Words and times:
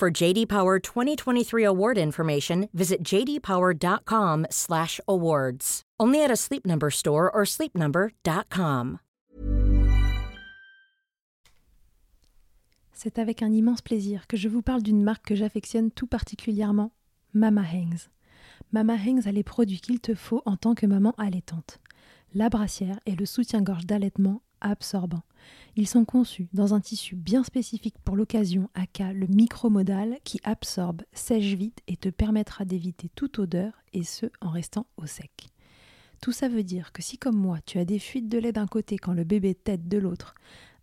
For 0.00 0.10
JD 0.10 0.46
Power 0.46 0.78
2023 0.78 1.62
award 1.62 1.98
information, 1.98 2.70
visit 2.72 3.04
jdpower.com/awards. 3.04 5.82
Only 6.00 6.24
at 6.24 6.30
a 6.30 6.36
Sleep 6.36 6.66
Number 6.66 6.90
store 6.90 7.30
or 7.30 7.44
sleepnumber.com. 7.44 8.98
C'est 12.94 13.18
avec 13.18 13.42
un 13.42 13.52
immense 13.52 13.82
plaisir 13.82 14.26
que 14.26 14.38
je 14.38 14.48
vous 14.48 14.62
parle 14.62 14.82
d'une 14.82 15.02
marque 15.02 15.26
que 15.26 15.34
j'affectionne 15.34 15.90
tout 15.90 16.06
particulièrement, 16.06 16.92
Mama 17.34 17.64
Hangs. 17.70 18.08
Mama 18.72 18.94
Hangs 18.94 19.26
a 19.26 19.32
les 19.32 19.44
produits 19.44 19.82
qu'il 19.82 20.00
te 20.00 20.14
faut 20.14 20.40
en 20.46 20.56
tant 20.56 20.74
que 20.74 20.86
maman 20.86 21.14
allaitante. 21.18 21.78
La 22.32 22.48
brassière 22.48 22.98
et 23.04 23.16
le 23.16 23.26
soutien-gorge 23.26 23.84
d'allaitement 23.84 24.40
absorbant. 24.62 25.24
Ils 25.76 25.86
sont 25.86 26.04
conçus 26.04 26.48
dans 26.52 26.74
un 26.74 26.80
tissu 26.80 27.16
bien 27.16 27.44
spécifique 27.44 27.96
pour 28.04 28.16
l'occasion, 28.16 28.68
aka 28.74 29.12
le 29.12 29.26
micromodal, 29.26 30.18
qui 30.24 30.40
absorbe, 30.44 31.02
sèche 31.12 31.54
vite 31.54 31.80
et 31.86 31.96
te 31.96 32.08
permettra 32.08 32.64
d'éviter 32.64 33.08
toute 33.14 33.38
odeur, 33.38 33.72
et 33.92 34.02
ce 34.02 34.26
en 34.40 34.50
restant 34.50 34.86
au 34.96 35.06
sec. 35.06 35.48
Tout 36.20 36.32
ça 36.32 36.48
veut 36.48 36.64
dire 36.64 36.92
que 36.92 37.02
si 37.02 37.16
comme 37.16 37.36
moi 37.36 37.58
tu 37.64 37.78
as 37.78 37.84
des 37.84 37.98
fuites 37.98 38.28
de 38.28 38.38
lait 38.38 38.52
d'un 38.52 38.66
côté 38.66 38.98
quand 38.98 39.14
le 39.14 39.24
bébé 39.24 39.54
tète 39.54 39.88
de 39.88 39.96
l'autre, 39.96 40.34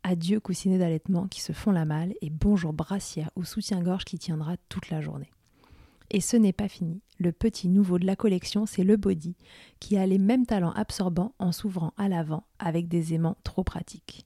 adieu 0.03 0.39
coussinet 0.39 0.79
d'allaitement 0.79 1.27
qui 1.27 1.41
se 1.41 1.53
font 1.53 1.71
la 1.71 1.85
malle 1.85 2.13
et 2.21 2.29
bonjour 2.29 2.73
brassière 2.73 3.29
ou 3.35 3.43
soutien-gorge 3.43 4.05
qui 4.05 4.17
tiendra 4.17 4.55
toute 4.69 4.89
la 4.89 5.01
journée. 5.01 5.29
Et 6.09 6.21
ce 6.21 6.37
n'est 6.37 6.53
pas 6.53 6.69
fini. 6.69 7.01
Le 7.19 7.31
petit 7.31 7.67
nouveau 7.67 7.99
de 7.99 8.05
la 8.05 8.15
collection, 8.15 8.65
c'est 8.65 8.83
le 8.83 8.95
body, 8.95 9.35
qui 9.79 9.97
a 9.97 10.05
les 10.05 10.17
mêmes 10.17 10.45
talents 10.45 10.71
absorbants 10.71 11.33
en 11.37 11.51
s'ouvrant 11.51 11.93
à 11.97 12.07
l'avant 12.07 12.45
avec 12.59 12.87
des 12.87 13.13
aimants 13.13 13.37
trop 13.43 13.63
pratiques. 13.63 14.25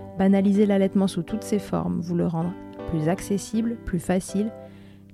banaliser 0.17 0.65
l'allaitement 0.65 1.07
sous 1.07 1.23
toutes 1.23 1.43
ses 1.43 1.59
formes, 1.59 2.01
vous 2.01 2.15
le 2.15 2.27
rendre 2.27 2.53
plus 2.89 3.07
accessible, 3.09 3.77
plus 3.85 3.99
facile 3.99 4.51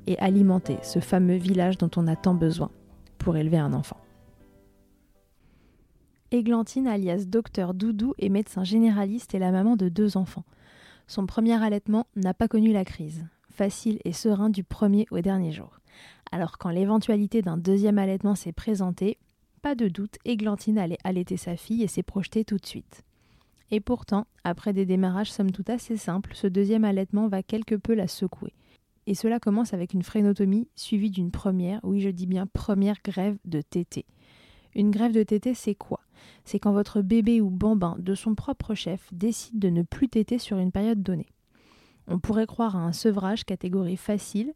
et 0.07 0.17
alimenter 0.19 0.77
ce 0.83 0.99
fameux 0.99 1.35
village 1.35 1.77
dont 1.77 1.91
on 1.95 2.07
a 2.07 2.15
tant 2.15 2.33
besoin 2.33 2.71
pour 3.17 3.37
élever 3.37 3.57
un 3.57 3.73
enfant. 3.73 3.97
Églantine, 6.31 6.87
alias 6.87 7.25
docteur 7.27 7.73
Doudou, 7.73 8.13
est 8.17 8.29
médecin 8.29 8.63
généraliste 8.63 9.33
et 9.33 9.39
la 9.39 9.51
maman 9.51 9.75
de 9.75 9.87
deux 9.87 10.17
enfants. 10.17 10.43
Son 11.07 11.25
premier 11.25 11.61
allaitement 11.63 12.07
n'a 12.17 12.33
pas 12.33 12.49
connu 12.49 12.73
la 12.73 12.83
crise, 12.83 13.25
facile 13.49 13.99
et 14.03 14.11
serein 14.11 14.49
du 14.49 14.63
premier 14.63 15.07
au 15.11 15.21
dernier 15.21 15.53
jour. 15.53 15.79
Alors 16.31 16.57
quand 16.57 16.69
l'éventualité 16.69 17.41
d'un 17.41 17.57
deuxième 17.57 17.97
allaitement 17.97 18.35
s'est 18.35 18.51
présentée, 18.51 19.17
pas 19.61 19.75
de 19.75 19.87
doute, 19.87 20.17
Églantine 20.25 20.77
allait 20.77 20.97
allaiter 21.03 21.37
sa 21.37 21.55
fille 21.55 21.83
et 21.83 21.87
s'est 21.87 22.03
projetée 22.03 22.43
tout 22.43 22.57
de 22.57 22.65
suite. 22.65 23.03
Et 23.71 23.79
pourtant, 23.79 24.27
après 24.43 24.73
des 24.73 24.85
démarrages 24.85 25.31
somme 25.31 25.51
toute 25.51 25.69
assez 25.69 25.97
simples, 25.97 26.31
ce 26.33 26.47
deuxième 26.47 26.85
allaitement 26.85 27.27
va 27.27 27.43
quelque 27.43 27.75
peu 27.75 27.93
la 27.93 28.07
secouer. 28.07 28.53
Et 29.07 29.15
cela 29.15 29.39
commence 29.39 29.73
avec 29.73 29.93
une 29.93 30.03
frénotomie 30.03 30.67
suivie 30.75 31.11
d'une 31.11 31.31
première, 31.31 31.79
oui 31.83 32.01
je 32.01 32.09
dis 32.09 32.27
bien 32.27 32.45
première 32.45 32.97
grève 33.03 33.37
de 33.45 33.61
tété. 33.61 34.05
Une 34.75 34.91
grève 34.91 35.13
de 35.13 35.23
tété, 35.23 35.53
c'est 35.53 35.75
quoi? 35.75 36.01
C'est 36.45 36.59
quand 36.59 36.71
votre 36.71 37.01
bébé 37.01 37.41
ou 37.41 37.49
bambin 37.49 37.95
de 37.99 38.15
son 38.15 38.35
propre 38.35 38.75
chef 38.75 39.13
décide 39.13 39.59
de 39.59 39.69
ne 39.69 39.81
plus 39.81 40.09
téter 40.09 40.39
sur 40.39 40.57
une 40.57 40.71
période 40.71 41.01
donnée. 41.01 41.29
On 42.07 42.19
pourrait 42.19 42.47
croire 42.47 42.75
à 42.75 42.83
un 42.83 42.93
sevrage 42.93 43.43
catégorie 43.43 43.97
facile, 43.97 44.53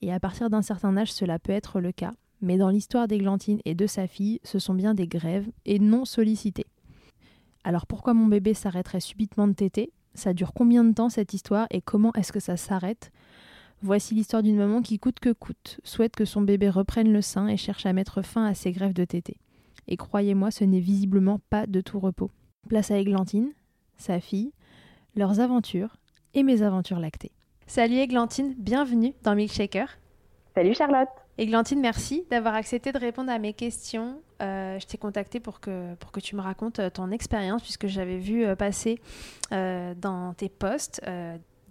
et 0.00 0.12
à 0.12 0.20
partir 0.20 0.48
d'un 0.48 0.62
certain 0.62 0.96
âge 0.96 1.12
cela 1.12 1.38
peut 1.38 1.52
être 1.52 1.80
le 1.80 1.92
cas, 1.92 2.14
mais 2.40 2.56
dans 2.56 2.70
l'histoire 2.70 3.08
d'Églantine 3.08 3.60
et 3.64 3.74
de 3.74 3.86
sa 3.86 4.06
fille, 4.06 4.40
ce 4.44 4.58
sont 4.58 4.74
bien 4.74 4.94
des 4.94 5.08
grèves 5.08 5.48
et 5.64 5.78
non 5.78 6.04
sollicitées. 6.04 6.66
Alors 7.64 7.86
pourquoi 7.86 8.14
mon 8.14 8.26
bébé 8.26 8.54
s'arrêterait 8.54 9.00
subitement 9.00 9.48
de 9.48 9.52
téter? 9.52 9.92
Ça 10.14 10.32
dure 10.32 10.52
combien 10.52 10.84
de 10.84 10.92
temps 10.92 11.08
cette 11.08 11.34
histoire 11.34 11.66
et 11.70 11.80
comment 11.80 12.12
est-ce 12.14 12.32
que 12.32 12.40
ça 12.40 12.56
s'arrête? 12.56 13.10
Voici 13.82 14.14
l'histoire 14.14 14.42
d'une 14.42 14.56
maman 14.56 14.82
qui 14.82 14.98
coûte 14.98 15.20
que 15.20 15.32
coûte 15.32 15.78
souhaite 15.84 16.16
que 16.16 16.24
son 16.24 16.42
bébé 16.42 16.68
reprenne 16.68 17.12
le 17.12 17.22
sein 17.22 17.46
et 17.46 17.56
cherche 17.56 17.86
à 17.86 17.92
mettre 17.92 18.22
fin 18.22 18.44
à 18.44 18.54
ses 18.54 18.72
grèves 18.72 18.94
de 18.94 19.04
tété. 19.04 19.38
Et 19.86 19.96
croyez-moi, 19.96 20.50
ce 20.50 20.64
n'est 20.64 20.80
visiblement 20.80 21.40
pas 21.50 21.66
de 21.66 21.80
tout 21.80 22.00
repos. 22.00 22.30
Place 22.68 22.90
à 22.90 22.98
Églantine, 22.98 23.52
sa 23.96 24.20
fille, 24.20 24.52
leurs 25.14 25.40
aventures 25.40 25.96
et 26.34 26.42
mes 26.42 26.62
aventures 26.62 26.98
lactées. 26.98 27.32
Salut 27.66 27.96
Églantine, 27.96 28.54
bienvenue 28.58 29.14
dans 29.22 29.34
Milkshaker. 29.34 29.86
Salut 30.54 30.74
Charlotte. 30.74 31.08
Églantine, 31.40 31.80
merci 31.80 32.24
d'avoir 32.30 32.56
accepté 32.56 32.90
de 32.90 32.98
répondre 32.98 33.30
à 33.30 33.38
mes 33.38 33.52
questions. 33.52 34.20
Euh, 34.42 34.76
je 34.80 34.86
t'ai 34.86 34.98
contacté 34.98 35.38
pour 35.38 35.60
que, 35.60 35.94
pour 35.94 36.10
que 36.10 36.18
tu 36.18 36.34
me 36.34 36.40
racontes 36.40 36.80
euh, 36.80 36.90
ton 36.90 37.12
expérience, 37.12 37.62
puisque 37.62 37.86
j'avais 37.86 38.18
vu 38.18 38.44
euh, 38.44 38.56
passer 38.56 39.00
dans 39.50 40.34
tes 40.36 40.48
posts 40.48 41.00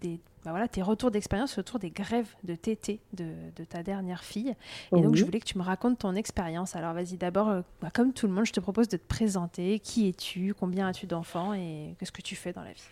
des 0.01 0.19
bah 0.47 0.51
voilà, 0.51 0.69
tes 0.69 0.81
retours 0.81 1.11
d'expérience 1.11 1.57
autour 1.57 1.77
des 1.77 1.89
grèves 1.89 2.33
de 2.45 2.55
TT 2.55 3.01
de, 3.11 3.25
de 3.57 3.63
ta 3.65 3.83
dernière 3.83 4.23
fille. 4.23 4.55
Et 4.95 5.01
donc, 5.01 5.15
je 5.15 5.25
voulais 5.25 5.41
que 5.41 5.45
tu 5.45 5.57
me 5.57 5.63
racontes 5.63 5.99
ton 5.99 6.15
expérience. 6.15 6.73
Alors, 6.77 6.93
vas-y, 6.93 7.17
d'abord, 7.17 7.49
euh, 7.49 7.61
bah, 7.81 7.89
comme 7.93 8.13
tout 8.13 8.27
le 8.27 8.33
monde, 8.33 8.45
je 8.45 8.53
te 8.53 8.61
propose 8.61 8.87
de 8.87 8.95
te 8.95 9.05
présenter. 9.05 9.79
Qui 9.79 10.07
es-tu? 10.07 10.53
Combien 10.57 10.87
as-tu 10.87 11.05
d'enfants? 11.05 11.53
Et 11.53 11.97
qu'est-ce 11.99 12.13
que 12.13 12.21
tu 12.21 12.37
fais 12.37 12.53
dans 12.53 12.61
la 12.61 12.71
vie? 12.71 12.87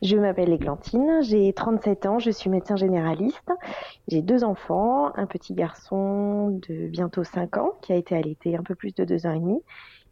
Je 0.00 0.16
m'appelle 0.16 0.52
Églantine, 0.52 1.22
j'ai 1.22 1.52
37 1.52 2.06
ans, 2.06 2.20
je 2.20 2.30
suis 2.30 2.48
médecin 2.48 2.76
généraliste. 2.76 3.50
J'ai 4.06 4.22
deux 4.22 4.44
enfants, 4.44 5.10
un 5.16 5.26
petit 5.26 5.54
garçon 5.54 6.50
de 6.68 6.86
bientôt 6.86 7.24
5 7.24 7.56
ans 7.56 7.72
qui 7.82 7.92
a 7.92 7.96
été 7.96 8.14
allaité 8.14 8.56
un 8.56 8.62
peu 8.62 8.76
plus 8.76 8.94
de 8.94 9.04
2 9.04 9.26
ans 9.26 9.32
et 9.32 9.40
demi 9.40 9.60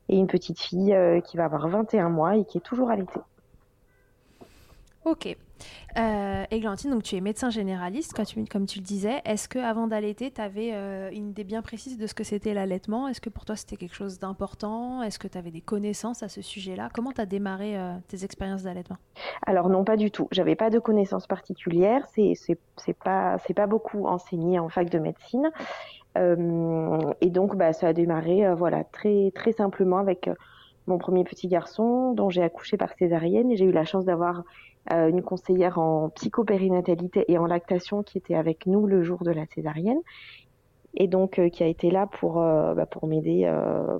et 0.09 0.17
une 0.17 0.27
petite 0.27 0.59
fille 0.59 0.93
qui 1.25 1.37
va 1.37 1.45
avoir 1.45 1.69
21 1.69 2.09
mois 2.09 2.37
et 2.37 2.45
qui 2.45 2.59
est 2.59 2.63
toujours 2.63 2.91
allaitée. 2.91 3.21
Ok. 5.05 5.35
Euh, 5.99 6.45
Églantine, 6.51 6.91
donc 6.91 7.03
tu 7.03 7.17
es 7.17 7.21
médecin 7.21 7.51
généraliste, 7.51 8.15
comme 8.15 8.67
tu 8.67 8.79
le 8.79 8.85
disais. 8.85 9.23
Est-ce 9.25 9.49
que 9.49 9.59
avant 9.59 9.87
d'allaiter, 9.87 10.31
tu 10.31 10.41
avais 10.41 10.71
euh, 10.73 11.11
une 11.11 11.31
idée 11.31 11.45
bien 11.45 11.63
précise 11.63 11.99
de 11.99 12.07
ce 12.07 12.15
que 12.15 12.25
c'était 12.25 12.55
l'allaitement? 12.55 13.09
Est-ce 13.09 13.21
que 13.21 13.31
pour 13.31 13.45
toi 13.45 13.57
c'était 13.57 13.77
quelque 13.77 13.95
chose 13.95 14.19
d'important? 14.19 15.03
Est-ce 15.03 15.19
que 15.19 15.29
tu 15.29 15.39
avais 15.39 15.51
des 15.51 15.63
connaissances 15.63 16.23
à 16.23 16.29
ce 16.29 16.43
sujet-là? 16.43 16.91
Comment 16.95 17.13
tu 17.13 17.21
as 17.21 17.27
démarré 17.27 17.79
euh, 17.79 17.95
tes 18.09 18.25
expériences 18.25 18.63
d'allaitement? 18.63 18.99
Alors 19.47 19.69
non, 19.69 19.85
pas 19.85 19.97
du 19.97 20.11
tout. 20.11 20.29
J'avais 20.33 20.55
pas 20.55 20.71
de 20.71 20.79
connaissances 20.79 21.27
particulières. 21.27 22.07
C'est 22.15 22.35
pas 23.03 23.39
pas 23.57 23.67
beaucoup 23.67 24.07
enseigné 24.07 24.59
en 24.59 24.69
fac 24.69 24.91
de 24.91 24.99
médecine. 24.99 25.51
et 26.17 27.31
donc 27.31 27.57
bah 27.57 27.73
ça 27.73 27.89
a 27.89 27.93
démarré 27.93 28.55
voilà 28.55 28.85
très 28.85 29.31
très 29.35 29.53
simplement 29.53 29.99
avec 29.99 30.29
mon 30.91 30.99
premier 30.99 31.25
petit 31.25 31.49
garçon 31.49 32.13
dont 32.13 32.29
j'ai 32.29 32.43
accouché 32.43 32.77
par 32.77 32.93
césarienne 32.95 33.51
et 33.51 33.57
j'ai 33.57 33.65
eu 33.65 33.73
la 33.73 33.85
chance 33.85 34.05
d'avoir 34.05 34.43
euh, 34.93 35.09
une 35.09 35.23
conseillère 35.23 35.79
en 35.79 36.11
psychopérinatalité 36.11 37.25
et 37.29 37.39
en 37.39 37.47
lactation 37.47 38.03
qui 38.03 38.19
était 38.19 38.35
avec 38.35 38.67
nous 38.67 38.87
le 38.87 39.03
jour 39.03 39.23
de 39.23 39.31
la 39.31 39.47
césarienne 39.47 40.01
et 40.95 41.07
donc 41.07 41.39
euh, 41.39 41.49
qui 41.49 41.63
a 41.63 41.67
été 41.67 41.91
là 41.91 42.07
pour 42.07 42.43
euh, 42.43 42.75
bah, 42.75 42.87
pour 42.87 43.07
m'aider 43.07 43.51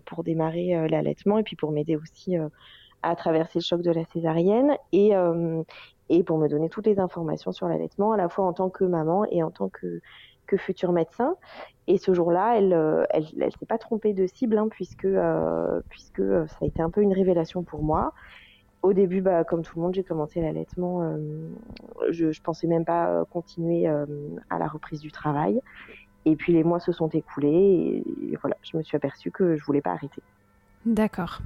pour 0.05 0.25
démarrer 0.25 0.89
l'allaitement 0.89 1.39
et 1.39 1.43
puis 1.43 1.57
pour 1.57 1.71
m'aider 1.71 1.97
aussi 1.97 2.37
à 3.03 3.17
traverser 3.17 3.61
le 3.61 3.65
choc 3.65 3.83
de 3.83 3.93
la 3.93 4.05
césarienne 4.07 4.77
et 4.93 5.13
et 6.09 6.25
pour 6.25 6.39
me 6.39 6.49
donner 6.49 6.69
toutes 6.69 6.87
les 6.87 6.99
informations 6.99 7.53
sur 7.53 7.69
l'allaitement 7.69 8.13
à 8.13 8.17
la 8.17 8.29
fois 8.29 8.45
en 8.45 8.53
tant 8.53 8.69
que 8.69 8.85
maman 8.85 9.25
et 9.31 9.45
en 9.45 9.53
tant 9.53 9.69
que 9.69 10.01
que 10.51 10.57
futur 10.57 10.93
médecin. 10.93 11.37
Et 11.87 11.99
ce 11.99 12.13
jour-là, 12.13 12.57
elle, 12.57 12.73
elle, 13.11 13.27
elle 13.41 13.53
s'est 13.53 13.67
pas 13.67 13.79
trompée 13.79 14.13
de 14.13 14.27
cible, 14.27 14.59
hein, 14.59 14.69
puisque, 14.71 15.09
puisque 15.89 16.23
ça 16.49 16.57
a 16.63 16.65
été 16.65 16.83
un 16.83 16.91
peu 16.91 17.03
une 17.03 17.13
révélation 17.13 17.63
pour 17.63 17.83
moi 17.83 18.13
au 18.83 18.93
début, 18.93 19.21
bah, 19.21 19.45
comme 19.45 19.63
tout 19.63 19.73
le 19.77 19.83
monde, 19.83 19.95
j'ai 19.95 20.03
commencé 20.03 20.41
l'allaitement. 20.41 21.03
Euh, 21.03 21.49
je, 22.11 22.41
pensais 22.41 22.67
même 22.67 22.85
pas 22.85 23.09
euh, 23.09 23.25
continuer 23.25 23.87
euh, 23.87 24.07
à 24.49 24.59
la 24.59 24.67
reprise 24.67 25.01
du 25.01 25.13
travail. 25.13 25.61
Et 26.25 26.37
puis 26.37 26.53
les 26.53 26.65
mois 26.65 26.81
se 26.81 26.93
sont 26.93 27.09
écoulés 27.09 28.03
et, 28.23 28.37
voilà, 28.41 28.57
je 28.63 28.77
me 28.77 28.83
suis 28.83 28.97
aperçue 28.97 29.31
que 29.31 29.57
je 29.57 29.65
voulais 29.65 29.81
pas 29.81 29.93
arrêter. 29.93 30.23
D'accord. 30.85 31.41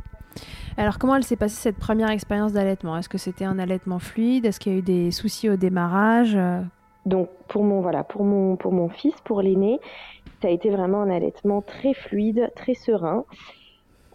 Alors 0.77 0.99
comment 0.99 1.15
elle 1.15 1.23
s'est 1.23 1.37
passée 1.37 1.55
cette 1.55 1.77
première 1.77 2.11
expérience 2.11 2.53
d'allaitement? 2.53 2.97
Est-ce 2.97 3.09
que 3.09 3.19
c'était 3.19 3.45
un 3.45 3.61
allaitement 3.61 4.01
fluide? 4.01 4.47
Est-ce 4.47 4.59
qu'il 4.59 4.73
y 4.73 4.75
a 4.75 4.79
eu 4.79 4.83
des 4.83 5.12
soucis 5.12 5.49
au 5.49 5.55
démarrage? 5.55 6.37
Donc 7.06 7.29
pour 7.49 7.65
mon 7.65 7.81
voilà, 7.81 8.05
pour 8.05 8.25
mon 8.25 8.56
pour 8.56 8.73
mon 8.73 8.89
fils, 8.89 9.15
pour 9.25 9.43
l'aîné, 9.43 9.79
ça 10.41 10.49
a 10.49 10.51
été 10.51 10.71
vraiment 10.71 11.03
un 11.03 11.11
allaitement 11.11 11.62
très 11.62 11.95
fluide, 11.95 12.51
très 12.55 12.75
serein. 12.75 13.25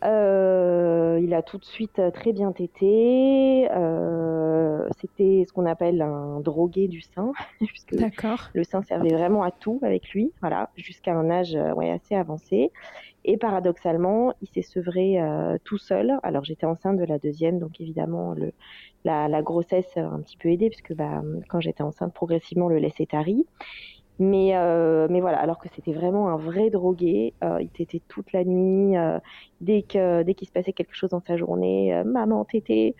Euh, 0.06 1.19
il 1.21 1.33
a 1.33 1.41
tout 1.41 1.57
de 1.57 1.65
suite 1.65 2.00
euh, 2.00 2.09
très 2.12 2.31
bien 2.31 2.51
tété. 2.51 3.68
Euh, 3.71 4.88
c'était 5.00 5.44
ce 5.47 5.51
qu'on 5.51 5.65
appelle 5.65 6.01
un 6.01 6.39
drogué 6.39 6.88
du 6.88 7.01
sein, 7.01 7.33
puisque 7.59 7.95
le 8.53 8.63
sein 8.63 8.81
servait 8.83 9.13
vraiment 9.13 9.44
à 9.44 9.51
tout 9.51 9.80
avec 9.83 10.09
lui, 10.09 10.31
voilà, 10.41 10.69
jusqu'à 10.77 11.13
un 11.13 11.30
âge 11.30 11.57
ouais, 11.75 11.91
assez 11.91 12.15
avancé. 12.15 12.71
Et 13.31 13.37
paradoxalement, 13.37 14.33
il 14.41 14.47
s'est 14.47 14.63
sevré 14.63 15.19
tout 15.63 15.77
seul. 15.77 16.17
Alors 16.23 16.43
j'étais 16.43 16.65
enceinte 16.65 16.97
de 16.97 17.03
la 17.03 17.19
deuxième, 17.19 17.59
donc 17.59 17.79
évidemment 17.79 18.33
la, 19.05 19.41
grossesse 19.43 19.95
a 19.97 20.01
un 20.01 20.19
petit 20.21 20.35
peu 20.35 20.49
aidé, 20.49 20.69
puisque 20.69 20.95
bah, 20.95 21.21
quand 21.47 21.59
j'étais 21.59 21.83
enceinte, 21.83 22.11
progressivement 22.11 22.69
le 22.69 22.79
lait 22.79 22.89
s'est 22.89 23.05
tari. 23.05 23.45
Mais, 24.17 24.57
euh, 24.57 25.05
voilà, 25.07 25.37
alors 25.37 25.59
que 25.59 25.69
c'était 25.75 25.93
vraiment 25.93 26.29
un 26.29 26.37
vrai 26.37 26.71
drogué. 26.71 27.35
Euh, 27.43 27.61
il 27.61 27.69
t'était 27.69 28.01
toute 28.07 28.33
la 28.33 28.43
nuit. 28.43 28.97
Euh, 28.97 29.19
dès 29.61 29.83
qu'il 29.83 30.47
se 30.47 30.51
passait 30.51 30.73
quelque 30.73 30.95
chose 30.95 31.11
dans 31.11 31.21
sa 31.21 31.37
journée, 31.37 31.93
euh, 31.93 32.03
maman 32.03 32.45
t'étais. 32.45 32.95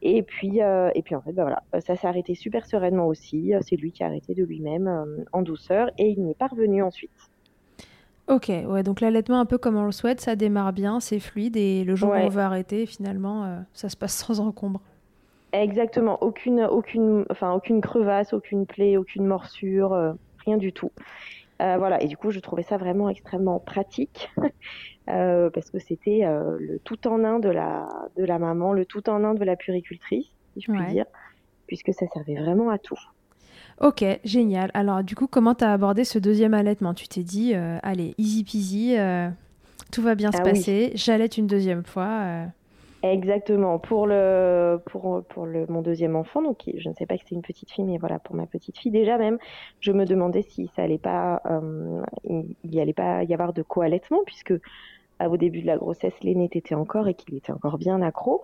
Et 0.00 0.22
puis 0.22 0.62
en 0.62 1.20
fait, 1.22 1.32
bah 1.32 1.42
voilà, 1.42 1.62
ça 1.80 1.96
s'est 1.96 2.06
arrêté 2.06 2.34
super 2.34 2.64
sereinement 2.64 3.06
aussi. 3.08 3.52
C'est 3.60 3.76
lui 3.76 3.92
qui 3.92 4.02
a 4.02 4.06
arrêté 4.06 4.34
de 4.34 4.42
lui-même 4.42 5.26
en 5.32 5.42
douceur 5.42 5.90
et 5.98 6.08
il 6.08 6.24
n'est 6.24 6.34
pas 6.34 6.46
revenu 6.46 6.82
ensuite. 6.82 7.30
Ok, 8.28 8.48
ouais, 8.48 8.82
donc 8.82 9.00
l'allaitement 9.00 9.38
un 9.38 9.46
peu 9.46 9.56
comme 9.56 9.76
on 9.76 9.84
le 9.84 9.92
souhaite, 9.92 10.20
ça 10.20 10.34
démarre 10.34 10.72
bien, 10.72 10.98
c'est 10.98 11.20
fluide 11.20 11.56
et 11.56 11.84
le 11.84 11.94
jour 11.94 12.10
où 12.10 12.14
on 12.14 12.28
veut 12.28 12.42
arrêter, 12.42 12.86
finalement, 12.86 13.64
ça 13.72 13.88
se 13.88 13.96
passe 13.96 14.14
sans 14.26 14.40
encombre. 14.40 14.80
Exactement, 15.52 16.20
aucune, 16.22 16.62
aucune, 16.62 17.24
enfin, 17.30 17.52
aucune 17.52 17.80
crevasse, 17.80 18.32
aucune 18.32 18.66
plaie, 18.66 18.96
aucune 18.96 19.26
morsure 19.26 20.16
rien 20.46 20.56
du 20.56 20.72
tout. 20.72 20.92
Euh, 21.60 21.76
voilà, 21.78 22.02
et 22.02 22.06
du 22.06 22.16
coup, 22.16 22.30
je 22.30 22.40
trouvais 22.40 22.62
ça 22.62 22.76
vraiment 22.76 23.08
extrêmement 23.08 23.58
pratique 23.58 24.30
euh, 25.08 25.50
parce 25.50 25.70
que 25.70 25.78
c'était 25.78 26.24
euh, 26.24 26.56
le 26.58 26.78
tout 26.78 27.06
en 27.08 27.24
un 27.24 27.38
de 27.38 27.48
la, 27.48 27.88
de 28.16 28.24
la 28.24 28.38
maman, 28.38 28.72
le 28.72 28.84
tout 28.84 29.08
en 29.08 29.24
un 29.24 29.34
de 29.34 29.44
la 29.44 29.56
puricultrice, 29.56 30.26
si 30.54 30.60
je 30.60 30.70
puis 30.70 30.86
dire, 30.86 31.06
puisque 31.66 31.92
ça 31.94 32.06
servait 32.08 32.36
vraiment 32.36 32.70
à 32.70 32.78
tout. 32.78 32.98
Ok, 33.80 34.04
génial. 34.24 34.70
Alors, 34.74 35.04
du 35.04 35.14
coup, 35.14 35.26
comment 35.26 35.54
tu 35.54 35.64
as 35.64 35.72
abordé 35.72 36.04
ce 36.04 36.18
deuxième 36.18 36.54
allaitement? 36.54 36.94
Tu 36.94 37.08
t'es 37.08 37.22
dit, 37.22 37.54
allez, 37.54 38.14
easy 38.18 38.42
peasy, 38.44 38.96
tout 39.92 40.02
va 40.02 40.14
bien 40.14 40.32
se 40.32 40.38
ah 40.38 40.42
passer, 40.42 40.92
j'allaite 40.94 41.36
une 41.36 41.46
deuxième 41.46 41.84
fois. 41.84 42.46
Exactement. 43.12 43.78
Pour 43.78 44.06
le 44.06 44.80
pour 44.86 45.22
pour 45.28 45.46
le 45.46 45.66
mon 45.68 45.82
deuxième 45.82 46.16
enfant, 46.16 46.42
donc 46.42 46.62
je 46.74 46.88
ne 46.88 46.94
sais 46.94 47.06
pas 47.06 47.16
que 47.16 47.24
c'est 47.28 47.34
une 47.34 47.42
petite 47.42 47.70
fille, 47.70 47.84
mais 47.84 47.98
voilà 47.98 48.18
pour 48.18 48.34
ma 48.34 48.46
petite 48.46 48.78
fille 48.78 48.90
déjà 48.90 49.18
même, 49.18 49.38
je 49.80 49.92
me 49.92 50.06
demandais 50.06 50.42
si 50.42 50.70
ça 50.74 50.82
allait 50.82 50.98
pas 50.98 51.42
euh, 51.46 52.02
il, 52.64 52.80
allait 52.80 52.92
pas 52.92 53.22
y 53.24 53.34
avoir 53.34 53.52
de 53.52 53.62
co-allaitement 53.62 54.20
puisque 54.24 54.54
au 55.24 55.36
début 55.36 55.62
de 55.62 55.66
la 55.66 55.76
grossesse, 55.76 56.14
l'aîné 56.22 56.48
était 56.52 56.74
encore 56.74 57.08
et 57.08 57.14
qu'il 57.14 57.34
était 57.34 57.52
encore 57.52 57.78
bien 57.78 58.02
accro. 58.02 58.42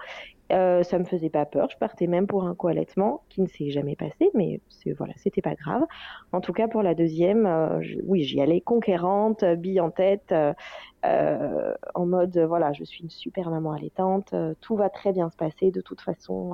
Euh, 0.53 0.83
ça 0.83 0.99
me 0.99 1.05
faisait 1.05 1.31
pas 1.31 1.47
peur. 1.47 1.69
Je 1.71 1.79
partais 1.79 2.07
même 2.07 2.27
pour 2.27 2.45
un 2.45 2.55
co-allaitement 2.55 3.23
qui 3.31 3.41
ne 3.41 3.47
s'est 3.47 3.71
jamais 3.71 3.97
passé, 3.97 4.31
mais 4.35 4.61
voilà, 4.99 5.15
c'était 5.17 5.41
pas 5.41 5.55
grave. 5.55 5.83
En 6.33 6.41
tout 6.41 6.53
cas, 6.53 6.69
pour 6.69 6.83
la 6.83 6.95
deuxième, 6.95 7.47
euh, 7.47 7.81
oui, 8.05 8.23
j'y 8.23 8.41
allais 8.41 8.61
conquérante, 8.61 9.45
bille 9.45 9.81
en 9.81 9.91
tête, 9.91 10.35
euh, 11.05 11.75
en 11.95 12.07
mode 12.07 12.39
voilà, 12.39 12.73
je 12.73 12.85
suis 12.85 13.03
une 13.03 13.11
super 13.11 13.51
maman 13.51 13.73
allaitante, 13.73 14.35
tout 14.61 14.77
va 14.77 14.91
très 14.91 15.13
bien 15.13 15.31
se 15.31 15.37
passer. 15.37 15.71
De 15.71 15.81
toute 15.81 16.03
façon, 16.03 16.53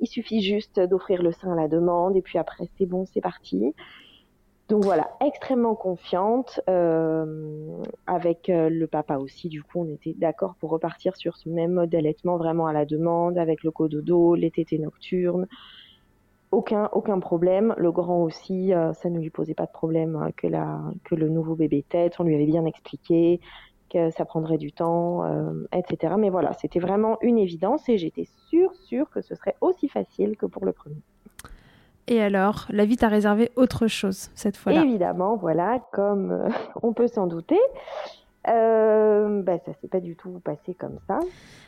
il 0.00 0.08
suffit 0.08 0.40
juste 0.40 0.80
d'offrir 0.80 1.22
le 1.22 1.30
sein 1.30 1.52
à 1.52 1.56
la 1.56 1.68
demande 1.68 2.16
et 2.16 2.22
puis 2.22 2.38
après 2.38 2.64
c'est 2.76 2.86
bon, 2.86 3.06
c'est 3.06 3.20
parti. 3.20 3.74
Donc 4.68 4.84
voilà, 4.84 5.10
extrêmement 5.24 5.74
confiante. 5.74 6.60
Euh, 6.68 7.82
avec 8.06 8.50
euh, 8.50 8.68
le 8.68 8.86
papa 8.86 9.16
aussi, 9.16 9.48
du 9.48 9.62
coup, 9.62 9.80
on 9.80 9.88
était 9.88 10.14
d'accord 10.14 10.56
pour 10.60 10.70
repartir 10.70 11.16
sur 11.16 11.36
ce 11.38 11.48
même 11.48 11.72
mode 11.72 11.90
d'allaitement 11.90 12.36
vraiment 12.36 12.66
à 12.66 12.74
la 12.74 12.84
demande, 12.84 13.38
avec 13.38 13.62
le 13.62 13.70
cododo, 13.70 14.34
les 14.34 14.50
tétés 14.50 14.78
nocturnes. 14.78 15.46
Aucun, 16.50 16.90
aucun 16.92 17.18
problème. 17.18 17.74
Le 17.78 17.90
grand 17.92 18.22
aussi, 18.22 18.74
euh, 18.74 18.92
ça 18.92 19.08
ne 19.08 19.18
lui 19.18 19.30
posait 19.30 19.54
pas 19.54 19.66
de 19.66 19.72
problème 19.72 20.30
que 20.36 21.14
le 21.14 21.28
nouveau 21.30 21.54
bébé 21.54 21.82
tête. 21.88 22.16
On 22.18 22.24
lui 22.24 22.34
avait 22.34 22.46
bien 22.46 22.66
expliqué 22.66 23.40
que 23.90 24.10
ça 24.10 24.26
prendrait 24.26 24.58
du 24.58 24.70
temps, 24.70 25.24
etc. 25.72 26.14
Mais 26.18 26.28
voilà, 26.28 26.52
c'était 26.52 26.78
vraiment 26.78 27.16
une 27.22 27.38
évidence 27.38 27.88
et 27.88 27.96
j'étais 27.96 28.26
sûre, 28.48 28.74
sûre 28.74 29.08
que 29.08 29.22
ce 29.22 29.34
serait 29.34 29.56
aussi 29.62 29.88
facile 29.88 30.36
que 30.36 30.44
pour 30.44 30.66
le 30.66 30.72
premier. 30.72 31.00
Et 32.10 32.22
alors, 32.22 32.64
la 32.70 32.86
vie 32.86 32.96
t'a 32.96 33.08
réservé 33.08 33.52
autre 33.54 33.86
chose 33.86 34.30
cette 34.34 34.56
fois-là? 34.56 34.82
Évidemment, 34.82 35.36
voilà, 35.36 35.78
comme 35.92 36.32
euh, 36.32 36.48
on 36.82 36.94
peut 36.94 37.06
s'en 37.06 37.26
douter. 37.26 37.60
Euh, 38.48 39.42
bah, 39.42 39.58
ça 39.66 39.72
s'est 39.80 39.88
pas 39.88 40.00
du 40.00 40.16
tout 40.16 40.40
passé 40.42 40.72
comme 40.72 40.98
ça. 41.06 41.20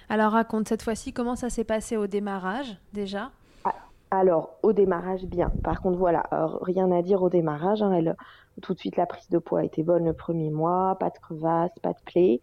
Alors 0.08 0.32
raconte 0.32 0.66
cette 0.66 0.82
fois-ci 0.82 1.12
comment 1.12 1.36
ça 1.36 1.50
s'est 1.50 1.64
passé 1.64 1.98
au 1.98 2.06
démarrage 2.06 2.78
déjà? 2.94 3.30
Ah, 3.64 3.74
Alors 4.10 4.56
au 4.62 4.72
démarrage 4.72 5.24
bien. 5.24 5.52
Par 5.62 5.82
contre 5.82 5.98
voilà, 5.98 6.22
rien 6.62 6.90
à 6.90 7.02
dire 7.02 7.22
au 7.22 7.28
démarrage. 7.28 7.82
Hein. 7.82 7.92
elle, 7.92 8.16
tout 8.62 8.72
de 8.72 8.78
suite 8.78 8.96
la 8.96 9.06
prise 9.06 9.28
de 9.28 9.38
poids 9.38 9.62
était 9.62 9.82
bonne 9.82 10.06
le 10.06 10.14
premier 10.14 10.48
mois, 10.48 10.96
pas 10.98 11.10
de 11.10 11.18
crevasse, 11.18 11.72
pas 11.82 11.92
de 11.92 12.00
plaie, 12.06 12.40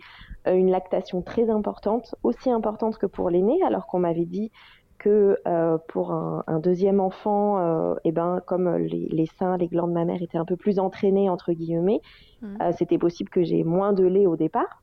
euh, 0.47 0.53
une 0.53 0.69
lactation 0.69 1.21
très 1.21 1.49
importante, 1.49 2.15
aussi 2.23 2.51
importante 2.51 2.97
que 2.97 3.05
pour 3.05 3.29
l'aîné, 3.29 3.61
alors 3.63 3.87
qu'on 3.87 3.99
m'avait 3.99 4.25
dit 4.25 4.51
que 4.99 5.37
euh, 5.47 5.77
pour 5.87 6.11
un, 6.11 6.59
deuxième 6.59 6.99
enfant, 6.99 7.59
euh, 7.59 7.95
eh 8.03 8.11
ben, 8.11 8.41
comme 8.45 8.75
les, 8.77 9.25
seins, 9.37 9.57
les 9.57 9.67
glandes 9.67 9.91
mammaires 9.91 10.21
étaient 10.21 10.37
un 10.37 10.45
peu 10.45 10.55
plus 10.55 10.79
entraînées, 10.79 11.29
entre 11.29 11.53
guillemets, 11.53 12.01
mmh. 12.41 12.57
euh, 12.61 12.71
c'était 12.77 12.97
possible 12.97 13.29
que 13.29 13.43
j'ai 13.43 13.63
moins 13.63 13.93
de 13.93 14.05
lait 14.05 14.27
au 14.27 14.35
départ. 14.35 14.81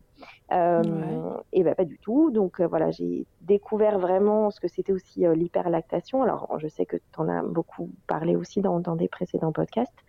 Et 0.51 1.63
ben 1.63 1.75
pas 1.75 1.85
du 1.85 1.99
tout. 1.99 2.31
Donc 2.31 2.61
voilà, 2.61 2.91
j'ai 2.91 3.27
découvert 3.43 3.99
vraiment 3.99 4.51
ce 4.51 4.61
que 4.61 4.69
c'était 4.69 4.93
aussi 4.93 5.25
l'hyperlactation. 5.35 6.23
Alors 6.23 6.59
je 6.59 6.69
sais 6.69 6.87
que 6.87 6.97
tu 6.97 7.21
en 7.21 7.29
as 7.29 7.43
beaucoup 7.43 7.91
parlé 8.07 8.37
aussi 8.37 8.61
dans, 8.61 8.81
dans 8.81 8.97
des 8.97 9.09
précédents 9.09 9.53
podcasts. 9.53 10.05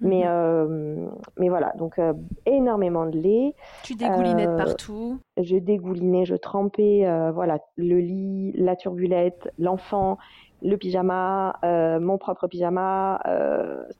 Mais, 0.00 0.20
mhm. 0.20 0.26
euh, 0.28 1.08
mais 1.38 1.48
voilà, 1.48 1.72
donc 1.76 1.98
euh, 1.98 2.12
énormément 2.46 3.06
de 3.06 3.18
lait. 3.18 3.54
Tu 3.82 3.94
dégoulinais 3.94 4.46
de 4.46 4.52
euh, 4.52 4.56
partout. 4.56 5.18
Je 5.36 5.56
dégoulinais, 5.56 6.24
je 6.24 6.36
trempais, 6.36 7.04
voilà, 7.32 7.58
le 7.76 7.98
lit, 7.98 8.52
la 8.52 8.76
turbulette, 8.76 9.52
l'enfant, 9.58 10.18
le 10.62 10.76
pyjama, 10.76 11.58
mon 12.00 12.18
propre 12.18 12.46
pyjama. 12.46 13.20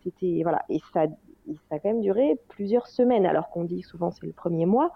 C'était 0.03 0.41
voilà, 0.43 0.63
et 0.69 0.81
ça, 0.93 1.07
ça 1.69 1.77
a 1.77 1.79
quand 1.79 1.89
même 1.89 2.01
duré 2.01 2.39
plusieurs 2.49 2.87
semaines. 2.87 3.27
Alors 3.27 3.49
qu'on 3.51 3.65
dit 3.65 3.83
souvent 3.83 4.11
c'est 4.11 4.27
le 4.27 4.33
premier 4.33 4.67
mois, 4.67 4.93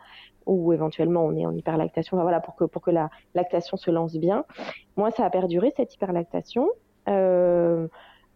ou 0.47 0.73
éventuellement 0.73 1.25
on 1.25 1.35
est 1.37 1.47
en 1.47 1.55
hyperlactation, 1.55 2.21
voilà, 2.21 2.41
pour 2.41 2.57
que, 2.57 2.65
pour 2.65 2.83
que 2.83 2.91
la 2.91 3.11
lactation 3.35 3.77
se 3.77 3.91
lance 3.91 4.17
bien. 4.17 4.45
Moi, 4.97 5.11
ça 5.11 5.25
a 5.25 5.31
perduré 5.31 5.73
cette 5.77 5.95
hyperlactation. 5.95 6.69
Euh, 7.09 7.89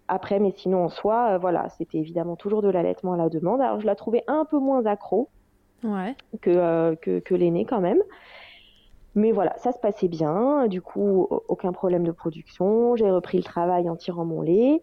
après, 0.09 0.39
mais 0.39 0.53
sinon 0.53 0.85
en 0.85 0.89
soi, 0.89 1.33
euh, 1.33 1.39
voilà, 1.39 1.69
c'était 1.71 1.99
évidemment 1.99 2.37
toujours 2.37 2.63
de 2.63 2.69
l'allaitement 2.69 3.15
à 3.15 3.17
la 3.17 3.29
demande. 3.29 3.61
Alors 3.61 3.81
je 3.81 3.87
la 3.87 3.95
trouvais 3.95 4.25
un 4.29 4.45
peu 4.45 4.59
moins 4.59 4.87
accro 4.87 5.29
que, 6.41 6.51
euh, 6.51 6.95
que, 6.97 7.19
que 7.19 7.35
l'aîné 7.35 7.65
quand 7.65 7.81
même. 7.81 8.03
Mais 9.15 9.33
voilà, 9.33 9.57
ça 9.57 9.73
se 9.73 9.79
passait 9.79 10.09
bien. 10.09 10.67
Du 10.69 10.83
coup, 10.83 11.27
aucun 11.49 11.73
problème 11.73 12.05
de 12.05 12.13
production. 12.13 12.97
J'ai 12.97 13.11
repris 13.11 13.39
le 13.39 13.45
travail 13.45 13.89
en 13.89 13.97
tirant 13.97 14.27
mon 14.27 14.43
lait. 14.43 14.83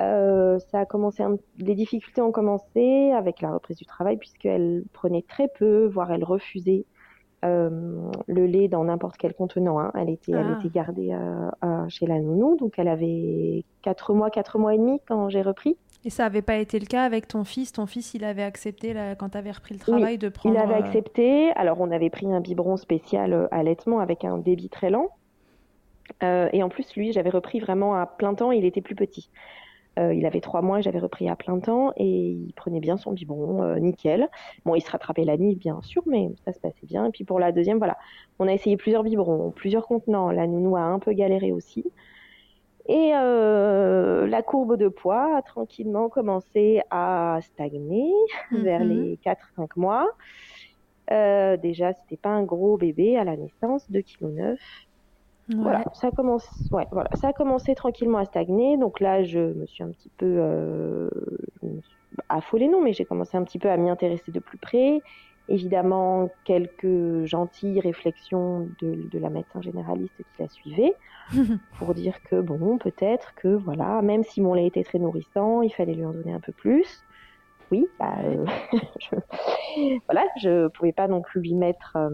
Euh, 0.00 0.58
ça 0.70 0.80
a 0.80 0.86
commencé, 0.86 1.24
les 1.58 1.74
difficultés 1.74 2.20
ont 2.20 2.32
commencé 2.32 3.12
avec 3.12 3.40
la 3.40 3.52
reprise 3.52 3.78
du 3.78 3.86
travail 3.86 4.18
puisqu'elle 4.18 4.84
prenait 4.92 5.24
très 5.26 5.48
peu, 5.48 5.86
voire 5.86 6.12
elle 6.12 6.24
refusait 6.24 6.84
euh, 7.44 8.10
le 8.26 8.46
lait 8.46 8.68
dans 8.68 8.84
n'importe 8.84 9.16
quel 9.16 9.32
contenant. 9.32 9.78
Hein. 9.78 9.92
Elle, 9.94 10.10
était, 10.10 10.32
elle 10.32 10.54
ah. 10.54 10.58
était 10.58 10.68
gardée 10.68 11.12
euh, 11.12 11.88
chez 11.88 12.06
la 12.06 12.18
nounou, 12.18 12.56
donc 12.56 12.78
elle 12.78 12.88
avait 12.88 13.64
4 13.82 14.12
mois, 14.12 14.30
4 14.30 14.58
mois 14.58 14.74
et 14.74 14.78
demi 14.78 15.00
quand 15.06 15.30
j'ai 15.30 15.42
repris. 15.42 15.76
Et 16.04 16.10
ça 16.10 16.24
n'avait 16.24 16.42
pas 16.42 16.56
été 16.56 16.78
le 16.78 16.86
cas 16.86 17.02
avec 17.02 17.26
ton 17.26 17.44
fils? 17.44 17.72
Ton 17.72 17.86
fils, 17.86 18.14
il 18.14 18.24
avait 18.24 18.42
accepté 18.42 18.94
quand 19.18 19.30
tu 19.30 19.38
avais 19.38 19.50
repris 19.50 19.74
le 19.74 19.80
travail 19.80 20.18
de 20.18 20.28
prendre. 20.28 20.54
Il 20.54 20.58
avait 20.58 20.74
accepté. 20.74 21.50
Alors, 21.56 21.80
on 21.80 21.90
avait 21.90 22.10
pris 22.10 22.32
un 22.32 22.40
biberon 22.40 22.76
spécial 22.76 23.48
allaitement 23.50 23.98
avec 23.98 24.24
un 24.24 24.38
débit 24.38 24.68
très 24.68 24.90
lent. 24.90 25.08
et 26.22 26.62
en 26.62 26.68
plus, 26.68 26.94
lui, 26.94 27.12
j'avais 27.12 27.30
repris 27.30 27.58
vraiment 27.58 27.96
à 27.96 28.06
plein 28.06 28.34
temps. 28.34 28.52
Il 28.52 28.64
était 28.64 28.82
plus 28.82 28.94
petit. 28.94 29.30
Euh, 29.98 30.12
il 30.12 30.26
avait 30.26 30.40
trois 30.40 30.60
mois, 30.60 30.80
j'avais 30.80 30.98
repris 30.98 31.28
à 31.28 31.36
plein 31.36 31.58
temps 31.58 31.92
et 31.96 32.04
il 32.04 32.52
prenait 32.54 32.80
bien 32.80 32.96
son 32.96 33.12
biberon, 33.12 33.62
euh, 33.62 33.78
nickel. 33.78 34.28
Bon, 34.64 34.74
il 34.74 34.82
se 34.82 34.90
rattrapait 34.90 35.24
la 35.24 35.38
nuit, 35.38 35.54
bien 35.54 35.80
sûr, 35.82 36.02
mais 36.06 36.28
ça 36.44 36.52
se 36.52 36.60
passait 36.60 36.86
bien. 36.86 37.06
Et 37.06 37.10
puis 37.10 37.24
pour 37.24 37.40
la 37.40 37.52
deuxième, 37.52 37.78
voilà, 37.78 37.96
on 38.38 38.46
a 38.46 38.52
essayé 38.52 38.76
plusieurs 38.76 39.02
biberons, 39.02 39.52
plusieurs 39.52 39.86
contenants. 39.86 40.30
La 40.30 40.46
nounou 40.46 40.76
a 40.76 40.80
un 40.80 40.98
peu 40.98 41.12
galéré 41.12 41.52
aussi. 41.52 41.84
Et 42.88 43.12
euh, 43.14 44.26
la 44.26 44.42
courbe 44.42 44.76
de 44.76 44.88
poids 44.88 45.36
a 45.36 45.42
tranquillement 45.42 46.08
commencé 46.08 46.82
à 46.90 47.38
stagner 47.42 48.12
vers 48.52 48.84
mhm. 48.84 48.88
les 48.88 49.18
4-5 49.24 49.68
mois. 49.76 50.08
déjà, 51.08 51.94
c'était 51.94 52.18
pas 52.18 52.28
un 52.28 52.42
gros 52.42 52.76
bébé 52.76 53.16
à 53.16 53.24
la 53.24 53.36
naissance, 53.36 53.90
2,9 53.90 54.02
kg. 54.02 54.58
Voilà, 55.48 55.84
ça 55.94 56.10
commence, 56.10 56.48
ouais, 56.72 56.86
voilà, 56.90 57.08
ça 57.14 57.28
a 57.28 57.32
commencé 57.32 57.74
tranquillement 57.74 58.18
à 58.18 58.24
stagner. 58.24 58.76
Donc 58.76 59.00
là, 59.00 59.22
je 59.22 59.38
me 59.38 59.66
suis 59.66 59.84
un 59.84 59.90
petit 59.90 60.10
peu 60.16 60.36
euh, 60.38 61.08
affolée, 62.28 62.68
non, 62.68 62.82
mais 62.82 62.92
j'ai 62.92 63.04
commencé 63.04 63.36
un 63.36 63.44
petit 63.44 63.58
peu 63.58 63.70
à 63.70 63.76
m'y 63.76 63.88
intéresser 63.88 64.32
de 64.32 64.40
plus 64.40 64.58
près. 64.58 65.00
Évidemment, 65.48 66.28
quelques 66.44 67.24
gentilles 67.24 67.78
réflexions 67.78 68.68
de, 68.82 69.08
de 69.08 69.18
la 69.20 69.30
médecin 69.30 69.60
généraliste 69.62 70.16
qui 70.16 70.42
la 70.42 70.48
suivait 70.48 70.94
pour 71.78 71.94
dire 71.94 72.20
que 72.24 72.40
bon, 72.40 72.78
peut-être 72.78 73.32
que 73.36 73.48
voilà, 73.48 74.02
même 74.02 74.24
si 74.24 74.40
mon 74.40 74.54
lait 74.54 74.66
était 74.66 74.82
très 74.82 74.98
nourrissant, 74.98 75.62
il 75.62 75.70
fallait 75.70 75.94
lui 75.94 76.04
en 76.04 76.12
donner 76.12 76.32
un 76.32 76.40
peu 76.40 76.52
plus 76.52 77.04
oui, 77.72 77.86
bah, 77.98 78.14
euh, 78.24 78.44
je... 78.98 79.16
voilà, 80.08 80.22
je 80.40 80.68
pouvais 80.68 80.92
pas 80.92 81.08
non 81.08 81.20
plus 81.20 81.40
lui 81.40 81.54
mettre 81.54 81.96
euh, 81.96 82.10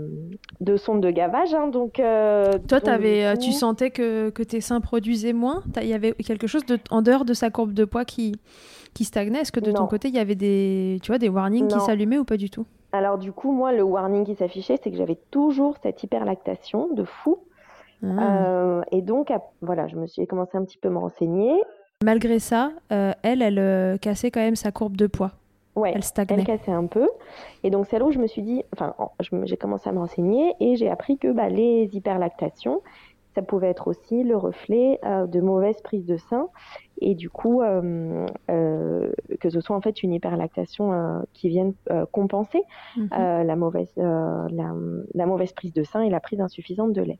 de 0.60 0.76
sonde 0.76 1.02
de 1.02 1.10
gavage. 1.10 1.52
Hein, 1.54 1.68
donc, 1.68 2.00
euh, 2.00 2.58
toi, 2.68 2.78
avais, 2.86 3.36
tu 3.36 3.52
sentais 3.52 3.90
que, 3.90 4.30
que, 4.30 4.42
tes 4.42 4.60
seins 4.60 4.80
produisaient 4.80 5.32
moins? 5.32 5.62
Il 5.80 5.88
y 5.88 5.94
avait 5.94 6.12
quelque 6.12 6.46
chose 6.46 6.64
de, 6.64 6.78
en 6.90 7.02
dehors 7.02 7.24
de 7.24 7.34
sa 7.34 7.50
courbe 7.50 7.72
de 7.72 7.84
poids 7.84 8.04
qui, 8.04 8.34
qui 8.94 9.04
stagnait? 9.04 9.40
Est-ce 9.40 9.52
que 9.52 9.60
de 9.60 9.72
ton 9.72 9.86
côté, 9.86 10.08
il 10.08 10.14
y 10.14 10.18
avait 10.18 10.34
des, 10.34 10.98
tu 11.02 11.10
vois, 11.10 11.18
des 11.18 11.28
warnings 11.28 11.68
qui 11.68 11.80
s'allumaient 11.80 12.18
ou 12.18 12.24
pas 12.24 12.36
du 12.36 12.48
tout? 12.48 12.66
Alors, 12.92 13.18
du 13.18 13.32
coup, 13.32 13.52
moi, 13.52 13.72
le 13.72 13.82
warning 13.82 14.24
qui 14.24 14.34
s'affichait, 14.34 14.78
c'est 14.82 14.90
que 14.90 14.96
j'avais 14.96 15.18
toujours 15.30 15.76
cette 15.82 16.02
hyperlactation 16.02 16.92
de 16.92 17.04
fou. 17.04 17.38
Ah. 18.04 18.80
et 18.90 19.00
donc, 19.00 19.32
voilà, 19.60 19.86
je 19.86 19.94
me 19.94 20.06
suis 20.06 20.26
commencé 20.26 20.58
un 20.58 20.64
petit 20.64 20.76
peu 20.76 20.88
à 20.88 20.90
me 20.90 20.98
renseigner. 20.98 21.54
Malgré 22.02 22.40
ça, 22.40 22.72
elle, 22.88 23.42
elle 23.42 23.98
cassait 24.00 24.30
quand 24.30 24.40
même 24.40 24.56
sa 24.56 24.72
courbe 24.72 24.96
de 24.96 25.06
poids. 25.06 25.32
Ouais, 25.74 25.92
elle 25.94 26.02
stagnait. 26.02 26.36
Elle 26.38 26.44
cassait 26.44 26.72
un 26.72 26.86
peu. 26.86 27.08
Et 27.62 27.70
donc, 27.70 27.86
c'est 27.86 27.98
là 27.98 28.04
où 28.04 28.10
je 28.10 28.18
me 28.18 28.26
suis 28.26 28.42
dit, 28.42 28.62
enfin, 28.74 28.94
j'ai 29.44 29.56
commencé 29.56 29.88
à 29.88 29.92
me 29.92 29.98
renseigner 29.98 30.54
et 30.60 30.76
j'ai 30.76 30.90
appris 30.90 31.18
que 31.18 31.32
bah, 31.32 31.48
les 31.48 31.88
hyperlactations, 31.92 32.82
ça 33.34 33.42
pouvait 33.42 33.68
être 33.68 33.88
aussi 33.88 34.22
le 34.22 34.36
reflet 34.36 34.98
euh, 35.04 35.26
de 35.26 35.40
mauvaise 35.40 35.80
prise 35.82 36.04
de 36.04 36.16
sein. 36.16 36.48
Et 37.00 37.14
du 37.14 37.30
coup, 37.30 37.62
euh, 37.62 38.26
euh, 38.50 39.12
que 39.40 39.50
ce 39.50 39.60
soit 39.60 39.74
en 39.74 39.80
fait 39.80 40.02
une 40.02 40.12
hyperlactation 40.12 41.24
qui 41.32 41.48
vienne 41.48 41.74
compenser 42.12 42.62
mhm. 42.96 43.08
la, 43.10 43.56
mauvaise, 43.56 43.92
la, 43.96 45.26
mauvaise 45.26 45.52
prise 45.52 45.72
de 45.72 45.82
sein 45.82 46.02
et 46.02 46.10
la 46.10 46.20
prise 46.20 46.40
insuffisante 46.40 46.92
de 46.92 47.02
lait. 47.02 47.18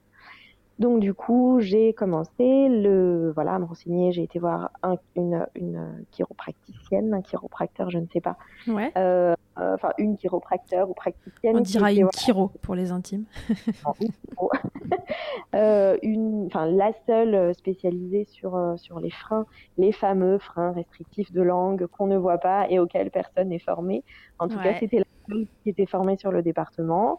Donc 0.78 1.00
du 1.00 1.14
coup, 1.14 1.58
j'ai 1.60 1.92
commencé 1.92 2.68
le 2.68 3.30
voilà 3.34 3.54
à 3.54 3.58
me 3.58 3.64
renseigner. 3.64 4.12
J'ai 4.12 4.22
été 4.22 4.38
voir 4.38 4.70
une, 5.16 5.46
une 5.54 6.04
chiropracticienne, 6.10 7.12
un 7.14 7.22
chiropracteur, 7.22 7.90
je 7.90 7.98
ne 7.98 8.06
sais 8.12 8.20
pas. 8.20 8.36
Ouais. 8.66 8.90
Euh, 8.96 9.34
euh, 9.58 9.74
enfin, 9.74 9.90
une 9.98 10.16
chiropracteur 10.16 10.88
ou 10.88 10.94
praticienne. 10.94 11.56
On 11.56 11.60
dira 11.60 11.92
une 11.92 12.08
chiro 12.16 12.50
pour 12.62 12.74
les 12.74 12.90
intimes. 12.90 13.24
euh, 15.54 15.96
une, 16.02 16.46
enfin, 16.46 16.66
la 16.66 16.92
seule 17.06 17.54
spécialisée 17.54 18.24
sur 18.24 18.74
sur 18.76 18.98
les 18.98 19.10
freins, 19.10 19.46
les 19.76 19.92
fameux 19.92 20.38
freins 20.38 20.72
restrictifs 20.72 21.32
de 21.32 21.42
langue 21.42 21.86
qu'on 21.86 22.06
ne 22.06 22.16
voit 22.16 22.38
pas 22.38 22.68
et 22.70 22.78
auxquels 22.78 23.10
personne 23.10 23.48
n'est 23.48 23.58
formé. 23.58 24.04
En 24.38 24.48
tout 24.48 24.58
cas, 24.58 24.74
c'était 24.80 24.98
la 24.98 25.04
seule 25.28 25.46
qui 25.62 25.70
était 25.70 25.86
formée 25.86 26.16
sur 26.16 26.32
le 26.32 26.42
département 26.42 27.18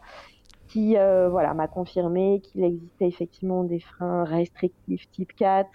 qui 0.74 0.96
euh, 0.96 1.28
voilà, 1.28 1.54
m'a 1.54 1.68
confirmé 1.68 2.40
qu'il 2.40 2.64
existait 2.64 3.06
effectivement 3.06 3.62
des 3.62 3.78
freins 3.78 4.24
restrictifs 4.24 5.08
type 5.12 5.32
4, 5.36 5.70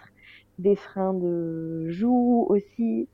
des 0.57 0.75
freins 0.75 1.13
de 1.13 1.87
joue 1.87 2.45
aussi. 2.49 3.07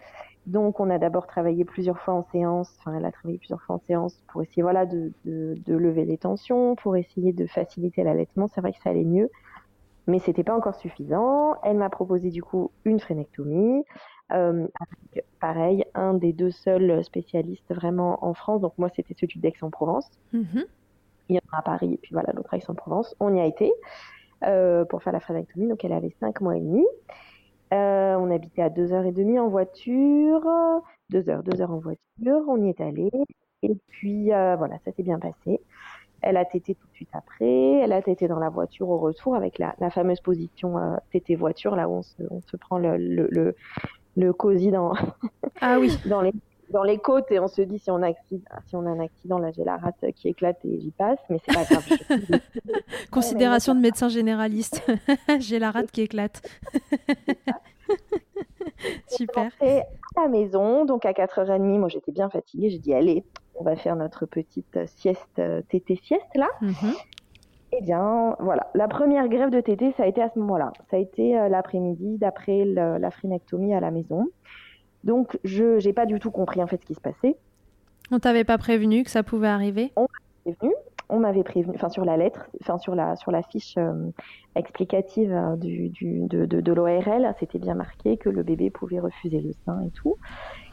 Donc, 0.48 0.80
on 0.80 0.90
a 0.90 0.98
d'abord 0.98 1.28
travaillé 1.28 1.64
plusieurs 1.64 2.00
fois 2.00 2.16
en 2.16 2.24
séance, 2.32 2.76
enfin, 2.80 2.98
elle 2.98 3.06
a 3.06 3.12
travaillé 3.12 3.38
plusieurs 3.38 3.62
fois 3.62 3.76
en 3.76 3.80
séance 3.80 4.20
pour 4.28 4.42
essayer 4.42 4.64
voilà, 4.64 4.88
de, 4.88 5.14
de, 5.26 5.76
lever 5.76 6.06
les 6.06 6.18
tensions, 6.18 6.76
pour 6.76 6.96
essayer 6.96 7.34
de 7.34 7.46
faciliter 7.46 8.04
l'allaitement. 8.04 8.48
C'est 8.48 8.62
vrai 8.62 8.74
que 8.74 8.80
ça 8.80 8.90
allait 8.90 9.04
mieux, 9.04 9.30
mais 10.08 10.18
c'était 10.18 10.44
pas 10.44 10.56
encore 10.56 10.76
suffisant. 10.76 11.54
Elle 11.62 11.78
m'a 11.78 11.92
proposé 11.92 12.32
du 12.32 12.42
coup 12.42 12.72
une 12.86 13.00
phrénectomie, 13.00 13.84
euh, 14.32 14.68
pareil, 15.40 15.86
un 15.94 16.16
des 16.16 16.34
deux 16.34 16.52
seuls 16.52 17.04
spécialistes 17.04 17.72
vraiment 17.76 18.26
en 18.26 18.34
France. 18.34 18.62
Donc, 18.62 18.74
moi, 18.80 18.90
c'était 18.96 19.14
celui 19.14 19.40
d'Aix-en-Provence. 19.40 20.10
Mm-hmm 20.34 20.66
il 21.30 21.36
y 21.36 21.40
en 21.40 21.56
a 21.56 21.60
à 21.60 21.62
Paris 21.62 21.94
et 21.94 21.98
puis 21.98 22.12
voilà, 22.14 22.32
l'autre 22.34 22.54
à 22.54 22.58
Aix-en-Provence. 22.58 23.16
On 23.20 23.34
y 23.34 23.40
a 23.40 23.46
été 23.46 23.74
euh, 24.44 24.86
pour 24.86 25.02
faire 25.02 25.14
la 25.14 25.20
phrénectomie, 25.20 25.68
donc 25.68 25.84
elle 25.84 25.94
avait 25.94 26.14
5 26.20 26.42
mois 26.42 26.58
et 26.58 26.60
demi. 26.60 26.86
Euh, 27.74 28.16
on 28.16 28.30
habitait 28.30 28.62
à 28.62 28.70
2h30 28.70 29.40
en 29.40 29.48
voiture, 29.48 30.42
2 31.10 31.30
heures, 31.30 31.44
2 31.44 31.62
heures 31.62 31.72
en 31.72 31.80
voiture, 31.80 32.44
on 32.48 32.62
y 32.62 32.70
est 32.70 32.80
allé, 32.80 33.10
et 33.64 33.76
puis 33.88 34.32
euh, 34.32 34.56
voilà, 34.56 34.78
ça 34.86 34.92
s'est 34.92 35.04
bien 35.04 35.20
passé. 35.20 35.62
Elle 36.22 36.38
a 36.38 36.46
tété 36.46 36.76
tout 36.76 36.88
de 36.88 36.94
suite 36.94 37.10
après, 37.14 37.80
elle 37.82 37.92
a 37.92 38.02
tété 38.02 38.28
dans 38.28 38.40
la 38.40 38.50
voiture 38.50 38.90
au 38.90 38.98
retour 38.98 39.36
avec 39.36 39.58
la, 39.58 39.74
fameuse 39.90 40.22
position 40.22 40.76
tété 41.12 41.36
voiture, 41.36 41.76
là 41.76 41.90
où 41.90 41.94
on 41.94 42.02
se, 42.04 42.24
on 42.30 42.42
se 42.42 42.58
prend 42.58 42.78
le, 42.78 42.98
le, 42.98 43.56
le, 44.16 44.34
cosy 44.34 44.70
dans, 44.70 44.94
ah 45.62 45.80
oui. 45.80 45.92
dans 46.10 46.22
les 46.22 46.34
dans 46.70 46.84
les 46.84 46.98
côtes 46.98 47.32
et 47.32 47.40
on 47.40 47.48
se 47.48 47.62
dit 47.62 47.80
si 47.80 47.92
on 47.92 48.02
a, 48.04 48.12
si 48.30 48.76
on 48.76 48.86
a 48.86 48.90
un 48.90 49.00
accident, 49.00 49.38
là 49.38 49.52
j'ai 49.52 49.64
la 49.64 49.78
rate 49.78 50.04
qui 50.16 50.30
éclate 50.30 50.58
et 50.66 50.80
j'y 50.80 50.92
passe, 50.92 51.20
mais 51.30 51.40
c'est 51.46 51.54
pas 51.54 51.64
grave. 51.64 51.88
Considération 53.12 53.76
de 53.76 53.80
médecin 53.80 54.10
généraliste. 54.10 54.82
j'ai 55.40 55.60
la 55.60 55.72
rate 55.72 55.92
qui 55.92 56.02
éclate. 56.02 56.42
Super. 59.08 59.52
Et 59.62 59.82
à 60.16 60.24
la 60.24 60.28
maison, 60.28 60.86
donc 60.86 61.06
à 61.06 61.12
4h30, 61.12 61.80
moi 61.80 61.90
j'étais 61.90 62.12
bien 62.12 62.30
fatiguée, 62.30 62.70
j'ai 62.70 62.80
dit 62.80 62.94
allez, 62.94 63.24
on 63.56 63.64
va 63.64 63.76
faire 63.76 63.96
notre 63.96 64.26
petite 64.26 64.80
sieste, 64.86 65.42
tété 65.70 66.00
sieste 66.04 66.36
là. 66.36 66.48
Mm-hmm. 66.62 66.96
Eh 67.78 67.82
bien, 67.82 68.36
voilà. 68.40 68.68
La 68.74 68.88
première 68.88 69.28
grève 69.28 69.50
de 69.50 69.60
tété, 69.60 69.94
ça 69.98 70.04
a 70.04 70.08
été 70.08 70.22
à 70.22 70.30
ce 70.30 70.40
moment-là. 70.40 70.72
Ça 70.90 70.98
a 70.98 71.00
été 71.00 71.38
euh, 71.38 71.50
l'après-midi 71.50 72.18
d'après 72.18 72.64
la 72.64 73.12
phrénectomie 73.12 73.74
à 73.74 73.80
la 73.80 73.92
maison. 73.92 74.28
Donc, 75.06 75.40
je 75.44 75.84
n'ai 75.86 75.94
pas 75.94 76.06
du 76.06 76.20
tout 76.20 76.32
compris 76.32 76.62
en 76.62 76.68
fait 76.68 76.82
ce 76.82 76.86
qui 76.86 76.96
se 76.96 77.00
passait. 77.00 77.38
On 78.12 78.20
t'avait 78.20 78.44
pas 78.44 78.58
prévenu 78.58 79.04
que 79.04 79.12
ça 79.12 79.24
pouvait 79.24 79.48
arriver? 79.48 79.92
On 79.96 80.02
m'avait 80.02 80.56
prévenu. 80.56 80.76
On 81.08 81.20
m'avait 81.20 81.44
prévenu, 81.44 81.76
enfin 81.76 81.90
sur 81.90 82.04
la 82.04 82.18
lettre, 82.18 82.48
enfin 82.62 82.80
sur 82.80 82.96
la 82.96 83.16
sur 83.16 83.32
la 83.32 83.44
fiche 83.44 83.76
euh, 83.78 84.10
explicative 84.56 85.32
euh, 85.32 85.56
du, 85.56 85.90
du, 85.90 86.22
de, 86.22 86.48
de, 86.48 86.62
de 86.62 86.74
l'ORL, 86.74 87.32
c'était 87.40 87.60
bien 87.60 87.76
marqué 87.76 88.18
que 88.18 88.28
le 88.28 88.42
bébé 88.42 88.72
pouvait 88.72 89.00
refuser 89.00 89.40
le 89.40 89.52
sein 89.66 89.80
et 89.82 89.92
tout. 89.92 90.18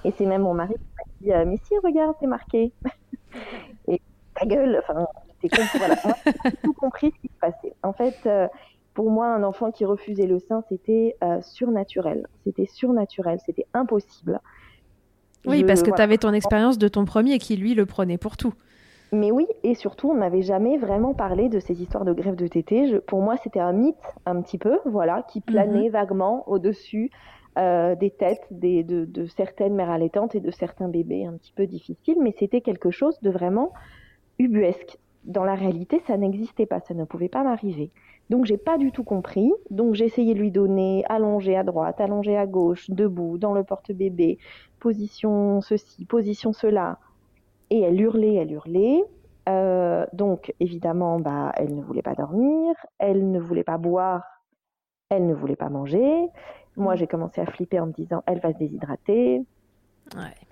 Et 0.06 0.10
c'est 0.16 0.24
même 0.24 0.40
mon 0.42 0.54
mari 0.54 0.72
qui 0.72 0.80
m'a 0.96 1.04
dit 1.20 1.32
euh, 1.34 1.44
mais 1.46 1.58
si 1.64 1.74
regarde 1.84 2.16
c'est 2.18 2.26
marqué. 2.26 2.72
et 3.88 4.00
ta 4.34 4.46
gueule, 4.46 4.82
enfin 4.82 5.06
c'est 5.42 5.50
con, 5.50 5.62
voilà. 5.76 5.96
Moi, 6.02 6.14
j'ai 6.46 6.52
tout 6.62 6.72
compris 6.72 7.12
ce 7.14 7.20
qui 7.20 7.28
se 7.28 7.38
passait. 7.38 7.74
En 7.82 7.92
fait, 7.92 8.26
pour 8.94 9.10
moi, 9.10 9.28
un 9.28 9.42
enfant 9.42 9.70
qui 9.70 9.84
refusait 9.84 10.26
le 10.26 10.38
sein, 10.38 10.62
c'était 10.68 11.16
euh, 11.22 11.40
surnaturel. 11.40 12.26
C'était 12.44 12.66
surnaturel, 12.66 13.38
c'était 13.44 13.66
impossible. 13.74 14.40
Oui, 15.46 15.64
parce 15.64 15.82
que 15.82 15.90
tu 15.90 16.00
avais 16.00 16.18
ton 16.18 16.32
expérience 16.32 16.78
de 16.78 16.88
ton 16.88 17.04
premier 17.04 17.38
qui, 17.38 17.56
lui, 17.56 17.74
le 17.74 17.86
prenait 17.86 18.18
pour 18.18 18.36
tout. 18.36 18.54
Mais 19.12 19.30
oui, 19.30 19.46
et 19.62 19.74
surtout, 19.74 20.10
on 20.10 20.14
n'avait 20.14 20.42
jamais 20.42 20.78
vraiment 20.78 21.12
parlé 21.12 21.48
de 21.48 21.60
ces 21.60 21.82
histoires 21.82 22.04
de 22.04 22.12
grève 22.12 22.36
de 22.36 22.46
tétée. 22.46 22.98
pour 23.06 23.20
moi, 23.20 23.36
c'était 23.42 23.60
un 23.60 23.72
mythe, 23.72 23.96
un 24.24 24.40
petit 24.40 24.56
peu, 24.56 24.78
voilà, 24.86 25.22
qui 25.28 25.40
planait 25.40 25.86
mhm. 25.86 25.92
vaguement 25.92 26.48
au-dessus 26.48 27.10
euh, 27.58 27.94
des 27.94 28.08
têtes 28.08 28.46
des, 28.50 28.82
de, 28.82 29.04
de, 29.04 29.26
certaines 29.26 29.74
mères 29.74 29.90
allaitantes 29.90 30.34
et 30.34 30.40
de 30.40 30.50
certains 30.50 30.88
bébés 30.88 31.26
un 31.26 31.34
petit 31.34 31.52
peu 31.52 31.66
difficiles, 31.66 32.16
mais 32.18 32.34
c'était 32.38 32.62
quelque 32.62 32.90
chose 32.90 33.20
de 33.20 33.28
vraiment 33.28 33.74
ubuesque. 34.38 34.96
Dans 35.24 35.44
la 35.44 35.54
réalité, 35.54 36.00
ça 36.06 36.16
n'existait 36.16 36.64
pas, 36.64 36.80
ça 36.80 36.94
ne 36.94 37.04
pouvait 37.04 37.28
pas 37.28 37.44
m'arriver. 37.44 37.90
Donc 38.32 38.46
j'ai 38.46 38.56
pas 38.56 38.78
du 38.78 38.92
tout 38.92 39.04
compris. 39.04 39.52
Donc 39.68 39.94
j'ai 39.94 40.06
essayé 40.06 40.32
de 40.32 40.38
lui 40.38 40.50
donner 40.50 41.04
allongé 41.10 41.54
à 41.54 41.64
droite, 41.64 42.00
allongé 42.00 42.34
à 42.38 42.46
gauche, 42.46 42.88
debout, 42.88 43.36
dans 43.36 43.52
le 43.52 43.62
porte-bébé, 43.62 44.38
position 44.80 45.60
ceci, 45.60 46.06
position 46.06 46.54
cela. 46.54 46.98
Et 47.68 47.82
elle 47.82 48.00
hurlait, 48.00 48.36
elle 48.36 48.52
hurlait. 48.52 49.04
Euh, 49.50 50.06
donc 50.14 50.54
évidemment, 50.60 51.20
bah, 51.20 51.52
elle 51.56 51.76
ne 51.76 51.82
voulait 51.82 52.00
pas 52.00 52.14
dormir, 52.14 52.74
elle 52.98 53.30
ne 53.30 53.38
voulait 53.38 53.64
pas 53.64 53.76
boire, 53.76 54.24
elle 55.10 55.26
ne 55.26 55.34
voulait 55.34 55.54
pas 55.54 55.68
manger. 55.68 56.26
Moi, 56.78 56.94
j'ai 56.94 57.06
commencé 57.06 57.38
à 57.42 57.44
flipper 57.44 57.80
en 57.80 57.88
me 57.88 57.92
disant, 57.92 58.22
elle 58.24 58.40
va 58.40 58.50
se 58.54 58.58
déshydrater. 58.58 59.42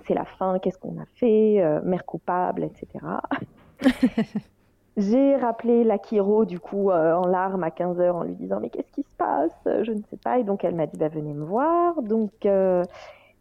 C'est 0.06 0.14
la 0.14 0.26
fin, 0.26 0.58
qu'est-ce 0.58 0.78
qu'on 0.78 1.00
a 1.00 1.06
fait 1.14 1.62
euh, 1.62 1.80
Mère 1.82 2.04
coupable, 2.04 2.62
etc. 2.62 3.06
J'ai 4.96 5.36
rappelé 5.36 5.84
la 5.84 5.98
Kiro, 5.98 6.44
du 6.44 6.58
coup, 6.58 6.90
euh, 6.90 7.14
en 7.14 7.26
larmes 7.26 7.62
à 7.62 7.70
15h 7.70 8.10
en 8.10 8.22
lui 8.24 8.34
disant 8.34 8.60
Mais 8.60 8.70
qu'est-ce 8.70 8.90
qui 8.92 9.02
se 9.02 9.14
passe? 9.16 9.52
Je 9.64 9.92
ne 9.92 10.02
sais 10.10 10.16
pas. 10.16 10.38
Et 10.38 10.44
donc, 10.44 10.64
elle 10.64 10.74
m'a 10.74 10.86
dit 10.86 10.98
bah, 10.98 11.08
Venez 11.08 11.32
me 11.32 11.44
voir. 11.44 12.02
Donc, 12.02 12.32
euh, 12.44 12.84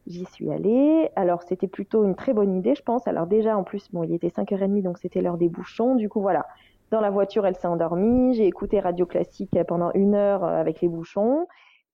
j'y 0.08 0.26
suis 0.26 0.52
allée. 0.52 1.10
Alors, 1.16 1.44
c'était 1.44 1.68
plutôt 1.68 2.04
une 2.04 2.16
très 2.16 2.34
bonne 2.34 2.56
idée, 2.56 2.76
je 2.76 2.84
pense. 2.84 3.08
Alors, 3.08 3.28
déjà, 3.28 3.58
en 3.58 3.64
plus, 3.64 3.92
bon, 3.92 4.04
il 4.04 4.14
était 4.14 4.30
5h30, 4.30 4.84
donc 4.84 4.98
c'était 5.00 5.22
l'heure 5.22 5.38
des 5.38 5.50
bouchons. 5.50 5.96
Du 5.96 6.10
coup, 6.10 6.22
voilà. 6.22 6.46
Dans 6.92 7.02
la 7.02 7.12
voiture, 7.12 7.46
elle 7.46 7.56
s'est 7.56 7.68
endormie. 7.68 8.34
J'ai 8.34 8.48
écouté 8.48 8.80
Radio 8.80 9.06
Classique 9.06 9.56
pendant 9.68 9.92
une 9.94 10.16
heure 10.16 10.44
euh, 10.44 10.60
avec 10.60 10.82
les 10.82 10.88
bouchons. 10.88 11.48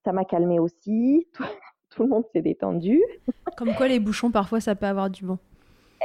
Ça 0.04 0.14
m'a 0.14 0.24
calmée 0.26 0.60
aussi. 0.60 1.28
Tout, 1.90 2.04
le 2.04 2.10
monde 2.10 2.26
s'est 2.34 2.42
détendu. 2.42 3.02
Comme 3.58 3.74
quoi, 3.74 3.88
les 3.88 4.00
bouchons, 4.00 4.32
parfois, 4.32 4.60
ça 4.60 4.76
peut 4.76 4.86
avoir 4.86 5.10
du 5.10 5.26
bon. 5.26 5.38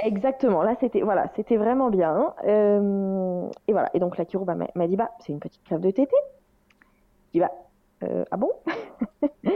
Exactement. 0.05 0.63
Là, 0.63 0.75
c'était 0.81 1.03
voilà, 1.03 1.31
c'était 1.37 1.57
vraiment 1.57 1.91
bien. 1.91 2.35
Euh, 2.45 3.49
et 3.69 3.73
voilà. 3.73 3.91
Et 3.95 3.99
donc 3.99 4.17
la 4.17 4.25
chiro 4.25 4.45
m'a 4.45 4.87
dit 4.87 4.97
bah 4.97 5.11
c'est 5.21 5.33
une 5.33 5.41
petite 5.41 5.63
crève 5.65 5.81
de 5.81 5.91
tété. 5.91 6.15
Je 7.29 7.33
dis 7.33 7.41
bah 7.41 7.53
euh, 8.05 8.25
ah 8.31 8.37
bon? 8.37 8.51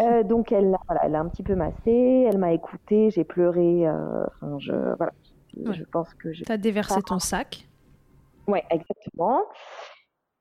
Euh, 0.00 0.22
donc 0.22 0.52
elle, 0.52 0.76
voilà, 0.86 1.04
elle 1.04 1.16
a 1.16 1.20
un 1.20 1.28
petit 1.28 1.42
peu 1.42 1.56
massé, 1.56 1.90
elle 2.30 2.38
m'a 2.38 2.52
écouté, 2.52 3.10
j'ai 3.10 3.24
pleuré. 3.24 3.84
Enfin, 3.90 4.56
je 4.60 4.72
voilà, 4.96 5.12
je 5.56 5.82
pense 5.82 6.14
que 6.14 6.32
je. 6.32 6.44
T'as 6.44 6.56
déversé 6.56 7.02
ton 7.02 7.18
sac. 7.18 7.66
Ouais, 8.46 8.64
exactement. 8.70 9.42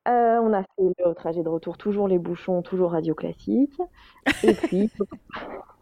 on 0.06 0.54
a 0.54 0.62
fait 0.62 0.94
le 1.04 1.14
trajet 1.16 1.42
de 1.42 1.50
retour, 1.50 1.80
toujours 1.80 2.08
les 2.08 2.20
bouchons, 2.20 2.62
toujours 2.62 2.92
radio 2.92 3.16
classique. 3.16 3.82
Et 4.44 4.54
puis, 4.54 4.92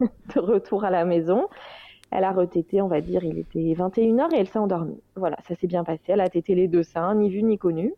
de 0.00 0.40
retour 0.40 0.84
à 0.84 0.90
la 0.90 1.04
maison, 1.04 1.46
elle 2.10 2.24
a 2.24 2.32
retété, 2.32 2.82
on 2.82 2.88
va 2.88 3.00
dire, 3.00 3.24
il 3.24 3.38
était 3.38 3.74
21h 3.74 4.34
et 4.34 4.38
elle 4.38 4.48
s'est 4.48 4.58
endormie. 4.58 5.00
Voilà, 5.16 5.36
ça 5.46 5.54
s'est 5.54 5.66
bien 5.66 5.84
passé. 5.84 6.02
Elle 6.08 6.20
a 6.20 6.28
tété 6.28 6.54
les 6.54 6.68
deux 6.68 6.82
seins, 6.82 7.14
ni 7.14 7.30
vu 7.30 7.42
ni 7.42 7.56
connu. 7.56 7.94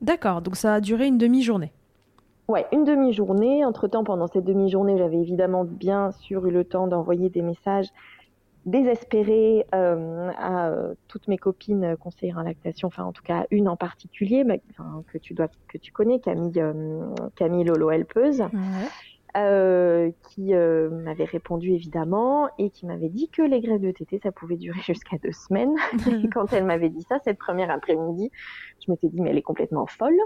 D'accord, 0.00 0.42
donc 0.42 0.56
ça 0.56 0.74
a 0.74 0.80
duré 0.80 1.06
une 1.06 1.18
demi-journée. 1.18 1.72
Ouais, 2.48 2.66
une 2.72 2.84
demi-journée. 2.84 3.64
Entre-temps, 3.64 4.04
pendant 4.04 4.26
cette 4.26 4.44
demi-journée, 4.44 4.98
j'avais 4.98 5.18
évidemment 5.18 5.64
bien 5.64 6.10
sûr 6.12 6.46
eu 6.46 6.50
le 6.50 6.64
temps 6.64 6.86
d'envoyer 6.86 7.30
des 7.30 7.42
messages 7.42 7.88
désespérés 8.66 9.66
euh, 9.74 10.30
à 10.38 10.68
euh, 10.68 10.94
toutes 11.08 11.28
mes 11.28 11.36
copines 11.36 11.96
conseillères 11.98 12.38
en 12.38 12.42
lactation, 12.42 12.88
enfin 12.88 13.04
en 13.04 13.12
tout 13.12 13.22
cas 13.22 13.46
une 13.50 13.68
en 13.68 13.76
particulier, 13.76 14.44
que 15.12 15.18
tu 15.18 15.34
dois, 15.34 15.48
que 15.68 15.76
tu 15.76 15.92
connais, 15.92 16.18
Camille, 16.18 16.58
euh, 16.60 17.14
Camille 17.36 17.64
Lolo 17.64 17.90
Helpeuse. 17.90 18.40
Ouais. 18.40 18.88
Euh, 19.36 20.12
qui 20.28 20.54
euh, 20.54 20.90
m'avait 20.90 21.24
répondu 21.24 21.72
évidemment 21.72 22.48
et 22.56 22.70
qui 22.70 22.86
m'avait 22.86 23.08
dit 23.08 23.28
que 23.30 23.42
les 23.42 23.60
grèves 23.60 23.80
de 23.80 23.90
TT, 23.90 24.20
ça 24.22 24.30
pouvait 24.30 24.56
durer 24.56 24.78
jusqu'à 24.86 25.18
deux 25.18 25.32
semaines. 25.32 25.74
et 26.06 26.28
quand 26.28 26.52
elle 26.52 26.64
m'avait 26.64 26.88
dit 26.88 27.02
ça, 27.02 27.18
cette 27.24 27.38
première 27.38 27.68
après-midi, 27.70 28.30
je 28.84 28.92
m'étais 28.92 29.08
dit, 29.08 29.20
mais 29.20 29.30
elle 29.30 29.38
est 29.38 29.42
complètement 29.42 29.86
folle. 29.86 30.16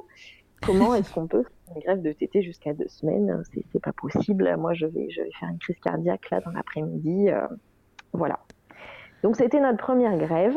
Comment 0.61 0.94
est-ce 0.94 1.14
qu'on 1.14 1.27
peut 1.27 1.42
faire 1.42 1.77
une 1.77 1.83
grève 1.83 2.03
de 2.03 2.12
TT 2.12 2.42
jusqu'à 2.42 2.75
deux 2.75 2.88
semaines? 2.88 3.42
C'est 3.73 3.81
pas 3.81 3.94
possible. 3.94 4.55
Moi, 4.59 4.75
je 4.75 4.85
vais, 4.85 5.09
je 5.09 5.23
vais 5.23 5.31
faire 5.40 5.49
une 5.49 5.59
crise 5.59 5.79
cardiaque 5.83 6.29
là 6.29 6.40
dans 6.40 6.51
l'après-midi. 6.51 7.31
Euh, 7.31 7.47
voilà. 8.12 8.38
Donc, 9.23 9.37
c'était 9.37 9.61
notre 9.61 9.79
première 9.79 10.18
grève. 10.18 10.57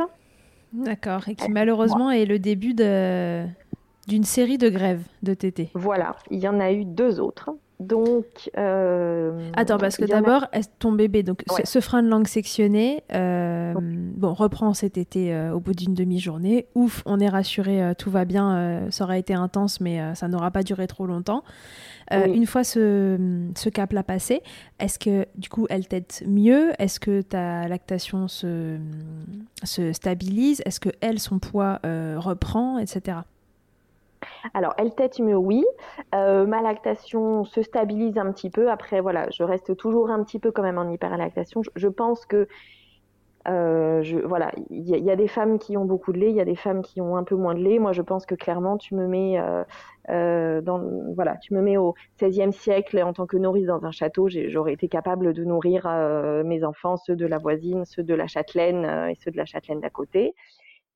D'accord. 0.74 1.30
Et 1.30 1.36
qui 1.36 1.50
malheureusement 1.50 2.12
est 2.12 2.26
le 2.26 2.38
début 2.38 2.74
d'une 2.74 4.24
série 4.26 4.58
de 4.58 4.68
grèves 4.68 5.08
de 5.24 5.34
TT. 5.36 5.70
Voilà. 5.74 6.18
Il 6.32 6.40
y 6.40 6.50
en 6.50 6.60
a 6.60 6.74
eu 6.74 6.84
deux 6.84 7.22
autres. 7.22 7.52
Donc. 7.82 8.52
Euh, 8.58 9.50
Attends, 9.56 9.78
parce 9.78 9.98
que 9.98 10.06
d'abord, 10.06 10.48
ton 10.80 10.92
bébé, 10.92 11.24
donc 11.24 11.44
ce, 11.64 11.80
frein 11.80 12.04
de 12.04 12.08
langue 12.08 12.28
sectionné, 12.28 13.04
euh, 13.14 13.74
bon, 13.76 14.34
reprend 14.34 14.74
cet 14.74 14.98
été 14.98 15.34
euh, 15.34 15.54
au 15.54 15.60
bout 15.60 15.74
d'une 15.74 15.96
demi-journée. 15.96 16.68
Ouf, 16.76 17.02
on 17.06 17.20
est 17.20 17.30
rassuré, 17.30 17.94
tout 17.98 18.12
va 18.12 18.26
bien, 18.26 18.88
ça 18.92 19.06
aura 19.06 19.18
été 19.18 19.34
intense, 19.34 19.82
mais 19.82 20.16
ça 20.16 20.28
n'aura 20.28 20.52
pas 20.52 20.64
duré 20.64 20.88
trop 20.88 21.06
longtemps. 21.06 21.44
Une 22.12 22.46
fois 22.46 22.64
ce, 22.64 23.50
ce 23.56 23.70
cap-là 23.70 24.04
passé, 24.04 24.42
est-ce 24.80 25.00
que 25.00 25.26
du 25.38 25.48
coup 25.48 25.66
elle 25.70 25.88
t'aide 25.88 26.12
mieux? 26.28 26.72
Est-ce 26.78 27.00
que 27.00 27.22
ta 27.22 27.68
lactation 27.68 28.28
se, 28.28 28.78
se 29.64 29.94
stabilise? 29.94 30.62
Est-ce 30.66 30.80
que 30.82 30.90
elle, 31.00 31.20
son 31.20 31.40
poids 31.40 31.80
reprend, 31.84 32.78
etc. 32.78 33.20
Alors, 34.54 34.74
elle 34.78 34.94
tête 34.94 35.20
oui. 35.20 35.66
Euh, 36.16 36.46
ma 36.46 36.62
lactation 36.62 37.46
se 37.46 37.62
stabilise 37.62 38.18
un 38.18 38.32
petit 38.32 38.50
peu. 38.50 38.70
Après, 38.70 39.02
voilà, 39.02 39.30
je 39.32 39.44
reste 39.44 39.76
toujours 39.78 40.10
un 40.10 40.24
petit 40.24 40.40
peu 40.40 40.52
quand 40.52 40.64
même 40.64 40.78
en 40.78 40.90
hyperlactation. 40.90 41.62
Je, 41.64 41.70
je 41.76 41.88
pense 41.88 42.26
que, 42.26 42.48
euh, 43.48 44.04
voilà, 44.26 44.52
il 44.70 44.88
y, 44.88 45.12
a 45.12 45.16
des 45.16 45.28
femmes 45.28 45.58
qui 45.58 45.76
ont 45.78 45.86
beaucoup 45.86 46.14
de 46.14 46.20
lait, 46.20 46.30
il 46.30 46.36
y 46.36 46.42
a 46.42 46.46
des 46.46 46.56
femmes 46.56 46.84
qui 46.84 47.02
ont 47.02 47.16
un 47.18 47.24
peu 47.24 47.36
moins 47.36 47.56
de 47.56 47.60
lait. 47.62 47.80
Moi, 47.80 47.92
je 47.92 48.02
pense 48.02 48.26
que 48.26 48.36
clairement, 48.36 48.78
tu 48.78 48.94
me 48.96 49.08
mets, 49.08 49.42
euh, 50.10 50.62
dans, 50.62 50.82
voilà, 51.16 51.38
tu 51.38 51.54
me 51.54 51.62
mets 51.62 51.78
au 51.78 51.96
XVIe 52.22 52.54
siècle 52.54 53.02
en 53.04 53.14
tant 53.14 53.26
que 53.26 53.38
nourrice 53.38 53.66
dans 53.66 53.84
un 53.86 53.92
château. 53.92 54.28
J'aurais 54.30 54.74
été 54.74 54.88
capable 54.88 55.34
de 55.34 55.44
nourrir 55.44 55.88
mes 56.46 56.64
enfants, 56.64 56.98
ceux 56.98 57.16
de 57.16 57.26
la 57.26 57.40
voisine, 57.40 57.86
ceux 57.86 58.04
de 58.04 58.14
la 58.14 58.28
châtelaine 58.28 58.86
et 59.10 59.16
ceux 59.16 59.32
de 59.32 59.38
la 59.38 59.46
châtelaine 59.46 59.80
d'à 59.82 59.90
côté. 59.90 60.36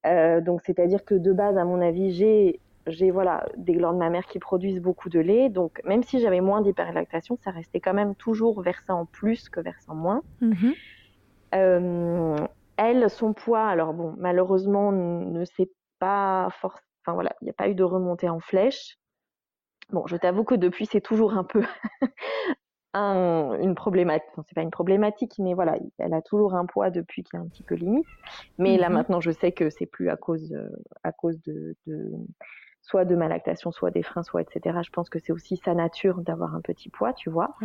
donc, 0.04 0.62
c'est-à-dire 0.66 1.04
que 1.04 1.16
de 1.16 1.34
base, 1.34 1.58
à 1.58 1.66
mon 1.66 1.82
avis, 1.82 2.14
j'ai 2.14 2.60
j'ai 2.88 3.12
voilà 3.12 3.46
des 3.58 3.74
glands 3.74 3.94
de 3.94 3.98
ma 3.98 4.10
mère 4.10 4.26
qui 4.28 4.40
produisent 4.40 4.82
beaucoup 4.82 5.10
de 5.10 5.20
lait, 5.20 5.50
donc 5.50 5.82
même 5.86 6.04
si 6.04 6.20
j'avais 6.20 6.42
moins 6.42 6.62
d'hyperlactation, 6.62 7.38
ça 7.44 7.52
restait 7.52 7.80
quand 7.80 7.94
même 7.94 8.16
toujours 8.16 8.62
versant 8.62 9.06
plus 9.08 9.50
que 9.50 9.60
versant 9.60 9.96
moins. 9.96 10.22
Mhm. 10.42 10.74
Euh, 11.56 12.38
elle, 12.78 13.10
son 13.10 13.34
poids, 13.34 13.66
alors 13.66 13.94
bon, 13.94 14.14
malheureusement, 14.18 14.92
ne 14.92 15.46
s'est 15.46 15.72
pas 16.00 16.50
forcément, 16.60 16.82
enfin 17.04 17.14
voilà, 17.14 17.36
il 17.42 17.46
n'y 17.46 17.50
a 17.50 17.54
pas 17.54 17.70
eu 17.70 17.76
de 17.76 17.84
remontée 17.84 18.30
en 18.30 18.40
flèche. 18.40 18.98
Bon, 19.92 20.06
je 20.08 20.18
t'avoue 20.18 20.44
que 20.44 20.56
depuis, 20.56 20.86
c'est 20.86 21.02
toujours 21.02 21.38
un 21.38 21.44
peu 21.44 21.62
une 22.94 23.76
problématique. 23.76 24.28
Enfin, 24.32 24.44
c'est 24.48 24.56
pas 24.56 24.62
une 24.62 24.72
problématique, 24.72 25.34
mais 25.40 25.54
voilà, 25.54 25.78
elle 26.00 26.14
a 26.14 26.22
toujours 26.22 26.56
un 26.56 26.66
poids 26.66 26.90
depuis 26.90 27.24
qui 27.24 27.36
est 27.36 27.40
un 27.40 27.48
petit 27.48 27.64
peu 27.64 27.76
limite. 27.76 28.08
Mais 28.58 28.78
là 28.78 28.90
mhm. 28.90 28.96
maintenant, 28.96 29.22
je 29.22 29.32
sais 29.32 29.52
que 29.52 29.70
c'est 29.70 29.86
plus 29.86 30.10
à 30.10 30.18
cause, 30.18 30.56
à 31.04 31.12
cause 31.12 31.40
de, 31.44 31.76
soit 32.86 33.04
de 33.04 33.16
ma 33.16 33.28
lactation, 33.28 33.72
soit 33.72 33.90
des 33.90 34.04
freins, 34.04 34.24
soit 34.24 34.42
etc. 34.42 34.78
Je 34.84 34.92
pense 34.92 35.10
que 35.10 35.18
c'est 35.18 35.34
aussi 35.34 35.58
sa 35.58 35.74
nature 35.74 36.22
d'avoir 36.22 36.54
un 36.56 36.62
petit 36.62 36.90
poids, 36.90 37.14
tu 37.14 37.30
vois. 37.30 37.56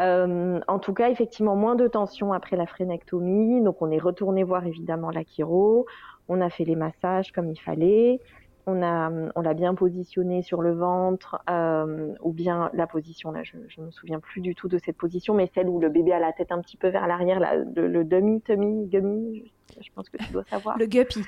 Euh, 0.00 0.60
en 0.66 0.78
tout 0.78 0.94
cas, 0.94 1.10
effectivement, 1.10 1.54
moins 1.54 1.76
de 1.76 1.86
tension 1.86 2.32
après 2.32 2.56
la 2.56 2.66
frénectomie. 2.66 3.62
Donc, 3.62 3.80
on 3.82 3.90
est 3.90 3.98
retourné 3.98 4.42
voir 4.42 4.66
évidemment 4.66 5.10
la 5.10 5.22
chiro. 5.22 5.86
On 6.28 6.40
a 6.40 6.50
fait 6.50 6.64
les 6.64 6.74
massages 6.74 7.30
comme 7.32 7.50
il 7.50 7.60
fallait. 7.60 8.20
On 8.66 8.82
a, 8.82 9.10
on 9.34 9.40
l'a 9.40 9.54
bien 9.54 9.74
positionné 9.74 10.42
sur 10.42 10.60
le 10.60 10.74
ventre, 10.74 11.42
euh, 11.48 12.12
ou 12.20 12.32
bien 12.32 12.68
la 12.74 12.86
position 12.86 13.30
là, 13.30 13.42
je, 13.42 13.56
ne 13.80 13.86
me 13.86 13.90
souviens 13.90 14.20
plus 14.20 14.42
du 14.42 14.54
tout 14.54 14.68
de 14.68 14.76
cette 14.76 14.98
position, 14.98 15.32
mais 15.32 15.50
celle 15.54 15.70
où 15.70 15.80
le 15.80 15.88
bébé 15.88 16.12
a 16.12 16.18
la 16.18 16.34
tête 16.34 16.52
un 16.52 16.60
petit 16.60 16.76
peu 16.76 16.88
vers 16.88 17.06
l'arrière, 17.06 17.40
le, 17.74 18.04
demi, 18.04 18.42
tummy, 18.42 18.86
gummy, 18.86 19.50
je 19.80 19.88
pense 19.94 20.10
que 20.10 20.18
tu 20.18 20.30
dois 20.32 20.44
savoir. 20.44 20.76
Le 20.76 20.84
guppy. 20.84 21.24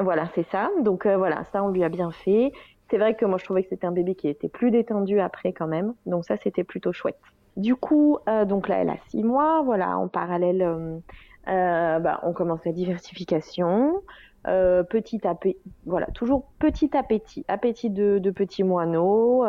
Voilà, 0.00 0.26
c'est 0.34 0.46
ça. 0.50 0.70
Donc 0.82 1.04
euh, 1.04 1.18
voilà, 1.18 1.44
ça 1.52 1.62
on 1.62 1.68
lui 1.68 1.84
a 1.84 1.90
bien 1.90 2.10
fait. 2.10 2.52
C'est 2.88 2.96
vrai 2.96 3.14
que 3.14 3.26
moi 3.26 3.36
je 3.38 3.44
trouvais 3.44 3.62
que 3.62 3.68
c'était 3.68 3.86
un 3.86 3.92
bébé 3.92 4.14
qui 4.14 4.28
était 4.28 4.48
plus 4.48 4.70
détendu 4.70 5.20
après 5.20 5.52
quand 5.52 5.66
même. 5.66 5.94
Donc 6.06 6.24
ça 6.24 6.36
c'était 6.38 6.64
plutôt 6.64 6.92
chouette. 6.92 7.20
Du 7.58 7.76
coup, 7.76 8.18
euh, 8.26 8.46
donc 8.46 8.68
là 8.68 8.78
elle 8.78 8.88
a 8.88 8.96
six 9.08 9.22
mois. 9.22 9.62
Voilà, 9.62 9.98
en 9.98 10.08
parallèle, 10.08 10.62
euh, 10.62 11.98
bah, 11.98 12.20
on 12.22 12.32
commence 12.32 12.64
la 12.64 12.72
diversification. 12.72 14.00
petit 14.44 15.26
appétit, 15.26 15.60
voilà, 15.84 16.06
toujours 16.14 16.46
petit 16.58 16.96
appétit, 16.96 17.44
appétit 17.46 17.90
de, 17.90 18.18
de 18.18 18.30
petits 18.30 18.64
moineaux. 18.64 19.44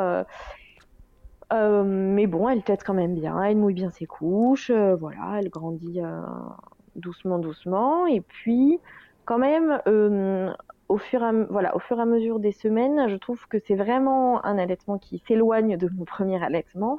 mais 1.49 2.27
bon, 2.27 2.49
elle 2.49 2.63
tête 2.63 2.83
quand 2.83 2.93
même 2.93 3.15
bien, 3.15 3.41
elle 3.41 3.55
mouille 3.55 3.73
bien 3.73 3.89
ses 3.89 4.05
couches, 4.05 4.69
voilà, 4.69 5.39
elle 5.39 5.49
grandit 5.49 6.01
doucement, 6.97 7.39
doucement. 7.39 8.05
Et 8.05 8.19
puis, 8.19 8.79
quand 9.31 9.37
même, 9.37 9.79
au 10.89 10.97
fur, 10.97 11.21
et 11.21 11.25
à, 11.25 11.31
voilà, 11.31 11.73
au 11.73 11.79
fur 11.79 11.97
et 11.97 12.01
à 12.01 12.05
mesure 12.05 12.41
des 12.41 12.51
semaines, 12.51 13.07
je 13.07 13.15
trouve 13.15 13.47
que 13.47 13.59
c'est 13.65 13.75
vraiment 13.75 14.45
un 14.45 14.57
allaitement 14.57 14.97
qui 14.97 15.19
s'éloigne 15.25 15.77
de 15.77 15.87
mon 15.87 16.03
premier 16.03 16.43
allaitement, 16.43 16.97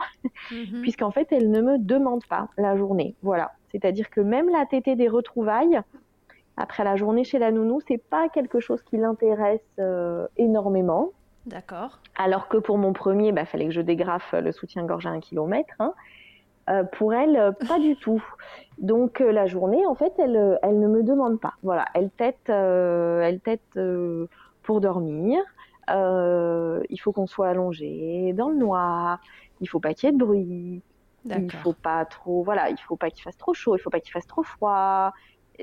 mhm. 0.51 0.81
puisqu'en 0.81 1.11
fait, 1.11 1.29
elle 1.31 1.51
ne 1.51 1.61
me 1.61 1.77
demande 1.77 2.25
pas 2.25 2.49
la 2.57 2.75
journée. 2.75 3.15
Voilà. 3.23 3.53
C'est-à-dire 3.71 4.09
que 4.09 4.23
même 4.23 4.49
la 4.49 4.65
tétée 4.65 4.97
des 4.97 5.09
retrouvailles, 5.09 5.79
après 6.57 6.85
la 6.85 6.97
journée 6.97 7.25
chez 7.25 7.39
la 7.39 7.53
nounou, 7.53 7.81
c'est 7.87 8.03
pas 8.03 8.31
quelque 8.31 8.61
chose 8.61 8.81
qui 8.83 8.97
l'intéresse 8.97 9.61
euh, 9.79 10.27
énormément. 10.39 11.11
D'accord. 11.45 11.99
Alors 12.17 12.49
que 12.49 12.57
pour 12.57 12.79
mon 12.79 12.95
premier, 12.95 13.29
il 13.29 13.35
bah, 13.35 13.45
fallait 13.45 13.67
que 13.67 13.73
je 13.73 13.83
dégrafe 13.83 14.33
le 14.33 14.53
soutien-gorge 14.53 15.05
à 15.05 15.11
un 15.11 15.21
kilomètre. 15.21 15.75
Hein. 15.81 15.93
Euh, 16.71 16.85
pour 16.85 17.13
elle, 17.13 17.37
euh, 17.37 17.53
pas 17.53 17.79
du 17.79 17.97
tout. 17.97 18.23
Donc 18.79 19.21
la 19.21 19.47
journée, 19.47 19.85
en 19.87 19.95
fait, 19.95 20.13
elle, 20.19 20.59
elle 20.63 20.79
ne 20.79 20.89
me 20.89 21.03
demande 21.03 21.41
pas. 21.41 21.55
Voilà, 21.63 21.87
elle 21.95 22.11
tête, 22.11 22.49
elle 22.49 23.41
tête 23.41 23.79
pour 24.63 24.81
dormir. 24.81 25.41
il 25.89 27.01
faut 27.01 27.13
qu'on 27.13 27.27
soit 27.27 27.49
allongé 27.49 28.33
dans 28.33 28.49
le 28.49 28.57
noir. 28.57 29.21
Il 29.61 29.69
faut 29.69 29.79
pas 29.79 29.95
qu'il 29.95 30.09
y 30.09 30.11
ait 30.11 30.17
de 30.17 30.25
bruit. 30.25 30.83
Il 31.25 31.53
faut 31.53 31.75
pas 31.75 32.05
trop, 32.05 32.43
voilà, 32.43 32.71
il 32.71 32.79
faut 32.79 32.97
pas 32.97 33.11
qu'il 33.11 33.23
fasse 33.23 33.37
trop 33.37 33.55
chaud. 33.55 33.77
Il 33.77 33.79
faut 33.79 33.91
pas 33.91 34.01
qu'il 34.01 34.13
fasse 34.13 34.27
trop 34.27 34.43
froid 34.43 35.13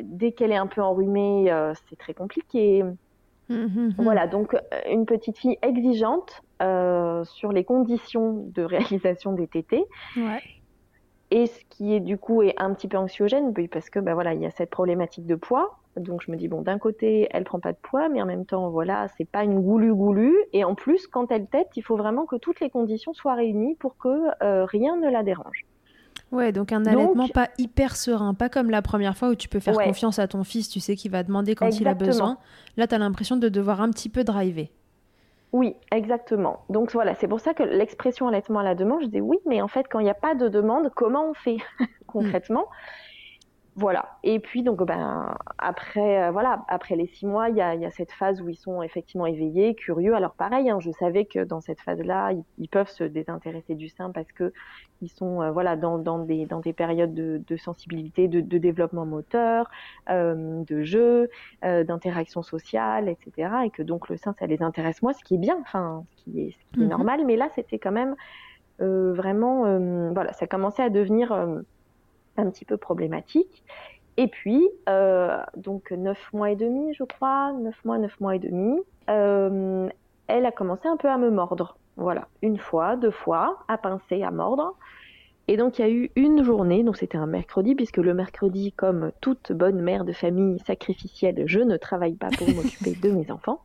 dès 0.02 0.32
qu'elle 0.32 0.52
est 0.52 0.58
un 0.58 0.68
peu 0.68 0.82
enrhumée, 0.82 1.52
euh, 1.52 1.74
c'est 1.90 1.98
très 1.98 2.14
compliqué. 2.14 2.84
Mmh, 2.84 3.54
mmh, 3.54 3.88
mmh. 3.88 3.94
Voilà, 3.98 4.28
donc 4.28 4.54
euh, 4.54 4.60
une 4.90 5.06
petite 5.06 5.38
fille 5.38 5.58
exigeante 5.62 6.44
euh, 6.62 7.24
sur 7.24 7.52
les 7.52 7.64
conditions 7.64 8.46
de 8.54 8.64
réalisation 8.64 9.34
des 9.34 9.48
tétés. 9.48 9.86
Et 11.32 11.46
ce 11.46 11.60
qui 11.70 11.94
est 11.94 12.00
du 12.00 12.18
coup 12.18 12.42
est 12.42 12.56
un 12.58 12.74
petit 12.74 12.88
peu 12.88 12.98
anxiogène, 12.98 13.54
parce 13.72 13.89
que 13.89 14.00
ben 14.00 14.13
voilà, 14.13 14.34
il 14.34 14.42
y 14.42 14.46
a 14.46 14.52
cette 14.52 14.70
problématique 14.70 15.26
de 15.28 15.36
poids. 15.36 15.80
Donc 15.96 16.22
je 16.26 16.32
me 16.32 16.38
dis 16.38 16.48
bon, 16.48 16.62
d'un 16.62 16.78
côté, 16.78 17.28
elle 17.32 17.44
prend 17.44 17.60
pas 17.60 17.72
de 17.72 17.78
poids, 17.82 18.10
mais 18.10 18.22
en 18.22 18.26
même 18.26 18.46
temps, 18.46 18.70
voilà, 18.70 19.08
c'est 19.18 19.26
pas 19.26 19.44
une 19.44 19.60
goulue 19.60 19.94
goulue. 19.94 20.38
Et 20.54 20.63
en 20.63 20.74
plus, 20.76 21.08
quand 21.08 21.32
elle 21.32 21.48
tète, 21.48 21.68
il 21.76 21.84
faut 21.84 21.98
vraiment 21.98 22.26
que 22.26 22.36
toutes 22.36 22.60
les 22.62 22.70
conditions 22.70 23.13
soient 23.13 23.36
réunies 23.36 23.76
pour 23.76 23.98
que 23.98 24.65
rien 24.65 24.96
ne 24.98 25.10
la 25.10 25.24
dérange. 25.24 25.65
Ouais, 26.32 26.52
donc 26.52 26.72
un 26.72 26.86
allaitement 26.86 27.28
pas 27.28 27.50
hyper 27.58 27.96
serein, 27.96 28.36
pas 28.36 28.50
comme 28.50 28.70
la 28.70 28.84
première 28.84 29.18
fois 29.18 29.30
où 29.30 29.36
tu 29.36 29.50
peux 29.50 29.60
faire 29.60 29.78
confiance 29.78 30.20
à 30.20 30.28
ton 30.28 30.44
fils, 30.44 30.70
tu 30.70 30.80
sais 30.80 30.96
qu'il 30.96 31.12
va 31.12 31.24
demander 31.24 31.56
quand 31.56 31.70
il 31.80 31.88
a 31.88 31.96
besoin. 31.96 32.38
Là, 32.78 32.88
tu 32.88 32.96
as 32.96 33.00
l'impression 33.00 33.36
de 33.36 33.50
devoir 33.50 33.82
un 33.82 33.89
petit 33.89 34.10
peu 34.10 34.24
driver. 34.24 34.70
Oui, 35.52 35.76
exactement. 35.92 36.66
Donc 36.70 36.92
voilà, 36.92 37.16
c'est 37.16 37.28
pour 37.28 37.40
ça 37.40 37.54
que 37.54 37.64
l'expression 37.64 38.28
allaitement 38.28 38.60
à 38.60 38.64
la 38.64 38.76
demande, 38.76 39.02
je 39.02 39.08
dis 39.08 39.22
oui, 39.22 39.38
mais 39.48 39.62
en 39.62 39.68
fait, 39.68 39.88
quand 39.90 40.00
il 40.00 40.04
n'y 40.04 40.10
a 40.10 40.16
pas 40.16 40.36
de 40.36 40.48
demande, 40.48 40.92
comment 40.96 41.28
on 41.30 41.34
fait 41.34 41.58
concrètement? 42.08 42.68
Voilà. 43.80 44.18
Et 44.24 44.39
puis 44.39 44.62
donc 44.62 44.84
ben 44.86 45.34
après 45.58 46.24
euh, 46.24 46.32
voilà 46.32 46.65
après 46.68 46.98
les 46.98 47.08
six 47.08 47.26
mois, 47.26 47.48
il 47.48 47.56
y 47.56 47.62
a, 47.62 47.92
cette 47.92 48.12
phase 48.12 48.42
où 48.42 48.50
ils 48.50 48.58
sont 48.58 48.84
effectivement 48.84 49.26
éveillés, 49.26 49.74
curieux. 49.74 50.13
Alors 50.13 50.34
pareil, 50.34 50.70
hein, 50.70 50.80
je 50.82 50.92
savais 50.92 51.24
que 51.24 51.39
dans 51.44 51.62
cette 51.62 51.80
phase-là, 51.80 52.34
ils, 52.58 52.68
peuvent 52.68 52.89
se 52.89 53.06
désintéresser 53.06 53.76
du 53.76 53.88
sein 53.88 54.12
parce 54.12 54.32
que 54.34 54.52
ils 55.02 55.10
sont 55.10 55.42
euh, 55.42 55.52
voilà 55.52 55.78
dans, 55.78 55.98
des 56.20 56.46
dans 56.46 56.60
des 56.60 56.74
périodes 56.74 57.13
de, 57.13 57.58
sensibilité, 57.58 58.28
de, 58.28 58.58
développement 58.58 59.06
moteur, 59.06 59.70
euh, 60.10 60.62
de 60.65 60.84
jeu, 60.84 61.30
d'interaction 61.63 62.44
sociale, 62.44 63.08
etc. 63.08 63.50
Et 63.65 63.70
que 63.70 63.82
donc 63.82 64.10
le 64.10 64.18
sein 64.18 64.36
ça 64.38 64.46
les 64.46 64.62
intéresse 64.62 65.02
moi, 65.02 65.13
ce 65.13 65.24
qui 65.24 65.36
est 65.36 65.39
bien, 65.39 65.58
enfin 65.62 66.04
ce 66.10 66.24
qui 66.24 66.42
est, 66.42 66.52
ce 66.52 66.74
qui 66.74 66.82
est 66.82 66.84
mhm. 66.84 66.89
normal. 66.89 67.26
Mais 67.26 67.38
là 67.38 67.48
c'était 67.56 67.80
quand 67.80 67.94
même 67.94 68.15
vraiment 68.80 69.63
voilà, 70.12 70.34
ça 70.34 70.48
commençait 70.48 70.84
à 70.84 70.89
devenir 70.89 71.32
un 72.39 72.49
petit 72.49 72.65
peu 72.65 72.78
problématique. 72.78 73.63
Et 74.17 74.28
puis, 74.28 74.67
euh, 74.89 75.41
donc 75.56 75.91
neuf 75.91 76.19
mois 76.34 76.52
et 76.52 76.56
demi, 76.56 76.93
je 76.93 77.04
crois, 77.04 77.54
neuf 77.54 77.75
mois, 77.86 77.97
neuf 77.97 78.19
mois 78.19 78.36
et 78.36 78.39
demi, 78.39 78.78
euh, 79.10 79.88
elle 80.28 80.45
a 80.45 80.52
commencé 80.52 80.88
un 80.88 80.97
peu 80.97 81.08
à 81.08 81.17
me 81.17 81.30
mordre. 81.30 81.78
Voilà, 81.95 82.28
une 82.41 82.58
fois, 82.58 82.95
deux 82.95 83.12
fois, 83.12 83.60
à 83.67 83.78
pincer, 83.78 84.23
à 84.23 84.32
mordre. 84.32 84.75
Et 85.47 85.58
donc 85.58 85.80
il 85.80 85.82
y 85.82 85.86
a 85.86 85.89
eu 85.89 86.12
une 86.15 86.43
journée, 86.43 86.84
donc 86.84 86.97
c'était 86.97 87.17
un 87.17 87.25
mercredi, 87.25 87.75
puisque 87.75 87.97
le 87.97 88.13
mercredi, 88.13 88.71
comme 88.73 89.12
toute 89.19 89.52
bonne 89.52 89.82
mère 89.82 90.06
de 90.06 90.13
famille 90.13 90.60
sacrificielle, 90.60 91.43
je 91.47 91.60
ne 91.60 91.78
travaille 91.78 92.15
pas 92.15 92.30
pour 92.38 92.47
m'occuper 92.56 92.93
de 92.93 93.12
mes 93.12 93.32
enfants. 93.32 93.62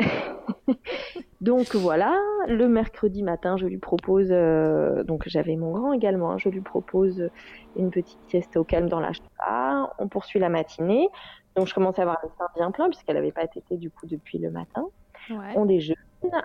donc 1.40 1.74
voilà, 1.74 2.16
le 2.46 2.68
mercredi 2.68 3.22
matin, 3.22 3.56
je 3.56 3.66
lui 3.66 3.78
propose, 3.78 4.28
euh, 4.30 5.04
donc 5.04 5.24
j'avais 5.26 5.56
mon 5.56 5.72
grand 5.72 5.92
également, 5.92 6.32
hein, 6.32 6.38
je 6.38 6.48
lui 6.48 6.60
propose 6.60 7.30
une 7.76 7.90
petite 7.90 8.20
sieste 8.28 8.56
au 8.56 8.64
calme 8.64 8.88
dans 8.88 9.00
la 9.00 9.12
chambre. 9.12 9.94
On 9.98 10.08
poursuit 10.08 10.40
la 10.40 10.48
matinée. 10.48 11.08
Donc 11.56 11.66
je 11.68 11.74
commence 11.74 11.98
à 11.98 12.02
avoir 12.02 12.18
le 12.22 12.28
sein 12.38 12.46
bien 12.54 12.70
plein 12.70 12.88
puisqu'elle 12.88 13.16
n'avait 13.16 13.32
pas 13.32 13.46
tété 13.46 13.78
du 13.78 13.90
coup 13.90 14.06
depuis 14.06 14.38
le 14.38 14.50
matin. 14.50 14.86
On 15.56 15.64
déjeune, 15.64 15.96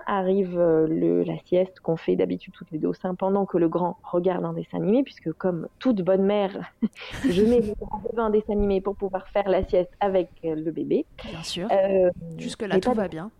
arrive 0.06 0.58
euh, 0.58 0.86
le, 0.88 1.22
la 1.22 1.38
sieste 1.44 1.78
qu'on 1.80 1.96
fait 1.96 2.16
d'habitude 2.16 2.52
toutes 2.52 2.70
les 2.72 2.78
deux 2.78 2.88
au 2.88 2.94
sein 2.94 3.14
pendant 3.14 3.46
que 3.46 3.58
le 3.58 3.68
grand 3.68 3.98
regarde 4.02 4.44
un 4.44 4.52
dessin 4.52 4.78
animé 4.78 5.04
puisque 5.04 5.32
comme 5.32 5.68
toute 5.78 6.02
bonne 6.02 6.24
mère, 6.24 6.72
je 7.28 7.42
mets 7.42 7.60
le 7.60 7.74
grand 7.80 8.02
devant 8.10 8.24
un 8.24 8.30
dessin 8.30 8.54
animé 8.54 8.80
pour 8.80 8.96
pouvoir 8.96 9.28
faire 9.28 9.48
la 9.48 9.64
sieste 9.64 9.92
avec 10.00 10.30
euh, 10.44 10.56
le 10.56 10.70
bébé. 10.72 11.06
Bien 11.24 11.42
sûr. 11.42 11.68
Euh, 11.70 12.10
Jusque 12.38 12.62
là 12.62 12.80
tout 12.80 12.92
va 12.92 13.06
bien. 13.06 13.30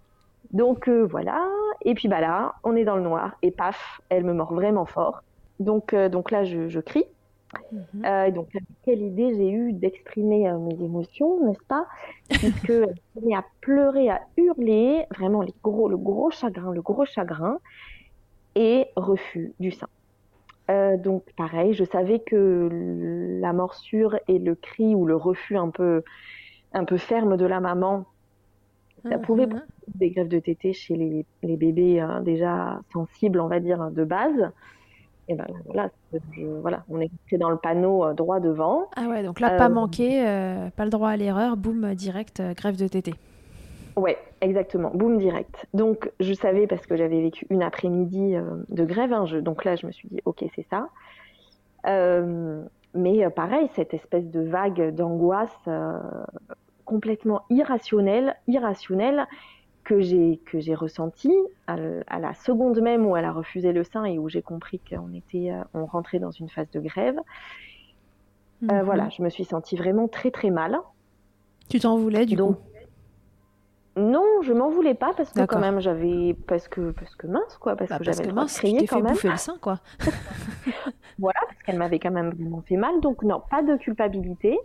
Donc 0.53 0.89
voilà. 0.89 1.49
Et 1.83 1.95
puis 1.95 2.09
bah 2.09 2.21
là, 2.21 2.55
on 2.65 2.77
est 2.77 2.85
dans 2.85 2.97
le 2.97 3.03
noir 3.03 3.37
et 3.43 3.51
paf, 3.51 4.01
elle 4.09 4.25
me 4.25 4.33
mord 4.33 4.55
vraiment 4.55 4.87
fort. 4.87 5.23
Donc 5.61 5.95
donc 5.95 6.31
là 6.31 6.45
je 6.45 6.81
crie. 6.81 7.07
Euh, 8.05 8.31
donc, 8.31 8.49
quelle 8.85 9.03
idée 9.03 9.35
j'ai 9.35 9.51
eu 9.51 9.73
d'exprimer 9.73 10.49
euh, 10.49 10.59
mes 10.59 10.83
émotions, 10.83 11.45
n'est-ce 11.47 11.65
pas? 11.65 11.87
Puisque 12.29 12.71
elle 13.17 13.35
à 13.35 13.45
pleurer, 13.61 14.11
à 14.11 14.21
hurler, 14.37 15.05
vraiment 15.17 15.43
les 15.43 15.55
gros, 15.63 15.89
le 15.89 15.97
gros 15.97 16.31
chagrin, 16.31 16.73
le 16.73 16.83
gros 16.83 17.05
chagrin, 17.05 17.59
et 18.55 18.87
refus 18.97 19.55
du 19.61 19.71
sein. 19.71 19.89
Euh, 20.71 20.97
donc, 20.97 21.25
pareil, 21.37 21.75
je 21.75 21.85
savais 21.85 22.21
que 22.21 22.69
la 23.41 23.53
morsure 23.53 24.17
et 24.29 24.39
le 24.39 24.55
cri 24.55 24.95
ou 24.95 25.07
le 25.07 25.17
refus 25.17 25.57
un 25.57 25.71
peu, 25.71 26.03
un 26.73 26.85
peu 26.85 26.97
ferme 26.97 27.37
de 27.37 27.47
la 27.47 27.61
maman, 27.61 28.07
ça 29.09 29.19
pouvait 29.19 29.47
mhm. 29.47 29.63
des 29.95 30.11
grèves 30.11 30.29
de 30.29 30.39
tétée 30.39 30.73
chez 30.73 30.95
les, 30.95 31.27
les 31.43 31.57
bébés 31.57 32.01
hein, 32.01 32.21
déjà 32.23 32.81
sensibles, 32.93 33.41
on 33.41 33.49
va 33.49 33.61
dire, 33.61 33.91
de 33.91 34.05
base. 34.05 34.53
Et 35.29 35.35
ben 35.35 35.47
voilà, 35.67 35.91
voilà, 36.61 36.85
on 36.89 37.01
est 37.01 37.11
dans 37.39 37.51
le 37.51 37.57
panneau 37.57 38.05
euh, 38.05 38.13
droit 38.13 38.41
devant. 38.41 38.89
Ah 38.97 39.09
ouais, 39.09 39.23
donc 39.23 39.39
là, 39.39 39.51
pas 39.51 39.67
euh, 39.67 39.69
manqué, 39.69 40.27
euh, 40.27 40.69
pas 40.71 40.85
le 40.85 40.91
droit 40.91 41.11
à 41.11 41.17
l'erreur, 41.17 41.57
boum, 41.57 41.95
direct, 41.95 42.43
grève 42.57 42.77
de 42.77 42.89
TT. 42.89 43.15
Ouais, 43.95 44.19
exactement, 44.41 44.91
boum, 44.93 45.19
direct. 45.19 45.67
Donc 45.75 46.11
je 46.19 46.33
savais 46.33 46.67
parce 46.67 46.87
que 46.87 46.97
j'avais 46.97 47.21
vécu 47.21 47.47
une 47.51 47.63
après-midi 47.63 48.35
de 48.69 48.85
grève, 48.85 49.13
hein, 49.13 49.27
donc 49.43 49.65
là 49.65 49.77
je 49.77 49.87
me 49.87 49.93
suis 49.93 50.09
dit, 50.09 50.21
ok, 50.25 50.45
c'est 50.57 50.67
ça. 50.69 50.89
mais 52.95 53.31
pareil, 53.31 53.69
cette 53.75 53.95
espèce 53.95 54.29
de 54.29 54.41
vague 54.41 54.95
d'angoisse 54.95 55.69
complètement 56.93 57.41
irrationnelle, 57.49 58.37
irrationnelle, 58.47 59.27
que 59.83 60.01
j'ai 60.03 60.41
que 60.45 60.61
j'ai 60.61 60.75
ressenti 60.75 61.33
à, 61.67 61.77
la 62.21 62.35
seconde 62.35 62.81
même 62.81 63.07
où 63.07 63.17
elle 63.17 63.25
a 63.25 63.33
refusé 63.33 63.73
le 63.73 63.83
sein 63.83 64.05
et 64.05 64.19
où 64.19 64.29
j'ai 64.29 64.43
compris 64.43 64.79
qu'on 64.79 65.13
était 65.15 65.51
euh, 65.51 65.65
on 65.73 65.87
rentrait 65.87 66.19
dans 66.19 66.31
une 66.31 66.51
phase 66.51 66.71
de 66.71 66.81
grève. 66.81 67.19
Euh, 68.71 68.75
mhm. 68.75 68.83
voilà, 68.83 69.09
je 69.09 69.23
me 69.23 69.31
suis 69.31 69.45
sentie 69.45 69.75
vraiment 69.75 70.07
très 70.07 70.31
très 70.31 70.51
mal. 70.51 70.79
Tu 71.71 71.81
t'en 71.81 71.97
voulais 71.97 72.27
du 72.27 72.37
coup 72.37 72.57
Non, 73.97 74.43
je 74.43 74.53
m'en 74.53 74.69
voulais 74.69 74.95
pas 74.95 75.15
parce 75.17 75.33
que 75.33 75.47
quand 75.47 75.59
même 75.59 75.81
j'avais 75.81 76.37
parce 76.47 76.69
que 76.69 76.91
parce 76.91 77.17
que 77.17 77.27
mince 77.27 77.57
quoi 77.59 77.75
parce 77.75 77.89
bah, 77.91 77.99
que 77.99 78.05
j'avais 78.05 78.31
mince, 78.31 78.59
crié 78.59 78.87
quand 78.87 78.97
fait 78.97 79.03
même. 79.03 79.13
bouffer 79.13 79.31
le 79.31 79.37
sein 79.39 79.57
quoi. 79.63 79.81
voilà, 81.19 81.41
parce 81.49 81.63
qu'elle 81.65 81.79
m'avait 81.79 81.99
quand 81.99 82.13
même 82.13 82.31
vraiment 82.35 82.63
fait 82.69 82.77
mal 82.77 83.01
donc 83.01 83.23
non, 83.23 83.43
pas 83.51 83.63
de 83.63 83.77
culpabilité 83.77 84.59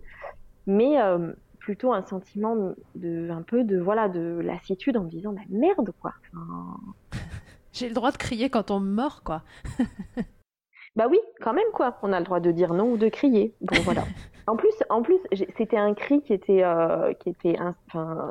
mais 0.67 1.01
euh, 1.01 1.31
plutôt 1.67 1.91
un 1.91 2.01
sentiment 2.01 2.56
de 2.95 3.30
un 3.30 3.41
peu 3.41 3.65
de 3.65 3.77
voilà 3.77 4.08
de 4.08 4.39
lassitude 4.41 4.95
en 4.95 5.03
me 5.03 5.10
disant 5.10 5.34
bah 5.34 5.41
merde 5.49 5.91
quoi. 6.01 6.13
J'ai 7.73 7.89
le 7.89 7.93
droit 7.93 8.12
de 8.12 8.15
crier 8.15 8.49
quand 8.49 8.71
on 8.71 8.80
me 8.80 8.89
mord 8.89 9.21
quoi. 9.21 9.41
bah 10.95 11.08
oui, 11.12 11.19
quand 11.41 11.51
même 11.51 11.67
quoi. 11.73 11.97
On 12.03 12.13
a 12.13 12.19
le 12.19 12.25
droit 12.25 12.39
de 12.39 12.51
dire 12.51 12.73
non 12.73 12.89
ou 12.93 12.95
de 12.95 13.10
crier. 13.10 13.53
Bon 13.60 13.75
voilà. 13.82 14.06
en 14.47 14.56
plus, 14.56 14.71
en 14.89 15.01
plus, 15.01 15.19
c'était 15.58 15.75
un 15.75 15.93
cri 15.93 16.21
qui 16.21 16.32
était 16.32 16.63
euh, 16.63 17.12
qui 17.15 17.32
était 17.32 17.58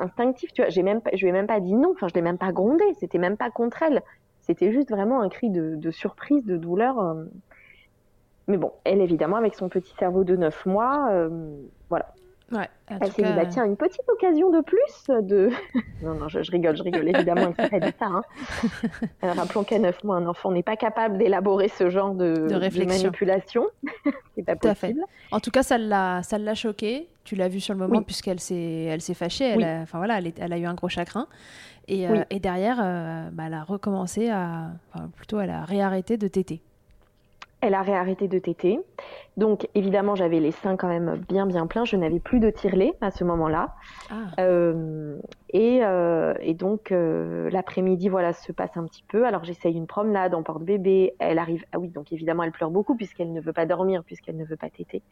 instinctif. 0.00 0.50
Tu 0.54 0.62
vois, 0.62 0.70
j'ai 0.70 0.82
même 0.82 1.02
je 1.12 1.20
lui 1.20 1.28
ai 1.28 1.32
même 1.32 1.46
pas 1.46 1.60
dit 1.60 1.74
non. 1.74 1.90
Enfin, 1.92 2.08
je 2.08 2.14
l'ai 2.14 2.22
même 2.22 2.38
pas 2.38 2.52
grondé. 2.52 2.84
C'était 2.98 3.18
même 3.18 3.36
pas 3.36 3.50
contre 3.50 3.82
elle. 3.82 4.02
C'était 4.40 4.72
juste 4.72 4.88
vraiment 4.88 5.20
un 5.20 5.28
cri 5.28 5.50
de, 5.50 5.90
surprise, 5.90 6.46
de 6.46 6.56
douleur. 6.56 6.98
Euh. 7.00 7.24
Mais 8.48 8.56
bon, 8.56 8.72
elle 8.84 9.02
évidemment 9.02 9.36
avec 9.36 9.56
son 9.56 9.68
petit 9.68 9.92
cerveau 9.98 10.24
de 10.24 10.36
9 10.36 10.64
mois, 10.64 11.08
euh, 11.10 11.28
voilà, 11.90 12.14
Ouais, 12.52 12.68
elle 12.88 13.12
s'est 13.12 13.22
dit, 13.22 13.32
bah, 13.34 13.46
tiens, 13.46 13.64
une 13.64 13.76
petite 13.76 14.08
occasion 14.08 14.50
de 14.50 14.60
plus 14.60 15.08
de. 15.08 15.50
non, 16.02 16.14
non, 16.14 16.28
je, 16.28 16.38
rigole, 16.50 16.76
je 16.76 16.84
rigole, 16.84 17.08
évidemment, 17.08 17.52
elle 17.58 17.70
s'est 17.70 17.80
dit 17.80 17.94
ça. 17.98 18.06
Hein. 18.06 18.22
rappelons 19.22 19.64
qu'à 19.64 19.80
9 19.80 20.04
mois, 20.04 20.16
un 20.16 20.26
enfant 20.26 20.52
n'est 20.52 20.62
pas 20.62 20.76
capable 20.76 21.18
d'élaborer 21.18 21.68
ce 21.68 21.90
genre 21.90 22.14
de, 22.14 22.46
de, 22.48 22.86
manipulation. 22.86 23.66
C'est 24.36 24.44
pas 24.44 24.54
possible. 24.54 25.00
En 25.32 25.40
tout 25.40 25.50
cas, 25.50 25.64
ça 25.64 25.76
l'a, 25.76 26.54
choquée. 26.54 27.08
Tu 27.24 27.34
l'as 27.34 27.48
vu 27.48 27.58
sur 27.58 27.74
le 27.74 27.80
moment, 27.80 28.02
puisqu'elle 28.02 28.38
s'est, 28.38 28.96
fâchée. 29.14 29.46
Elle, 29.46 29.64
a, 29.64 29.80
enfin, 29.80 29.98
voilà, 29.98 30.18
elle, 30.18 30.32
elle, 30.38 30.52
a 30.52 30.58
eu 30.58 30.66
un 30.66 30.74
gros 30.74 30.88
chagrin. 30.88 31.26
Et, 31.88 32.08
euh, 32.08 32.22
et 32.30 32.38
derrière, 32.38 32.78
euh, 32.80 33.28
bah, 33.32 33.44
elle 33.46 33.54
a 33.54 33.64
recommencé 33.64 34.30
à. 34.30 34.70
Enfin, 34.92 35.08
plutôt, 35.16 35.40
elle 35.40 35.50
a 35.50 35.64
réarrêté 35.64 36.16
de 36.16 36.28
téter. 36.28 36.62
Elle 37.62 37.74
a 37.74 37.82
réarrêté 37.82 38.28
de 38.28 38.38
téter. 38.38 38.78
Donc 39.36 39.68
évidemment, 39.74 40.14
j'avais 40.14 40.40
les 40.40 40.52
seins 40.52 40.76
quand 40.76 40.88
même 40.88 41.24
bien 41.28 41.46
bien 41.46 41.66
pleins. 41.66 41.84
Je 41.84 41.96
n'avais 41.96 42.20
plus 42.20 42.38
de 42.38 42.50
tire-lait 42.50 42.92
à 43.00 43.10
ce 43.10 43.24
moment-là. 43.24 43.74
Ah. 44.10 44.14
Euh, 44.40 45.18
et, 45.50 45.80
euh, 45.82 46.34
et, 46.40 46.54
donc 46.54 46.92
euh, 46.92 47.48
l'après-midi, 47.50 48.08
voilà, 48.08 48.34
se 48.34 48.52
passe 48.52 48.76
un 48.76 48.84
petit 48.84 49.04
peu. 49.08 49.26
Alors 49.26 49.44
j'essaye 49.44 49.74
une 49.74 49.86
promenade 49.86 50.34
en 50.34 50.42
porte-bébé. 50.42 51.14
Elle 51.18 51.38
arrive. 51.38 51.64
Ah 51.72 51.78
oui, 51.78 51.88
donc 51.88 52.12
évidemment, 52.12 52.42
elle 52.42 52.52
pleure 52.52 52.70
beaucoup 52.70 52.94
puisqu'elle 52.94 53.32
ne 53.32 53.40
veut 53.40 53.54
pas 53.54 53.66
dormir, 53.66 54.04
puisqu'elle 54.04 54.36
ne 54.36 54.44
veut 54.44 54.56
pas 54.56 54.70
téter. 54.70 55.02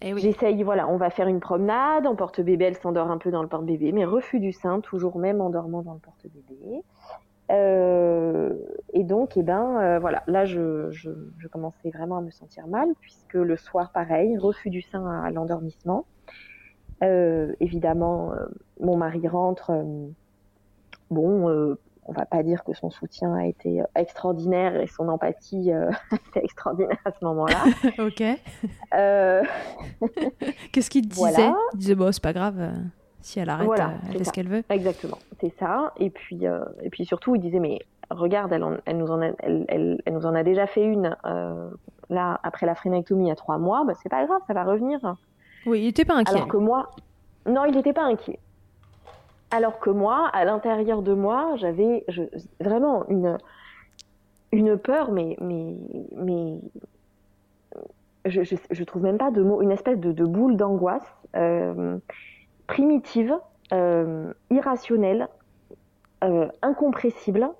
Et 0.00 0.10
eh 0.10 0.14
oui. 0.14 0.20
J'essaye, 0.20 0.62
voilà, 0.62 0.88
on 0.88 0.96
va 0.96 1.10
faire 1.10 1.26
une 1.26 1.40
promenade 1.40 2.06
en 2.06 2.14
porte-bébé. 2.14 2.66
Elle 2.66 2.76
s'endort 2.76 3.10
un 3.10 3.18
peu 3.18 3.32
dans 3.32 3.42
le 3.42 3.48
porte-bébé, 3.48 3.90
mais 3.90 4.04
refus 4.04 4.38
du 4.38 4.52
sein, 4.52 4.80
toujours 4.80 5.18
même 5.18 5.40
en 5.40 5.50
dormant 5.50 5.82
dans 5.82 5.94
le 5.94 5.98
porte-bébé. 5.98 6.82
Euh, 7.50 8.54
et 8.92 9.04
donc, 9.04 9.36
eh 9.36 9.42
ben, 9.42 9.80
euh, 9.80 9.98
voilà, 9.98 10.22
là, 10.26 10.44
je, 10.44 10.90
je, 10.90 11.10
je, 11.38 11.48
commençais 11.48 11.90
vraiment 11.90 12.18
à 12.18 12.20
me 12.20 12.30
sentir 12.30 12.66
mal, 12.66 12.88
puisque 13.00 13.34
le 13.34 13.56
soir, 13.56 13.90
pareil, 13.92 14.36
refus 14.36 14.70
du 14.70 14.82
sein 14.82 15.06
à, 15.06 15.30
l'endormissement. 15.30 16.04
Euh, 17.02 17.52
évidemment, 17.60 18.32
mon 18.80 18.96
mari 18.96 19.26
rentre. 19.28 19.72
bon, 21.10 21.76
on 22.04 22.12
va 22.12 22.24
pas 22.26 22.42
dire 22.42 22.64
que 22.64 22.72
son 22.72 22.90
soutien 22.90 23.34
a 23.34 23.46
été 23.46 23.82
extraordinaire 23.94 24.76
et 24.80 24.86
son 24.86 25.08
empathie 25.08 25.70
était 26.12 26.44
extraordinaire 26.44 26.98
à 27.04 27.12
ce 27.12 27.24
moment-là. 27.24 27.64
ok. 27.98 28.22
Qu'est-ce 30.72 30.90
qu'il 30.90 31.08
te 31.08 31.14
disait? 31.14 31.50
Il 31.74 31.78
disait, 31.78 31.94
bon, 31.94 32.12
c'est 32.12 32.22
pas 32.22 32.32
grave. 32.34 32.72
Si 33.28 33.38
elle 33.38 33.50
arrête, 33.50 33.68
euh, 33.68 33.88
elle 34.08 34.16
fait 34.16 34.24
ce 34.24 34.32
qu'elle 34.32 34.48
veut. 34.48 34.62
Exactement, 34.70 35.18
c'est 35.38 35.52
ça. 35.58 35.92
Et 35.98 36.08
puis, 36.08 36.46
euh, 36.46 36.64
et 36.80 36.88
puis 36.88 37.04
surtout, 37.04 37.34
il 37.34 37.42
disait, 37.42 37.58
mais 37.58 37.80
regarde, 38.08 38.50
elle, 38.54 38.64
elle, 38.86 38.96
nous, 38.96 39.10
en 39.10 39.20
a, 39.20 39.26
elle, 39.40 39.66
elle, 39.68 40.14
nous 40.14 40.24
en 40.24 40.34
a 40.34 40.42
déjà 40.42 40.66
fait 40.66 40.82
une, 40.82 41.14
euh, 41.26 41.68
là, 42.08 42.40
après 42.42 42.64
la 42.64 42.74
phrénectomie, 42.74 43.26
il 43.26 43.28
y 43.28 43.30
a 43.30 43.36
trois 43.36 43.58
mois, 43.58 43.84
bah, 43.84 43.92
c'est 44.02 44.08
pas 44.08 44.24
grave, 44.24 44.40
ça 44.46 44.54
va 44.54 44.64
revenir. 44.64 45.14
Oui, 45.66 45.80
il 45.80 45.84
n'était 45.84 46.06
pas 46.06 46.14
inquiet. 46.14 46.36
Alors 46.36 46.48
que 46.48 46.56
moi, 46.56 46.88
non, 47.44 47.66
il 47.66 47.76
n'était 47.76 47.92
pas 47.92 48.04
inquiet. 48.04 48.38
Alors 49.50 49.78
que 49.78 49.90
moi, 49.90 50.30
à 50.32 50.46
l'intérieur 50.46 51.02
de 51.02 51.12
moi, 51.12 51.52
j'avais 51.56 52.06
vraiment 52.60 53.06
une, 53.10 53.36
une 54.52 54.78
peur, 54.78 55.12
mais, 55.12 55.36
mais, 55.42 55.76
mais 56.16 56.60
je, 58.24 58.42
je, 58.42 58.56
je, 58.70 58.84
trouve 58.84 59.02
même 59.02 59.18
pas 59.18 59.30
de 59.30 59.42
mots, 59.42 59.60
une 59.60 59.70
espèce 59.70 59.98
de, 59.98 60.12
de 60.12 60.24
boule 60.24 60.56
d'angoisse. 60.56 61.04
Euh, 61.36 61.98
primitive, 62.68 63.34
euh, 63.72 64.32
irrationnelle, 64.50 65.28
euh, 66.22 66.46
incompressible. 66.62 67.50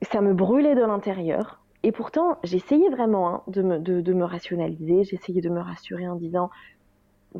Ça 0.00 0.22
me 0.22 0.32
brûlait 0.32 0.74
de 0.74 0.80
l'intérieur. 0.80 1.60
Et 1.82 1.92
pourtant, 1.92 2.38
j'essayais 2.42 2.88
vraiment 2.88 3.28
hein, 3.28 3.42
de, 3.48 3.62
me, 3.62 3.78
de, 3.78 4.12
me 4.14 4.24
rationaliser, 4.24 5.04
j'essayais 5.04 5.42
de 5.42 5.50
me 5.50 5.60
rassurer 5.60 6.08
en 6.08 6.14
disant 6.14 6.50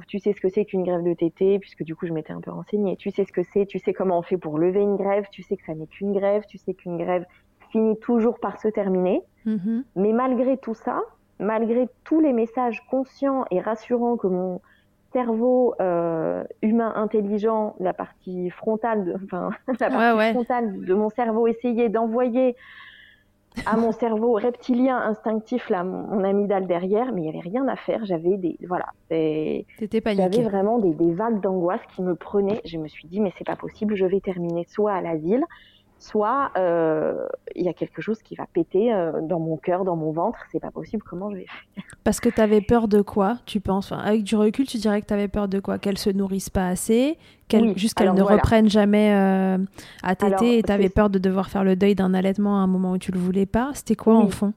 tu 0.07 0.21
sais 0.21 0.33
ce 0.33 0.41
que 0.41 0.49
c'est 0.49 0.65
qu'une 0.65 0.85
grève 0.85 1.03
de 1.03 1.13
TT, 1.15 1.59
puisque 1.59 1.83
du 1.83 1.97
coup 1.97 2.07
je 2.07 2.13
m'étais 2.13 2.33
un 2.33 2.41
peu 2.41 2.51
renseignée. 2.51 2.97
Tu 2.97 3.11
sais 3.11 3.25
ce 3.25 3.33
que 3.33 3.43
c'est, 3.43 3.67
tu 3.67 3.79
sais 3.79 3.93
comment 3.93 4.19
on 4.19 4.23
fait 4.23 4.39
pour 4.39 4.59
lever 4.59 4.81
une 4.81 4.97
grève, 4.97 5.27
tu 5.33 5.43
sais 5.43 5.57
que 5.57 5.65
ça 5.65 5.75
n'est 5.75 5.89
qu'une 5.89 6.13
grève, 6.13 6.45
tu 6.49 6.59
sais 6.59 6.75
qu'une 6.75 6.97
grève 6.97 7.25
finit 7.71 7.99
toujours 7.99 8.39
par 8.39 8.61
se 8.61 8.69
terminer. 8.69 9.23
Mm-hmm. 9.47 9.83
Mais 9.97 10.13
malgré 10.13 10.59
tout 10.59 10.75
ça, 10.75 11.01
malgré 11.41 11.89
tous 12.05 12.21
les 12.21 12.33
messages 12.33 12.87
conscients 12.89 13.45
et 13.51 13.61
rassurants 13.61 14.17
que 14.17 14.29
mon, 14.29 14.61
cerveau 15.13 15.75
euh, 15.81 16.45
humain 16.63 16.93
intelligent, 16.97 17.75
la 17.81 17.93
partie 17.93 18.51
frontale, 18.51 19.05
de, 19.05 19.15
enfin 19.25 19.51
la 19.81 19.91
partie 19.91 20.33
frontale 20.33 20.85
de 20.85 20.95
mon 20.95 21.11
cerveau 21.11 21.47
essayait 21.47 21.89
d'envoyer 21.89 22.57
à 23.67 23.77
mon 23.77 23.91
cerveau 23.91 24.35
reptilien 24.35 24.97
instinctif 24.97 25.71
là 25.71 25.83
mon, 25.83 26.23
amygdale 26.23 26.67
derrière, 26.67 27.13
mais 27.13 27.23
il 27.23 27.27
y 27.27 27.29
avait 27.29 27.41
rien 27.41 27.67
à 27.67 27.77
faire. 27.77 28.05
J'avais 28.05 28.37
des 28.37 28.57
voilà, 28.67 28.87
j'avais 29.11 30.43
vraiment 30.43 30.79
des, 30.79 30.95
des 30.95 31.13
vagues 31.13 31.41
d'angoisse 31.41 31.81
qui 31.95 32.03
me 32.03 32.15
prenaient. 32.15 32.61
Je 32.65 32.79
me 32.79 32.87
suis 32.89 33.09
dit 33.09 33.21
mais 33.21 33.33
c'est 33.39 33.47
pas 33.47 33.57
possible, 33.57 33.97
je 33.97 34.05
vais 34.05 34.21
terminer 34.21 34.65
soit 34.69 34.93
à 34.93 35.01
l'asile, 35.01 35.45
soit 36.01 36.51
euh, 36.57 37.27
il 37.55 37.65
y 37.65 37.69
a 37.69 37.75
quelque 37.75 38.01
chose 38.01 38.21
qui 38.23 38.35
va 38.35 38.47
péter 38.53 38.93
euh, 38.93 39.21
dans 39.21 39.39
mon 39.39 39.59
cœur, 39.59 39.85
dans 39.85 39.97
mon 39.97 40.13
ventre, 40.13 40.39
c'est 40.51 40.59
pas 40.59 40.71
possible, 40.71 41.03
comment 41.03 41.31
je 41.31 41.37
vais 41.37 41.47
faire? 41.47 41.85
Parce 42.05 42.21
que 42.21 42.31
tu 42.31 42.41
avais 42.41 42.63
peur 42.63 42.89
de 42.89 43.03
quoi, 43.03 43.37
tu 43.45 43.61
penses? 43.61 43.93
Avec 43.93 44.25
du 44.25 44.35
recul, 44.35 44.67
tu 44.67 44.79
dirais 44.79 45.03
que 45.03 45.07
tu 45.07 45.15
avais 45.15 45.29
peur 45.29 45.47
de 45.47 45.61
quoi? 45.61 45.79
Qu'elle 45.79 45.99
se 45.99 46.09
nourrisse 46.09 46.49
pas 46.49 46.69
assez, 46.69 47.19
juste 47.77 47.95
qu'elle 47.95 48.15
ne 48.15 48.23
reprenne 48.23 48.69
jamais 48.69 49.13
euh, 49.13 49.59
à 50.03 50.17
téter 50.17 50.59
et 50.59 50.63
tu 50.63 50.73
avais 50.73 50.89
peur 50.89 51.11
de 51.11 51.19
devoir 51.19 51.51
faire 51.51 51.65
le 51.65 51.77
deuil 51.77 51.95
d'un 51.95 52.15
allaitement 52.15 52.57
à 52.57 52.61
un 52.61 52.67
moment 52.67 52.93
où 52.93 52.99
tu 52.99 53.13
le 53.13 53.19
voulais 53.19 53.47
pas? 53.47 53.71
C'était 53.75 53.97
quoi 53.97 54.17
en 54.17 54.29
fond? 54.29 54.55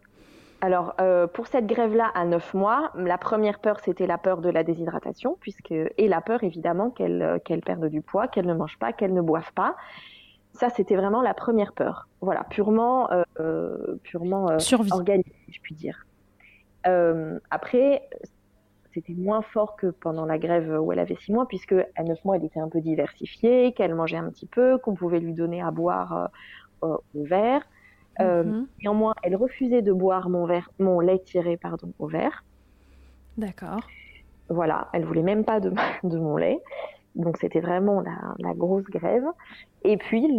Alors, 0.62 0.96
pour 1.34 1.48
cette 1.48 1.68
grève-là, 1.68 2.10
à 2.16 2.24
9 2.24 2.54
mois, 2.54 2.92
la 2.96 3.18
première 3.18 3.60
peur, 3.60 3.82
c'était 3.82 4.08
la 4.08 4.18
peur 4.18 4.40
de 4.40 4.50
la 4.50 4.64
déshydratation, 4.64 5.36
puisque 5.42 5.74
et 5.74 6.08
la 6.08 6.22
peur, 6.22 6.42
évidemment, 6.46 6.90
qu'elle 6.90 7.42
qu'elle 7.44 7.60
perde 7.60 7.88
du 7.88 8.02
poids, 8.02 8.30
qu'elle 8.30 8.46
ne 8.46 8.54
mange 8.54 8.78
pas, 8.80 8.94
qu'elle 8.94 9.14
ne 9.14 9.22
boive 9.22 9.52
pas. 9.54 9.76
Ça, 10.54 10.70
c'était 10.70 10.96
vraiment 10.96 11.22
la 11.22 11.34
première 11.34 11.74
peur. 11.74 12.08
Voilà, 12.22 12.44
purement, 12.44 13.12
euh, 13.12 13.24
euh 13.40 13.98
purement 14.04 14.50
euh, 14.50 14.58
organique, 14.92 15.34
je 15.50 15.60
puis 15.62 15.74
dire. 15.74 16.06
Euh, 16.86 17.40
après, 17.50 18.08
c'était 18.94 19.14
moins 19.14 19.42
fort 19.42 19.76
que 19.76 19.88
pendant 19.88 20.26
la 20.26 20.38
grève 20.38 20.80
où 20.80 20.92
elle 20.92 21.00
avait 21.00 21.16
six 21.16 21.32
mois, 21.32 21.48
puisque 21.48 21.76
à 21.96 22.04
neuf 22.04 22.24
mois, 22.24 22.36
elle 22.36 22.46
était 22.46 22.60
un 22.60 22.70
peu 22.70 22.82
diversifiée, 22.82 23.74
qu'elle 23.74 23.96
mangeait 23.96 24.18
un 24.18 24.30
petit 24.30 24.46
peu, 24.46 24.78
qu'on 24.78 24.94
pouvait 24.94 25.20
lui 25.20 25.34
donner 25.34 25.62
à 25.62 25.72
boire 25.72 26.30
au 26.82 27.02
verre. 27.16 27.64
Mhm. 28.20 28.68
Néanmoins, 28.82 29.16
elle 29.24 29.36
refusait 29.36 29.82
de 29.82 29.92
boire 29.92 30.30
mon, 30.30 30.46
verre, 30.46 30.70
mon 30.78 31.00
lait 31.00 31.20
tiré 31.20 31.58
pardon, 31.58 31.94
au 31.98 32.08
verre. 32.08 32.44
D'accord. 33.38 33.80
Voilà, 34.50 34.90
elle 34.94 35.06
voulait 35.06 35.24
même 35.24 35.46
pas 35.46 35.60
de, 35.60 35.72
de 36.04 36.18
mon 36.20 36.38
lait. 36.38 36.62
Donc 37.16 37.38
c'était 37.38 37.60
vraiment 37.60 38.02
la, 38.02 38.54
grosse 38.54 38.86
grève. 38.86 39.26
Et 39.84 39.98
puis 39.98 40.36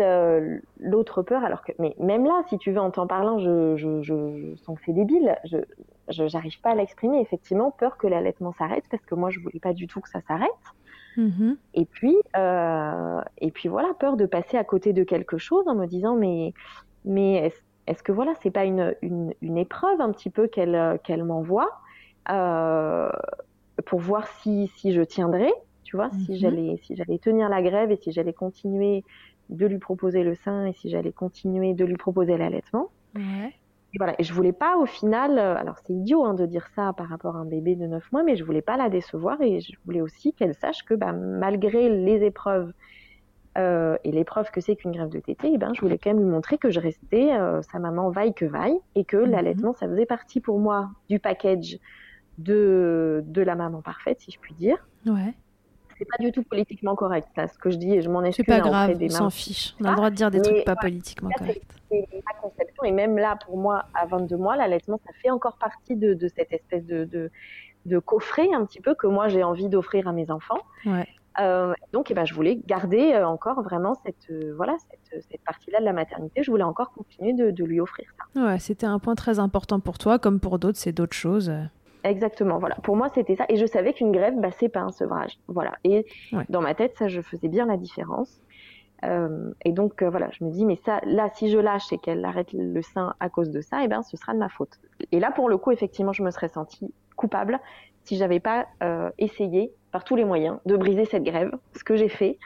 l'autre 0.80 1.22
peur, 1.22 1.44
alors 1.44 1.62
que 1.62 1.72
mais 1.78 1.94
même 1.98 2.24
là, 2.24 2.42
si 2.48 2.58
tu 2.58 2.72
veux 2.72 2.80
en 2.80 2.90
t'en 2.90 3.06
parlant, 3.06 3.38
je, 3.38 3.76
je, 3.76 4.02
je, 4.02 4.56
sens 4.56 4.76
que 4.78 4.84
c'est 4.87 4.92
débile. 4.92 5.37
Je 5.44 5.58
j'arrive 6.08 6.60
pas 6.60 6.70
à 6.70 6.74
l'exprimer. 6.74 7.20
Effectivement, 7.20 7.70
peur 7.70 7.96
que 7.96 8.06
l'allaitement 8.06 8.52
s'arrête 8.52 8.84
parce 8.90 9.04
que 9.04 9.14
moi 9.14 9.30
je 9.30 9.40
voulais 9.40 9.60
pas 9.60 9.72
du 9.72 9.87
tout 9.87 10.00
que 10.00 10.08
ça 10.08 10.20
s'arrête. 10.26 10.50
Mm-hmm. 11.16 11.56
Et 11.74 11.84
puis 11.84 12.16
euh, 12.37 13.20
et 13.38 13.50
puis 13.52 13.68
voilà, 13.68 13.94
peur 13.94 14.16
de 14.16 14.26
passer 14.26 14.56
à 14.56 14.64
côté 14.64 14.92
de 14.92 15.04
quelque 15.04 15.38
chose 15.38 15.68
en 15.68 15.76
me 15.76 15.87
disant 15.87 16.16
mais 16.16 16.54
mais 17.04 17.52
est-ce 17.87 18.02
que 18.02 18.12
voilà, 18.12 18.32
c'est 18.42 18.50
pas 18.50 18.64
une, 18.64 18.96
une, 19.02 19.34
une, 19.42 19.58
épreuve 19.58 20.00
un 20.00 20.10
petit 20.10 20.30
peu 20.30 20.48
qu'elle 20.48 20.98
qu'elle 21.04 21.22
m'envoie 21.22 21.70
euh, 22.30 23.10
pour 23.87 24.00
voir 24.00 24.26
si 24.26 24.68
si 24.76 24.92
je 24.92 25.02
tiendrai 25.02 25.52
tu 25.85 25.97
vois, 25.97 26.11
si 26.25 26.33
mhm. 26.33 26.37
j'allais 26.38 26.77
si 26.83 26.97
j'allais 26.97 27.18
tenir 27.18 27.49
la 27.49 27.62
grève 27.62 27.90
et 27.90 27.97
si 27.97 28.11
j'allais 28.11 28.33
continuer 28.33 29.05
de 29.51 29.66
lui 29.66 29.79
proposer 29.79 30.23
le 30.23 30.35
sein 30.35 30.66
et 30.66 30.73
si 30.73 30.88
j'allais 30.88 31.12
continuer 31.12 31.75
de 31.75 31.85
lui 31.85 31.97
proposer 31.97 32.37
l'allaitement. 32.37 32.90
Et 33.94 33.99
voilà, 33.99 34.14
et 34.18 34.25
je 34.25 34.35
voulais 34.35 34.53
pas 34.53 34.77
au 34.77 34.87
final, 34.87 35.38
euh, 35.38 35.55
alors 35.57 35.79
c'est 35.79 35.92
idiot 35.92 36.25
hein, 36.25 36.35
de 36.35 36.47
dire 36.47 36.66
ça 36.75 36.92
par 36.92 37.09
rapport 37.09 37.37
à 37.37 37.38
un 37.38 37.44
bébé 37.44 37.77
de 37.77 37.87
9 37.87 38.11
mois, 38.11 38.25
mais 38.25 38.35
je 38.35 38.42
voulais 38.42 38.62
pas 38.62 38.77
la 38.77 38.88
décevoir 38.88 39.40
et 39.40 39.61
je 39.61 39.73
voulais 39.85 40.01
aussi 40.01 40.33
qu'elle 40.33 40.55
sache 40.55 40.83
que 40.85 40.94
bah, 40.94 41.12
malgré 41.12 41.88
les 41.88 42.25
épreuves 42.25 42.73
euh, 43.57 43.97
et 44.03 44.11
l'épreuve 44.11 44.51
que 44.51 44.61
c'est 44.61 44.75
qu'une 44.75 44.90
grève 44.90 45.11
de 45.11 45.20
tété, 45.20 45.53
eh 45.55 45.59
ben, 45.59 45.73
je 45.75 45.81
voulais 45.81 45.99
quand 45.99 46.11
même 46.11 46.18
lui 46.18 46.29
montrer 46.29 46.59
que 46.59 46.70
je 46.70 46.81
restais 46.81 47.35
euh, 47.35 47.62
sa 47.62 47.79
maman 47.79 48.11
vaille 48.11 48.35
que 48.35 48.44
vaille 48.44 48.77
et 48.97 49.05
que 49.05 49.16
mhm. 49.16 49.31
l'allaitement, 49.31 49.75
ça 49.75 49.87
faisait 49.87 50.07
partie 50.07 50.40
pour 50.40 50.59
moi 50.59 50.90
du 51.09 51.20
package 51.20 51.79
de, 52.38 53.23
de 53.25 53.42
la 53.42 53.55
maman 53.55 53.81
parfaite, 53.81 54.18
si 54.18 54.33
je 54.33 54.40
puis 54.40 54.55
dire. 54.55 54.88
Ouais 55.07 55.35
c'est 55.98 56.04
pas 56.04 56.22
du 56.22 56.33
tout 56.33 56.42
politiquement 56.42 56.94
correct, 56.94 57.28
là, 57.37 57.48
ce 57.48 57.59
que 57.59 57.70
je 57.70 57.76
dis, 57.76 57.92
et 57.92 58.02
je 58.02 58.09
m'en 58.09 58.22
excuse. 58.22 58.44
C'est 58.46 58.52
pas 58.52 58.66
grave, 58.66 58.96
on 59.00 59.09
s'en 59.09 59.30
fiche. 59.30 59.74
On 59.80 59.85
a 59.85 59.90
le 59.90 59.96
droit 59.96 60.11
de 60.11 60.14
dire 60.14 60.30
des 60.30 60.40
trucs 60.40 60.64
pas 60.64 60.76
politiquement 60.76 61.30
corrects. 61.30 61.62
C'est 61.90 62.07
ma 62.12 62.40
conception, 62.40 62.85
et 62.85 62.92
même 62.92 63.16
là, 63.16 63.37
pour 63.44 63.57
moi, 63.57 63.85
à 63.94 64.07
22 64.07 64.37
mois, 64.37 64.57
l'allaitement, 64.57 64.98
ça 65.07 65.12
fait 65.22 65.30
encore 65.30 65.57
partie 65.59 65.96
de, 65.96 66.14
de 66.14 66.28
cette 66.28 66.52
espèce 66.52 66.85
de, 66.85 67.04
de, 67.04 67.30
de, 67.87 67.98
coffret, 67.98 68.48
un 68.52 68.64
petit 68.64 68.80
peu, 68.80 68.94
que 68.94 69.07
moi, 69.07 69.28
j'ai 69.28 69.44
envie 69.44 69.68
d'offrir 69.68 70.09
à 70.09 70.12
mes 70.12 70.30
enfants. 70.30 70.61
Ouais. 70.87 71.07
Euh, 71.40 71.74
donc, 71.92 72.11
eh 72.11 72.14
ben, 72.14 72.24
je 72.24 72.35
voulais 72.35 72.61
garder 72.66 73.12
euh, 73.12 73.26
encore 73.26 73.62
vraiment 73.62 73.94
cette, 74.07 74.30
euh, 74.30 74.54
voilà, 74.57 74.76
cette, 74.90 75.24
cette 75.28 75.40
partie-là 75.42 75.80
de 75.80 75.85
la 75.85 75.92
maternité. 75.92 76.42
Je 76.42 76.50
voulais 76.50 76.64
encore 76.64 76.92
continuer 76.92 77.33
de, 77.33 77.50
de 77.50 77.64
lui 77.64 77.80
offrir 77.80 78.07
ça. 78.16 78.44
Ouais, 78.44 78.59
c'était 78.61 78.87
un 78.87 78.98
point 79.00 79.16
très 79.16 79.38
important 79.40 79.80
pour 79.80 79.98
toi, 79.98 80.18
comme 80.18 80.38
pour 80.38 80.59
d'autres, 80.59 80.78
c'est 80.78 80.92
d'autres 80.92 81.16
choses. 81.16 81.52
Exactement, 82.04 82.58
voilà. 82.58 82.76
Pour 82.76 82.96
moi, 82.96 83.08
c'était 83.14 83.34
ça. 83.34 83.46
Et 83.48 83.56
je 83.56 83.64
savais 83.64 83.94
qu'une 83.94 84.12
grève, 84.12 84.34
bah, 84.38 84.50
c'est 84.58 84.68
pas 84.68 84.80
un 84.80 84.92
sevrage. 84.92 85.38
Voilà. 85.48 85.72
Et 85.84 86.06
dans 86.50 86.60
ma 86.60 86.74
tête, 86.74 86.96
ça, 86.96 87.08
je 87.08 87.22
faisais 87.22 87.48
bien 87.48 87.66
la 87.66 87.78
différence. 87.78 88.40
Euh, 89.04 89.52
et 89.64 89.72
donc, 89.72 90.02
euh, 90.02 90.10
voilà, 90.10 90.28
je 90.30 90.44
me 90.44 90.50
dis, 90.50 90.64
mais 90.64 90.76
ça, 90.84 91.00
là, 91.04 91.30
si 91.34 91.50
je 91.50 91.58
lâche 91.58 91.92
et 91.92 91.98
qu'elle 91.98 92.24
arrête 92.24 92.52
le 92.52 92.82
sein 92.82 93.14
à 93.20 93.28
cause 93.30 93.50
de 93.50 93.60
ça, 93.60 93.82
eh 93.84 93.88
ben, 93.88 94.02
ce 94.02 94.16
sera 94.16 94.34
de 94.34 94.38
ma 94.38 94.48
faute. 94.48 94.78
Et 95.12 95.18
là, 95.18 95.30
pour 95.30 95.48
le 95.48 95.56
coup, 95.56 95.72
effectivement, 95.72 96.12
je 96.12 96.22
me 96.22 96.30
serais 96.30 96.48
sentie 96.48 96.92
coupable 97.16 97.58
si 98.04 98.16
j'avais 98.16 98.40
pas 98.40 98.66
euh, 98.82 99.10
essayé 99.18 99.72
par 99.90 100.04
tous 100.04 100.14
les 100.14 100.24
moyens 100.24 100.58
de 100.66 100.76
briser 100.76 101.06
cette 101.06 101.24
grève, 101.24 101.52
ce 101.74 101.84
que 101.84 101.96
j'ai 101.96 102.08
fait. 102.08 102.38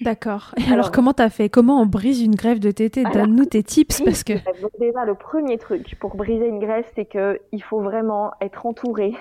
D'accord. 0.00 0.54
Et 0.56 0.72
alors, 0.72 0.90
comment 0.90 1.12
t'as 1.12 1.30
fait? 1.30 1.48
Comment 1.48 1.80
on 1.80 1.86
brise 1.86 2.22
une 2.22 2.34
grève 2.34 2.58
de 2.58 2.70
TT 2.70 3.04
Donne-nous 3.12 3.46
tes 3.46 3.62
tips 3.62 4.02
parce 4.02 4.24
que. 4.24 4.34
déjà, 4.78 5.04
le 5.04 5.14
premier 5.14 5.58
truc 5.58 5.96
pour 5.98 6.16
briser 6.16 6.46
une 6.46 6.58
grève, 6.58 6.84
c'est 6.94 7.04
que 7.04 7.40
il 7.52 7.62
faut 7.62 7.80
vraiment 7.80 8.32
être 8.40 8.66
entouré 8.66 9.14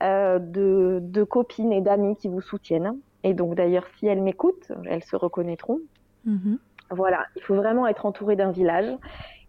de, 0.00 1.00
de 1.02 1.24
copines 1.24 1.72
et 1.72 1.80
d'amis 1.80 2.16
qui 2.16 2.28
vous 2.28 2.40
soutiennent. 2.40 2.94
Et 3.24 3.34
donc 3.34 3.54
d'ailleurs, 3.54 3.86
si 3.98 4.06
elles 4.06 4.22
m'écoutent, 4.22 4.72
elles 4.86 5.04
se 5.04 5.16
reconnaîtront. 5.16 5.80
Mhm. 6.24 6.58
Voilà, 6.90 7.26
il 7.36 7.42
faut 7.42 7.54
vraiment 7.54 7.86
être 7.86 8.06
entouré 8.06 8.36
d'un 8.36 8.50
village. 8.50 8.90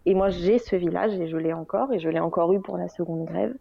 Et 0.06 0.14
moi, 0.14 0.30
j'ai 0.30 0.58
ce 0.58 0.76
village 0.76 1.18
et 1.18 1.28
je 1.28 1.36
l'ai 1.36 1.52
encore, 1.52 1.92
et 1.92 2.00
je 2.00 2.08
l'ai 2.08 2.20
encore 2.20 2.52
eu 2.52 2.60
pour 2.60 2.76
la 2.76 2.88
seconde 2.88 3.26
grève. 3.26 3.54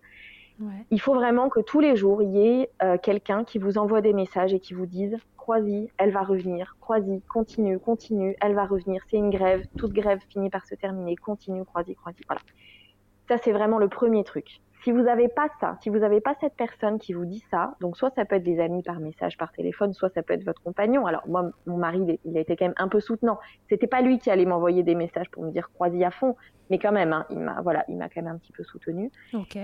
Il 0.91 0.99
faut 0.99 1.13
vraiment 1.13 1.49
que 1.49 1.59
tous 1.59 1.79
les 1.79 1.95
jours, 1.95 2.21
il 2.21 2.31
y 2.31 2.47
ait 2.47 2.69
euh, 2.83 2.97
quelqu'un 2.97 3.43
qui 3.43 3.59
vous 3.59 3.77
envoie 3.77 4.01
des 4.01 4.13
messages 4.13 4.53
et 4.53 4.59
qui 4.59 4.73
vous 4.73 4.85
dise 4.85 5.17
crois-y, 5.37 5.89
elle 5.97 6.11
va 6.11 6.21
revenir, 6.21 6.77
crois-y, 6.79 7.21
continue, 7.21 7.79
continue, 7.79 8.35
elle 8.39 8.53
va 8.53 8.65
revenir. 8.65 9.01
C'est 9.09 9.17
une 9.17 9.31
grève, 9.31 9.65
toute 9.77 9.93
grève 9.93 10.19
finit 10.29 10.51
par 10.51 10.65
se 10.67 10.75
terminer, 10.75 11.15
continue, 11.15 11.65
crois-y, 11.65 11.95
crois-y. 11.95 12.23
Voilà. 12.27 12.41
Ça, 13.27 13.37
c'est 13.37 13.51
vraiment 13.51 13.79
le 13.79 13.87
premier 13.87 14.23
truc. 14.23 14.61
Si 14.83 14.91
vous 14.91 15.01
n'avez 15.01 15.27
pas 15.27 15.49
ça, 15.59 15.77
si 15.81 15.89
vous 15.89 15.99
n'avez 15.99 16.21
pas 16.21 16.35
cette 16.39 16.53
personne 16.53 16.99
qui 16.99 17.13
vous 17.13 17.25
dit 17.25 17.43
ça, 17.51 17.75
donc 17.81 17.97
soit 17.97 18.11
ça 18.11 18.25
peut 18.25 18.35
être 18.35 18.43
des 18.43 18.59
amis 18.59 18.83
par 18.83 18.99
message, 18.99 19.37
par 19.37 19.51
téléphone, 19.51 19.93
soit 19.93 20.09
ça 20.13 20.23
peut 20.23 20.33
être 20.33 20.45
votre 20.45 20.61
compagnon. 20.61 21.05
Alors 21.05 21.27
moi, 21.27 21.49
mon 21.65 21.77
mari, 21.77 22.19
il 22.23 22.37
a 22.37 22.41
été 22.41 22.55
quand 22.55 22.65
même 22.65 22.75
un 22.77 22.87
peu 22.87 22.99
soutenant. 22.99 23.39
C'était 23.69 23.87
pas 23.87 24.01
lui 24.01 24.19
qui 24.19 24.29
allait 24.29 24.45
m'envoyer 24.45 24.83
des 24.83 24.95
messages 24.95 25.29
pour 25.31 25.43
me 25.43 25.51
dire 25.51 25.69
crois-y 25.73 26.03
à 26.03 26.11
fond, 26.11 26.35
mais 26.69 26.77
quand 26.77 26.91
même, 26.91 27.11
hein, 27.11 27.25
il 27.29 27.39
m'a 27.39 27.61
voilà, 27.61 27.83
il 27.89 27.97
m'a 27.97 28.07
quand 28.07 28.21
même 28.21 28.33
un 28.33 28.37
petit 28.37 28.53
peu 28.53 28.63
soutenu. 28.63 29.11
Ok. 29.33 29.57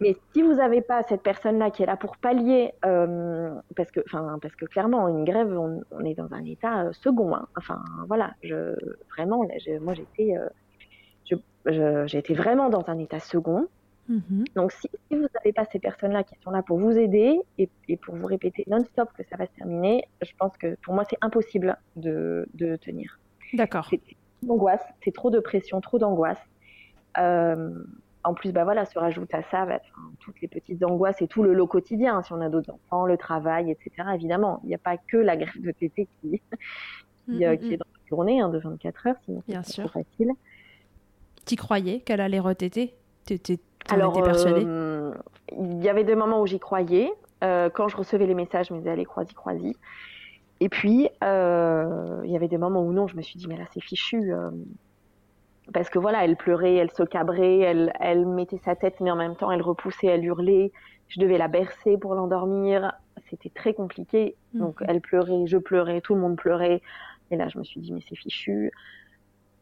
Mais 0.00 0.16
si 0.32 0.42
vous 0.42 0.54
n'avez 0.54 0.80
pas 0.80 1.02
cette 1.04 1.22
personne-là 1.22 1.70
qui 1.70 1.82
est 1.82 1.86
là 1.86 1.96
pour 1.96 2.16
pallier, 2.16 2.72
euh, 2.84 3.54
parce 3.76 3.90
que, 3.90 4.00
parce 4.10 4.56
que 4.56 4.64
clairement, 4.64 5.06
une 5.08 5.24
grève, 5.24 5.56
on, 5.56 6.04
est 6.04 6.14
dans 6.14 6.32
un 6.32 6.44
état 6.44 6.86
euh, 6.86 6.92
second. 6.92 7.34
Hein. 7.34 7.46
Enfin, 7.56 7.80
voilà, 8.08 8.34
je, 8.42 8.74
vraiment, 9.10 9.44
moi, 9.80 9.94
j'étais, 9.94 10.36
euh, 10.36 12.06
j'étais 12.06 12.34
vraiment 12.34 12.68
dans 12.68 12.88
un 12.88 12.98
état 12.98 13.20
second. 13.20 13.68
Mhm. 14.08 14.44
Donc, 14.56 14.72
si, 14.72 14.90
vous 15.10 15.26
n'avez 15.34 15.52
pas 15.52 15.64
ces 15.66 15.78
personnes-là 15.78 16.24
qui 16.24 16.34
sont 16.42 16.50
là 16.50 16.62
pour 16.62 16.78
vous 16.78 16.98
aider 16.98 17.40
et, 17.58 17.68
pour 17.98 18.16
vous 18.16 18.26
répéter 18.26 18.64
non-stop 18.66 19.10
que 19.16 19.22
ça 19.24 19.36
va 19.36 19.46
se 19.46 19.52
terminer, 19.52 20.04
je 20.22 20.32
pense 20.38 20.56
que 20.56 20.76
pour 20.82 20.94
moi, 20.94 21.04
c'est 21.08 21.18
impossible 21.20 21.78
de, 21.96 22.48
tenir. 22.80 23.20
D'accord. 23.54 23.86
C'est 23.88 24.00
d'angoisse, 24.42 24.82
c'est 25.04 25.14
trop 25.14 25.30
de 25.30 25.38
pression, 25.38 25.80
trop 25.80 25.98
d'angoisse. 25.98 26.40
Euh, 27.18 27.70
en 28.24 28.34
plus, 28.34 28.52
bah 28.52 28.64
voilà, 28.64 28.84
se 28.84 28.98
rajoute 28.98 29.32
à 29.34 29.42
ça 29.50 29.66
bah, 29.66 29.80
toutes 30.20 30.40
les 30.40 30.48
petites 30.48 30.84
angoisses 30.84 31.20
et 31.22 31.28
tout 31.28 31.42
le 31.42 31.52
lot 31.52 31.66
quotidien. 31.66 32.22
Si 32.22 32.32
on 32.32 32.40
a 32.40 32.48
d'autres 32.48 32.72
enfants, 32.72 33.04
le 33.04 33.16
travail, 33.16 33.70
etc. 33.70 34.08
Évidemment, 34.14 34.60
il 34.64 34.68
n'y 34.68 34.74
a 34.74 34.78
pas 34.78 34.96
que 34.96 35.16
la 35.16 35.36
grève 35.36 35.60
de 35.60 35.72
TT 35.72 36.08
qui, 36.20 36.40
qui, 37.26 37.44
euh, 37.44 37.52
est 37.52 37.76
dans 37.76 37.86
la 37.86 38.08
journée 38.08 38.40
hein, 38.40 38.48
de 38.48 38.58
24 38.58 39.06
heures, 39.06 39.16
sinon 39.24 39.42
c'est 39.46 39.82
trop 39.82 39.88
facile. 39.88 40.32
Tu 41.46 41.56
croyais 41.56 42.00
qu'elle 42.00 42.20
allait 42.20 42.40
retéter 42.40 42.94
alors, 43.88 44.16
euh, 44.18 45.12
il 45.56 45.82
y 45.82 45.88
avait 45.88 46.04
des 46.04 46.16
moments 46.16 46.40
où 46.40 46.46
j'y 46.46 46.58
croyais. 46.58 47.12
Euh, 47.44 47.70
quand 47.70 47.88
je 47.88 47.96
recevais 47.96 48.26
les 48.26 48.34
messages, 48.34 48.68
je 48.68 48.74
me 48.74 48.78
disais, 48.78 48.90
allez, 48.90 49.04
croisi, 49.04 49.32
croisi. 49.32 49.76
Et 50.60 50.68
puis, 50.68 51.08
il 51.20 52.30
y 52.30 52.36
avait 52.36 52.48
des 52.48 52.58
moments 52.58 52.82
où 52.82 52.92
non, 52.92 53.06
je 53.06 53.16
me 53.16 53.22
suis 53.22 53.38
dit, 53.38 53.46
mais 53.46 53.56
là, 53.56 53.64
c'est 53.72 53.80
fichu. 53.80 54.32
Parce 55.72 55.90
que 55.90 55.98
voilà, 55.98 56.24
elle 56.24 56.36
pleurait, 56.36 56.74
elle 56.74 56.90
se 56.90 57.02
cabrait, 57.02 57.58
elle, 57.58 57.92
elle 58.00 58.26
mettait 58.26 58.58
sa 58.58 58.74
tête, 58.74 59.00
mais 59.00 59.10
en 59.10 59.16
même 59.16 59.36
temps, 59.36 59.50
elle 59.50 59.62
repoussait, 59.62 60.08
elle 60.08 60.24
hurlait. 60.24 60.72
Je 61.08 61.20
devais 61.20 61.38
la 61.38 61.48
bercer 61.48 61.98
pour 61.98 62.14
l'endormir. 62.14 62.92
C'était 63.28 63.50
très 63.50 63.74
compliqué. 63.74 64.36
Donc, 64.54 64.80
mhm. 64.80 64.86
elle 64.90 65.00
pleurait, 65.00 65.46
je 65.46 65.58
pleurais, 65.58 66.00
tout 66.00 66.14
le 66.14 66.20
monde 66.20 66.36
pleurait. 66.36 66.82
Et 67.30 67.36
là, 67.36 67.48
je 67.48 67.58
me 67.58 67.64
suis 67.64 67.80
dit, 67.80 67.92
mais 67.92 68.00
c'est 68.08 68.16
fichu. 68.16 68.72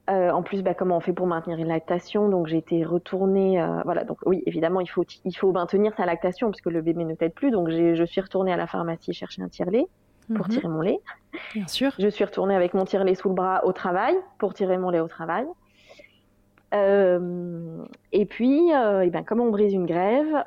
Euh, 0.09 0.31
en 0.31 0.43
plus, 0.43 0.63
bah, 0.63 0.75
comment 0.75 0.97
on 0.97 1.01
fait 1.01 1.13
pour 1.13 1.27
maintenir 1.27 1.59
une 1.59 1.69
lactation? 1.69 2.29
Donc 2.29 2.49
j'ai 2.49 2.57
été 2.57 2.85
retournée, 2.85 3.63
euh, 3.63 3.83
voilà. 3.85 4.03
Donc 4.03 4.19
oui, 4.27 4.43
évidemment, 4.47 4.81
il 4.81 4.89
faut 4.89 5.05
il 5.25 5.37
faut 5.37 5.53
maintenir 5.53 5.93
sa 5.97 6.05
lactation 6.05 6.51
puisque 6.51 6.67
le 6.67 6.83
bébé 6.83 7.05
ne 7.05 7.15
t'aide 7.15 7.35
plus. 7.35 7.53
Donc 7.53 7.71
je 7.71 8.05
suis 8.07 8.21
retournée 8.21 8.53
à 8.53 8.57
la 8.57 8.67
pharmacie 8.67 9.13
chercher 9.13 9.43
un 9.43 9.49
tire-lait 9.49 9.87
pour 10.35 10.47
mhm. 10.47 10.53
tirer 10.53 10.69
mon 10.69 10.81
lait. 10.81 10.99
Bien 11.55 11.67
sûr. 11.69 11.93
Je 11.99 12.09
suis 12.09 12.25
retournée 12.25 12.57
avec 12.57 12.75
mon 12.75 12.85
tire-lait 12.85 13.15
sous 13.15 13.29
le 13.29 13.35
bras 13.35 13.65
au 13.65 13.73
travail 13.73 14.17
pour 14.39 14.53
tirer 14.53 14.79
mon 14.79 14.91
lait 14.91 15.01
au 15.01 15.09
travail. 15.09 15.47
Euh, 16.73 17.85
et 18.13 18.27
puis, 18.27 18.71
et 18.71 19.11
ben, 19.11 19.25
comment 19.27 19.45
on 19.45 19.51
brise 19.51 19.73
une 19.73 19.87
grève 19.87 20.45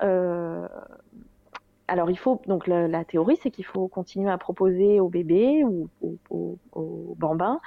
Alors 1.87 2.09
il 2.09 2.17
faut 2.17 2.41
donc 2.47 2.67
la, 2.67 3.03
théorie, 3.03 3.37
c'est 3.41 3.51
qu'il 3.51 3.65
faut 3.65 3.87
continuer 3.87 4.31
à 4.31 4.37
proposer 4.37 4.99
au 4.99 5.09
bébé 5.09 5.63
ou 5.63 5.89
au, 6.31 6.57
au 6.71 7.15
bambin 7.17 7.59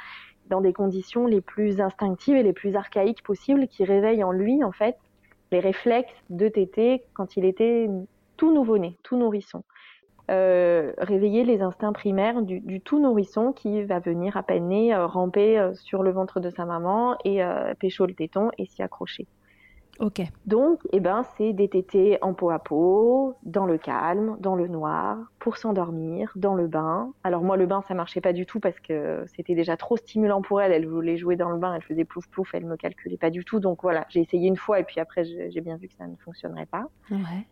dans 0.48 0.60
des 0.60 0.72
conditions 0.72 1.26
les 1.26 1.40
plus 1.40 1.80
instinctives 1.80 2.36
et 2.36 2.42
les 2.42 2.52
plus 2.52 2.76
archaïques 2.76 3.22
possibles 3.22 3.66
qui 3.68 3.84
réveillent 3.84 4.24
en 4.24 4.32
lui 4.32 4.62
en 4.62 4.72
fait 4.72 4.96
les 5.52 5.60
réflexes 5.60 6.14
de 6.30 6.48
tété 6.48 7.04
quand 7.14 7.36
il 7.36 7.44
était 7.44 7.88
tout 8.36 8.52
nouveau-né, 8.52 8.98
tout 9.02 9.16
nourrisson. 9.16 9.62
Euh, 10.28 10.92
réveiller 10.98 11.44
les 11.44 11.62
instincts 11.62 11.92
primaires 11.92 12.42
du, 12.42 12.80
tout 12.80 12.98
nourrisson 12.98 13.52
qui 13.52 13.84
va 13.84 14.00
venir 14.00 14.36
à 14.36 14.42
peine 14.42 14.68
né 14.68 14.92
euh, 14.92 15.06
ramper 15.06 15.56
euh, 15.56 15.72
sur 15.74 16.02
le 16.02 16.10
ventre 16.10 16.40
de 16.40 16.50
sa 16.50 16.64
maman 16.64 17.16
et 17.24 17.40
pécho 17.78 18.06
le 18.06 18.14
téton 18.14 18.50
et 18.58 18.66
s'y 18.66 18.82
accrocher. 18.82 19.26
Ok. 19.98 20.20
Donc, 20.44 20.80
eh 20.92 21.00
ben, 21.00 21.22
c'est 21.36 21.54
des 21.54 21.68
tétés 21.68 22.18
en 22.20 22.34
peau 22.34 22.50
à 22.50 22.58
peau, 22.58 23.34
dans 23.44 23.64
le 23.64 23.78
calme, 23.78 24.36
dans 24.40 24.54
le 24.54 24.68
noir, 24.68 25.16
pour 25.38 25.56
s'endormir, 25.56 26.32
dans 26.36 26.54
le 26.54 26.66
bain. 26.66 27.12
Alors 27.24 27.42
moi, 27.42 27.56
le 27.56 27.64
bain, 27.64 27.82
ça 27.88 27.94
marchait 27.94 28.20
pas 28.20 28.34
du 28.34 28.44
tout 28.44 28.60
parce 28.60 28.78
que 28.78 29.24
c'était 29.34 29.54
déjà 29.54 29.76
trop 29.78 29.96
stimulant 29.96 30.42
pour 30.42 30.60
elle. 30.60 30.72
Elle 30.72 30.86
voulait 30.86 31.16
jouer 31.16 31.36
dans 31.36 31.48
le 31.48 31.58
bain, 31.58 31.72
elle 31.74 31.82
faisait 31.82 32.04
plouf 32.04 32.28
plouf, 32.28 32.54
elle 32.54 32.66
me 32.66 32.76
calculait 32.76 33.16
pas 33.16 33.30
du 33.30 33.44
tout. 33.44 33.58
Donc 33.58 33.82
voilà, 33.82 34.04
j'ai 34.10 34.20
essayé 34.20 34.48
une 34.48 34.56
fois 34.56 34.80
et 34.80 34.84
puis 34.84 35.00
après, 35.00 35.24
j'ai 35.24 35.60
bien 35.62 35.76
vu 35.76 35.88
que 35.88 35.94
ça 35.94 36.06
ne 36.06 36.16
fonctionnerait 36.16 36.66
pas. 36.66 36.86
Ouais. 37.10 37.46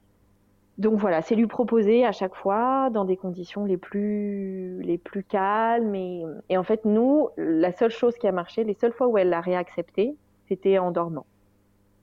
Donc 0.79 0.99
voilà, 0.99 1.23
c'est 1.23 1.37
lui 1.37 1.47
proposer 1.47 2.05
à 2.05 2.13
chaque 2.13 2.35
fois 2.35 2.91
dans 2.91 3.05
des 3.05 3.17
conditions 3.17 3.65
les 3.65 3.77
plus 3.77 4.83
les 4.83 4.99
plus 4.99 5.23
calmes 5.23 5.95
et, 5.95 6.25
et 6.49 6.59
en 6.59 6.65
fait 6.65 6.85
nous, 6.85 7.29
la 7.37 7.71
seule 7.71 7.93
chose 7.93 8.17
qui 8.17 8.27
a 8.27 8.33
marché, 8.33 8.65
les 8.65 8.75
seules 8.75 8.93
fois 8.93 9.07
où 9.07 9.17
elle 9.17 9.29
l'a 9.29 9.41
réaccepté, 9.41 10.17
c'était 10.49 10.79
en 10.79 10.91
dormant. 10.91 11.27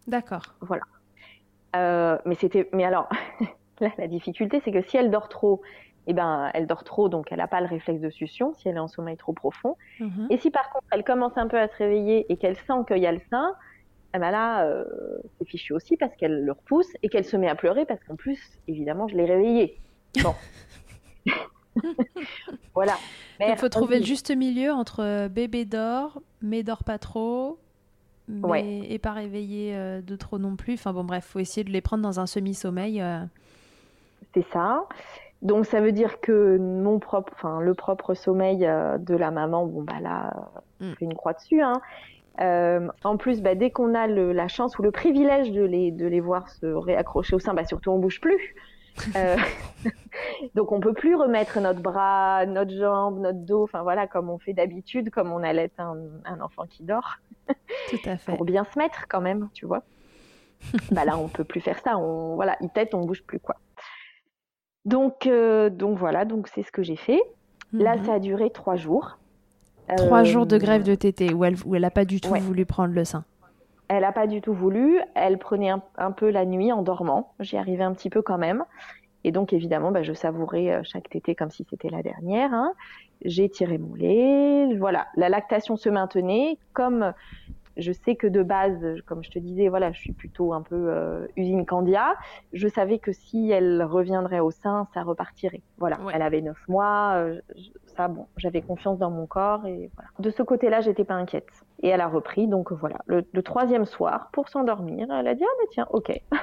D'accord. 0.07 0.55
Voilà. 0.61 0.83
Euh, 1.75 2.17
mais 2.25 2.35
c'était, 2.35 2.69
mais 2.73 2.83
alors, 2.83 3.09
la 3.97 4.07
difficulté, 4.07 4.61
c'est 4.63 4.71
que 4.71 4.81
si 4.81 4.97
elle 4.97 5.11
dort 5.11 5.29
trop, 5.29 5.61
eh 6.07 6.13
ben, 6.13 6.49
elle 6.53 6.67
dort 6.67 6.83
trop, 6.83 7.09
donc 7.09 7.31
elle 7.31 7.37
n'a 7.37 7.47
pas 7.47 7.61
le 7.61 7.67
réflexe 7.67 8.01
de 8.01 8.09
succion, 8.09 8.53
si 8.53 8.67
elle 8.67 8.75
est 8.75 8.79
en 8.79 8.87
sommeil 8.87 9.17
trop 9.17 9.33
profond. 9.33 9.77
Mhm. 9.99 10.27
Et 10.29 10.37
si 10.37 10.51
par 10.51 10.69
contre, 10.71 10.85
elle 10.91 11.03
commence 11.03 11.37
un 11.37 11.47
peu 11.47 11.59
à 11.59 11.67
se 11.67 11.75
réveiller 11.77 12.31
et 12.31 12.37
qu'elle 12.37 12.57
sent 12.57 12.85
qu'il 12.87 12.97
y 12.97 13.07
a 13.07 13.11
le 13.11 13.21
sein, 13.29 13.55
eh 14.13 14.19
ben 14.19 14.31
là, 14.31 14.65
euh, 14.65 14.85
c'est 15.37 15.47
fichu 15.47 15.73
aussi 15.73 15.97
parce 15.97 16.15
qu'elle 16.15 16.43
le 16.43 16.51
repousse 16.51 16.91
et 17.01 17.09
qu'elle 17.09 17.25
se 17.25 17.37
met 17.37 17.47
à 17.47 17.55
pleurer 17.55 17.85
parce 17.85 18.03
qu'en 18.03 18.15
plus, 18.15 18.39
évidemment, 18.67 19.07
je 19.07 19.15
l'ai 19.15 19.25
réveillée. 19.25 19.77
Bon. 20.21 20.35
voilà. 22.75 22.97
Il 23.39 23.57
faut 23.57 23.69
trouver 23.69 23.99
le 23.99 24.05
juste 24.05 24.35
milieu 24.35 24.71
entre 24.71 25.27
bébé 25.27 25.65
dort, 25.65 26.21
mais 26.41 26.63
dort 26.63 26.83
pas 26.83 26.99
trop, 26.99 27.57
mais, 28.27 28.79
et 28.89 28.99
pas 28.99 29.11
réveiller 29.11 29.75
euh, 29.75 30.01
de 30.01 30.15
trop 30.15 30.37
non 30.37 30.55
plus. 30.55 30.73
Enfin 30.73 30.93
bon, 30.93 31.03
bref, 31.03 31.25
faut 31.25 31.39
essayer 31.39 31.63
de 31.63 31.71
les 31.71 31.81
prendre 31.81 32.03
dans 32.03 32.19
un 32.19 32.25
semi-sommeil. 32.25 33.01
Euh. 33.01 33.23
C'est 34.33 34.45
ça. 34.51 34.87
Donc 35.41 35.65
ça 35.65 35.81
veut 35.81 35.91
dire 35.91 36.21
que 36.21 36.57
mon 36.57 36.99
propre, 36.99 37.33
enfin 37.35 37.61
le 37.61 37.73
propre 37.73 38.13
sommeil 38.13 38.65
euh, 38.65 38.97
de 38.99 39.15
la 39.15 39.31
maman, 39.31 39.65
bon 39.65 39.83
bah 39.83 39.99
là, 39.99 40.51
on 40.79 40.85
mm. 40.85 40.95
fait 40.95 41.05
une 41.05 41.15
croix 41.15 41.33
dessus. 41.33 41.61
Hein. 41.61 41.81
En 42.39 43.17
plus, 43.17 43.41
bah, 43.41 43.55
dès 43.55 43.71
qu'on 43.71 43.93
a 43.93 44.07
le, 44.07 44.31
la 44.31 44.47
chance 44.47 44.77
ou 44.79 44.83
le 44.83 44.91
privilège 44.91 45.51
de 45.51 45.63
les, 45.63 45.91
de 45.91 46.05
les 46.07 46.19
voir 46.19 46.49
se 46.49 46.65
réaccrocher 46.65 47.35
au 47.35 47.39
sein, 47.39 47.53
bah, 47.53 47.65
surtout 47.65 47.91
on 47.91 47.99
bouge 47.99 48.21
plus. 48.21 48.55
Euh, 49.15 49.37
donc 50.55 50.71
on 50.71 50.79
peut 50.79 50.93
plus 50.93 51.15
remettre 51.15 51.59
notre 51.59 51.81
bras, 51.81 52.45
notre 52.45 52.71
jambe, 52.71 53.19
notre 53.19 53.39
dos, 53.39 53.63
enfin 53.63 53.83
voilà, 53.83 54.07
comme 54.07 54.29
on 54.29 54.37
fait 54.37 54.53
d'habitude, 54.53 55.09
comme 55.09 55.31
on 55.31 55.43
allait 55.43 55.71
un, 55.77 55.95
un 56.25 56.41
enfant 56.41 56.65
qui 56.67 56.83
dort. 56.83 57.17
Tout 57.89 57.99
à 58.05 58.17
fait. 58.17 58.35
Pour 58.35 58.45
bien 58.45 58.65
se 58.65 58.77
mettre 58.77 59.07
quand 59.07 59.21
même, 59.21 59.49
tu 59.53 59.65
vois. 59.65 59.83
bah 60.91 61.05
là, 61.05 61.17
on 61.17 61.27
peut 61.27 61.43
plus 61.43 61.61
faire 61.61 61.79
ça. 61.79 61.97
On 61.97 62.35
voilà, 62.35 62.57
il 62.61 62.69
tête, 62.69 62.93
on 62.93 63.05
bouge 63.05 63.23
plus 63.23 63.39
quoi. 63.39 63.55
Donc 64.85 65.27
euh, 65.27 65.69
donc 65.69 65.97
voilà, 65.97 66.25
donc 66.25 66.47
c'est 66.47 66.63
ce 66.63 66.71
que 66.71 66.83
j'ai 66.83 66.95
fait. 66.95 67.21
Là, 67.73 67.95
mhm. 67.95 68.05
ça 68.05 68.13
a 68.13 68.19
duré 68.19 68.49
trois 68.49 68.75
jours. 68.75 69.17
Trois 69.97 70.23
jours 70.23 70.45
de 70.45 70.57
grève 70.57 70.83
de 70.83 70.95
tété 70.95 71.33
où 71.33 71.43
elle 71.43 71.55
où 71.65 71.75
elle 71.75 71.85
a 71.85 71.91
pas 71.91 72.05
du 72.05 72.21
tout 72.21 72.33
voulu 72.33 72.65
prendre 72.65 72.93
le 72.93 73.03
sein. 73.03 73.25
Elle 73.87 74.01
n'a 74.01 74.13
pas 74.13 74.25
du 74.25 74.39
tout 74.39 74.53
voulu. 74.53 74.99
Elle 75.15 75.37
prenait 75.37 75.69
un, 75.69 76.11
peu 76.11 76.29
la 76.29 76.45
nuit 76.45 76.71
en 76.71 76.81
dormant. 76.81 77.33
J'y 77.41 77.57
arrivais 77.57 77.83
un 77.83 77.93
petit 77.93 78.09
peu 78.09 78.21
quand 78.21 78.37
même. 78.37 78.63
Et 79.25 79.31
donc, 79.31 79.51
évidemment, 79.51 79.91
bah, 79.91 80.01
je 80.01 80.13
savourais 80.13 80.71
euh, 80.71 80.81
chaque 80.83 81.09
tétée 81.09 81.35
comme 81.35 81.51
si 81.51 81.65
c'était 81.69 81.89
la 81.89 82.01
dernière. 82.01 82.53
Hein. 82.53 82.71
J'ai 83.25 83.49
tiré 83.49 83.77
mon 83.77 83.93
lait. 83.93 84.75
Voilà, 84.77 85.07
la 85.17 85.27
lactation 85.27 85.75
se 85.75 85.89
maintenait. 85.89 86.57
Comme 86.73 87.13
je 87.77 87.91
sais 87.91 88.15
que 88.15 88.27
de 88.27 88.43
base, 88.43 89.01
comme 89.05 89.23
je 89.23 89.29
te 89.29 89.39
disais, 89.39 89.67
voilà, 89.67 89.91
je 89.91 89.99
suis 89.99 90.13
plutôt 90.13 90.53
un 90.53 90.61
peu 90.61 90.75
euh, 90.75 91.27
usine 91.35 91.65
Candia. 91.65 92.15
Je 92.53 92.67
savais 92.67 92.99
que 92.99 93.11
si 93.11 93.51
elle 93.51 93.83
reviendrait 93.83 94.39
au 94.39 94.51
sein, 94.51 94.87
ça 94.93 95.03
repartirait. 95.03 95.61
Voilà, 95.77 95.99
elle 96.13 96.21
avait 96.21 96.41
neuf 96.41 96.57
mois. 96.67 97.13
Euh, 97.15 97.41
ça, 98.01 98.07
bon, 98.07 98.27
j'avais 98.37 98.61
confiance 98.61 98.97
dans 98.97 99.09
mon 99.09 99.25
corps 99.25 99.65
et 99.65 99.89
voilà. 99.95 100.09
De 100.19 100.29
ce 100.29 100.43
côté-là, 100.43 100.81
j'étais 100.81 101.03
pas 101.03 101.15
inquiète. 101.15 101.49
Et 101.83 101.89
elle 101.89 102.01
a 102.01 102.07
repris, 102.07 102.47
donc 102.47 102.71
voilà, 102.71 102.97
le, 103.05 103.23
troisième 103.41 103.85
soir 103.85 104.29
pour 104.31 104.49
s'endormir, 104.49 105.07
elle 105.11 105.27
a 105.27 105.35
dit 105.35 105.43
ah 105.43 105.55
mais 105.59 105.67
tiens, 105.71 105.87
ok. 105.91 106.11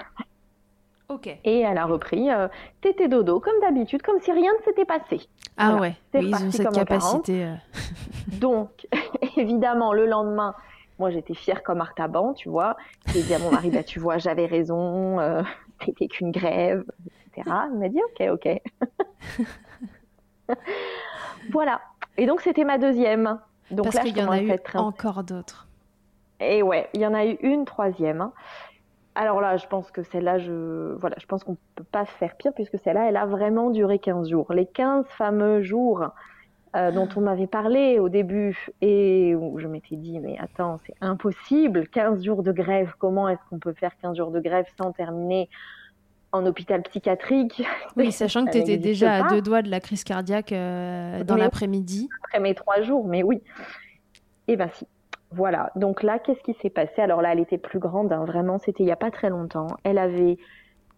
Ok. 1.11 1.27
Et 1.43 1.61
elle 1.61 1.79
a 1.79 1.87
repris 1.87 2.31
euh, 2.31 2.49
tété 2.83 3.09
dodo 3.09 3.41
comme 3.41 3.59
d'habitude, 3.63 4.03
comme 4.03 4.21
si 4.21 4.31
rien 4.31 4.53
ne 4.59 4.63
s'était 4.63 4.85
passé. 4.85 5.27
Ah 5.57 5.77
ouais, 5.77 5.97
ils 6.13 6.35
ont 6.35 6.51
cette 6.51 6.71
capacité. 6.71 7.49
Donc, 8.39 8.87
évidemment, 9.39 9.95
le 9.95 10.05
lendemain, 10.05 10.55
moi, 10.99 11.11
j'étais 11.11 11.33
fière 11.33 11.63
comme 11.63 11.81
Artaban, 11.81 12.35
tu 12.35 12.51
vois. 12.51 12.77
J'ai 13.07 13.23
dit 13.23 13.33
à 13.33 13.39
mon 13.39 13.51
mari, 13.51 13.71
bah, 13.71 13.85
tu 13.85 14.01
vois, 14.01 14.19
j'avais 14.19 14.45
raison, 14.45 15.19
euh, 15.19 15.43
c'était 15.83 16.09
qu'une 16.09 16.31
grève, 16.31 16.85
etc. 17.07 17.57
Il 17.73 17.79
m'a 17.79 17.89
dit, 17.89 18.01
ok, 18.13 18.29
ok. 18.35 18.61
Voilà. 21.51 21.81
Et 22.17 22.27
donc, 22.27 22.41
c'était 22.41 22.65
ma 22.65 22.79
deuxième. 22.79 23.39
Donc 23.71 23.85
Parce 23.85 24.01
qu'il 24.01 24.17
y 24.17 24.23
en 24.23 24.31
a 24.31 24.41
eu 24.41 24.53
encore 24.75 25.25
d'autres. 25.25 25.69
Et 26.41 26.63
ouais, 26.63 26.89
il 26.95 27.01
y 27.01 27.07
en 27.07 27.15
a 27.15 27.27
eu 27.27 27.37
une 27.43 27.65
troisième. 27.65 28.31
Alors 29.15 29.41
là, 29.41 29.57
je 29.57 29.67
pense 29.67 29.91
que 29.91 30.03
celle-là, 30.03 30.39
je, 30.39 30.95
voilà, 30.95 31.17
je 31.19 31.27
pense 31.27 31.43
qu'on 31.43 31.53
ne 31.53 31.57
peut 31.75 31.85
pas 31.85 32.05
faire 32.05 32.37
pire 32.37 32.53
puisque 32.55 32.79
celle-là, 32.79 33.09
elle 33.09 33.17
a 33.17 33.27
vraiment 33.27 33.71
duré 33.71 33.99
15 33.99 34.31
jours. 34.31 34.53
Les 34.53 34.67
15 34.67 35.07
fameux 35.09 35.61
jours 35.61 36.11
euh, 36.77 36.93
dont 36.93 37.09
on 37.17 37.23
m'avait 37.23 37.47
parlé 37.47 37.99
au 37.99 38.09
début 38.09 38.69
et 38.83 39.35
où 39.35 39.59
je 39.59 39.67
m'étais 39.67 39.97
dit 39.97 40.21
mais 40.21 40.37
attends 40.39 40.79
c'est 40.85 40.95
impossible 41.01 41.89
15 41.89 42.23
jours 42.23 42.43
de 42.43 42.53
grève 42.53 42.93
comment 42.99 43.27
est-ce 43.27 43.41
qu'on 43.49 43.59
peut 43.59 43.73
faire 43.73 43.93
15 44.03 44.19
jours 44.19 44.31
de 44.31 44.39
grève 44.39 44.67
sans 44.77 44.93
terminer 44.93 45.49
en 46.33 46.45
hôpital 46.47 46.83
psychiatrique. 46.83 47.63
Oui 47.97 48.13
sachant 48.13 48.45
que 48.45 48.51
tu 48.53 48.59
étais 48.59 48.77
déjà 48.77 49.27
à 49.27 49.29
deux 49.29 49.43
doigts 49.43 49.63
de 49.63 49.71
la 49.71 49.81
crise 49.81 50.05
cardiaque 50.05 50.53
euh, 50.53 51.25
dans 51.25 51.37
l'après-midi. 51.37 52.09
Après 52.25 52.41
mes 52.41 52.55
trois 52.55 52.83
jours 52.83 53.07
mais 53.07 53.23
oui. 53.23 53.43
Et 54.47 54.53
eh 54.53 54.57
ben 54.57 54.69
si. 54.75 54.87
Voilà. 55.31 55.71
Donc 55.77 56.03
là 56.03 56.19
qu'est-ce 56.19 56.41
qui 56.43 56.55
s'est 56.63 56.71
passé? 56.71 57.01
Alors 57.03 57.23
là 57.23 57.33
elle 57.33 57.41
était 57.41 57.59
plus 57.59 57.79
grande 57.79 58.13
hein, 58.13 58.25
vraiment 58.25 58.59
c'était 58.59 58.83
il 58.83 58.87
n'y 58.87 58.93
a 58.93 58.97
pas 58.97 59.11
très 59.11 59.31
longtemps. 59.31 59.69
Elle 59.85 59.99
avait 59.99 60.39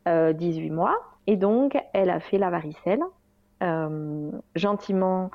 18 0.07 0.09
euh, 0.09 0.75
mois. 0.75 0.97
Et 1.27 1.37
donc 1.37 1.77
elle 1.93 2.11
a 2.11 2.21
fait 2.21 2.39
la 2.39 2.51
varicelle 2.51 3.03
gentiment 4.55 5.31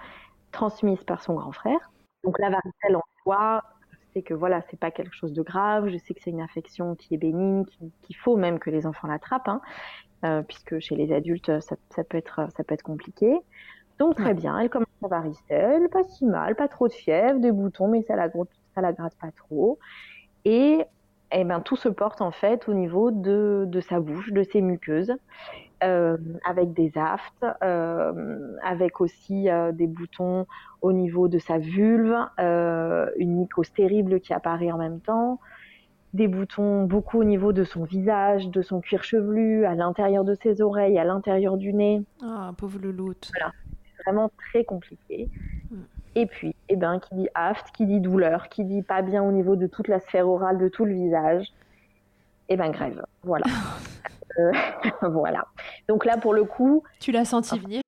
transmise 0.51 1.03
par 1.03 1.21
son 1.21 1.35
grand 1.35 1.51
frère. 1.51 1.91
Donc 2.23 2.39
la 2.39 2.49
varicelle 2.49 2.95
en 2.95 3.03
soi, 3.21 3.63
sais 4.15 4.21
que 4.21 4.33
voilà, 4.33 4.61
c'est 4.69 4.79
pas 4.79 4.91
quelque 4.91 5.13
chose 5.13 5.33
de 5.33 5.41
grave. 5.41 5.89
Je 5.89 5.97
sais 5.97 6.13
que 6.13 6.21
c'est 6.23 6.31
une 6.31 6.41
infection 6.41 6.95
qui 6.95 7.13
est 7.13 7.17
bénigne, 7.17 7.65
qu'il 8.01 8.15
faut 8.15 8.37
même 8.37 8.59
que 8.59 8.69
les 8.69 8.85
enfants 8.87 9.07
l'attrapent, 9.07 9.47
hein, 9.47 9.61
euh, 10.23 10.41
puisque 10.41 10.79
chez 10.79 10.95
les 10.95 11.13
adultes, 11.13 11.59
ça, 11.59 11.75
peut 12.03 12.17
être, 12.17 12.47
ça 12.55 12.63
peut 12.63 12.73
être 12.73 12.83
compliqué. 12.83 13.37
Donc 13.99 14.15
très 14.15 14.33
bien, 14.33 14.59
elle 14.59 14.69
commence 14.69 14.87
la 15.01 15.07
varicelle, 15.07 15.89
pas 15.89 16.03
si 16.03 16.25
mal, 16.25 16.55
pas 16.55 16.67
trop 16.67 16.87
de 16.87 16.93
fièvre, 16.93 17.39
des 17.39 17.51
boutons, 17.51 17.87
mais 17.87 18.01
ça 18.01 18.15
la, 18.15 18.29
ça 18.73 18.81
la 18.81 18.91
gratte 18.91 19.15
pas 19.21 19.31
trop. 19.31 19.79
Et 20.43 20.83
eh 21.31 21.43
ben, 21.43 21.61
tout 21.61 21.75
se 21.75 21.89
porte 21.89 22.21
en 22.21 22.31
fait 22.31 22.67
au 22.67 22.73
niveau 22.73 23.11
de, 23.11 23.65
de 23.67 23.79
sa 23.81 23.99
bouche, 23.99 24.31
de 24.31 24.43
ses 24.43 24.61
muqueuses. 24.61 25.13
Euh, 25.83 26.17
avec 26.45 26.73
des 26.73 26.93
aftes, 26.95 27.45
euh, 27.61 28.55
avec 28.63 29.01
aussi 29.01 29.49
euh, 29.49 29.73
des 29.73 29.87
boutons 29.87 30.47
au 30.81 30.93
niveau 30.93 31.27
de 31.27 31.37
sa 31.37 31.57
vulve, 31.57 32.15
une 32.37 33.35
mycose 33.35 33.71
terrible 33.73 34.21
qui 34.21 34.33
apparaît 34.33 34.71
en 34.71 34.77
même 34.77 35.01
temps, 35.01 35.39
des 36.13 36.29
boutons 36.29 36.85
beaucoup 36.85 37.19
au 37.19 37.23
niveau 37.25 37.51
de 37.51 37.65
son 37.65 37.83
visage, 37.83 38.47
de 38.49 38.61
son 38.61 38.79
cuir 38.79 39.03
chevelu, 39.03 39.65
à 39.65 39.75
l'intérieur 39.75 40.23
de 40.23 40.33
ses 40.35 40.61
oreilles, 40.61 40.97
à 40.97 41.03
l'intérieur 41.03 41.57
du 41.57 41.73
nez. 41.73 42.03
Ah, 42.23 42.53
pauvre 42.57 42.79
louloute. 42.79 43.29
Voilà, 43.37 43.53
c'est 43.83 44.03
vraiment 44.03 44.31
très 44.49 44.63
compliqué. 44.63 45.29
Mm. 45.69 45.75
Et 46.15 46.25
puis, 46.25 46.55
eh 46.69 46.77
ben, 46.77 46.99
qui 46.99 47.15
dit 47.15 47.27
aft, 47.35 47.71
qui 47.75 47.85
dit 47.85 47.99
douleur, 47.99 48.47
qui 48.47 48.63
dit 48.63 48.81
pas 48.81 49.01
bien 49.01 49.23
au 49.23 49.31
niveau 49.33 49.57
de 49.57 49.67
toute 49.67 49.89
la 49.89 49.99
sphère 49.99 50.29
orale, 50.29 50.57
de 50.57 50.69
tout 50.69 50.85
le 50.85 50.93
visage, 50.93 51.47
eh 52.47 52.55
ben 52.55 52.71
grève. 52.71 53.03
Voilà. 53.23 53.45
Euh, 54.39 54.51
voilà. 55.01 55.45
Donc 55.87 56.05
là, 56.05 56.17
pour 56.17 56.33
le 56.33 56.43
coup. 56.43 56.83
Tu 56.99 57.11
l'as 57.11 57.25
senti 57.25 57.57
venir. 57.59 57.81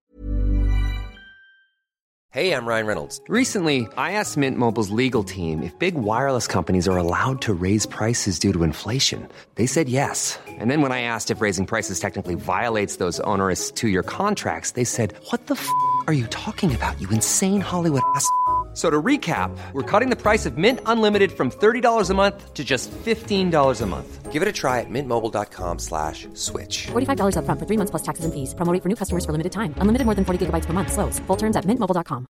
Hey, 2.32 2.52
I'm 2.52 2.68
Ryan 2.68 2.86
Reynolds. 2.86 3.22
Recently, 3.30 3.88
I 3.98 4.12
asked 4.12 4.38
Mint 4.38 4.58
Mobile's 4.60 4.92
legal 4.92 5.24
team 5.24 5.64
if 5.64 5.74
big 5.80 5.96
wireless 5.96 6.46
companies 6.46 6.88
are 6.88 6.98
allowed 6.98 7.42
to 7.44 7.54
raise 7.54 7.88
prices 7.88 8.38
due 8.38 8.54
to 8.54 8.64
inflation. 8.64 9.28
They 9.56 9.66
said 9.66 9.90
yes. 9.90 10.38
And 10.48 10.70
then 10.70 10.82
when 10.82 10.92
I 10.92 11.02
asked 11.02 11.32
if 11.32 11.42
raising 11.42 11.66
prices 11.66 12.00
technically 12.00 12.36
violates 12.36 12.98
those 12.98 13.20
onerous 13.22 13.72
two 13.72 13.88
year 13.88 14.04
contracts, 14.04 14.72
they 14.72 14.84
said, 14.84 15.14
What 15.32 15.48
the 15.48 15.56
f 15.56 15.68
are 16.06 16.14
you 16.14 16.28
talking 16.28 16.76
about, 16.76 17.00
you 17.02 17.10
insane 17.10 17.62
Hollywood 17.62 18.04
ass? 18.14 18.30
So 18.78 18.92
to 18.92 19.02
recap, 19.02 19.50
we're 19.74 19.82
cutting 19.82 20.12
the 20.12 20.16
price 20.16 20.46
of 20.46 20.60
Mint 20.60 20.82
Unlimited 20.86 21.32
from 21.32 21.50
$30 21.50 22.12
a 22.12 22.14
month 22.14 22.54
to 22.54 22.64
just 22.64 22.92
$15 22.92 23.82
a 23.82 23.86
month. 23.88 24.32
Give 24.32 24.44
it 24.44 24.48
a 24.48 24.52
try 24.52 24.82
at 24.82 24.86
mintmobile.com 24.88 25.80
slash 25.80 26.28
switch. 26.36 26.86
$45 26.86 27.38
up 27.38 27.46
front 27.46 27.60
for 27.60 27.66
three 27.66 27.78
months 27.78 27.90
plus 27.90 28.04
taxes 28.04 28.26
and 28.26 28.32
fees. 28.32 28.54
Promoting 28.54 28.82
for 28.82 28.88
new 28.88 28.96
customers 28.96 29.26
for 29.26 29.32
limited 29.32 29.52
time. 29.52 29.74
Unlimited 29.82 30.06
more 30.06 30.14
than 30.14 30.26
40 30.26 30.46
gigabytes 30.46 30.68
per 30.68 30.74
month. 30.74 30.94
Slows. 30.94 31.20
Full 31.26 31.38
terms 31.38 31.56
at 31.56 31.66
mintmobile.com. 31.66 32.28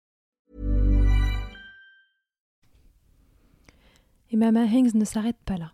Et 4.32 4.36
Mama 4.36 4.66
Hanks 4.66 4.94
ne 4.94 5.04
s'arrête 5.04 5.38
pas 5.44 5.58
là. 5.58 5.70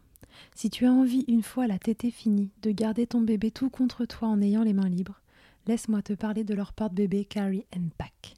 Si 0.55 0.69
tu 0.69 0.85
as 0.85 0.93
envie, 0.93 1.25
une 1.29 1.43
fois 1.43 1.67
la 1.67 1.79
tétée 1.79 2.11
finie, 2.11 2.51
de 2.61 2.73
garder 2.73 3.07
ton 3.07 3.23
bébé 3.23 3.51
tout 3.51 3.71
contre 3.71 4.05
toi 4.05 4.29
en 4.29 4.43
ayant 4.43 4.65
les 4.65 4.75
mains 4.75 4.91
libres, 4.91 5.23
laisse-moi 5.67 6.03
te 6.03 6.13
parler 6.13 6.45
de 6.45 6.55
leur 6.55 6.75
porte-bébé 6.75 7.25
Carry 7.25 7.65
and 7.75 7.89
Pack. 7.97 8.38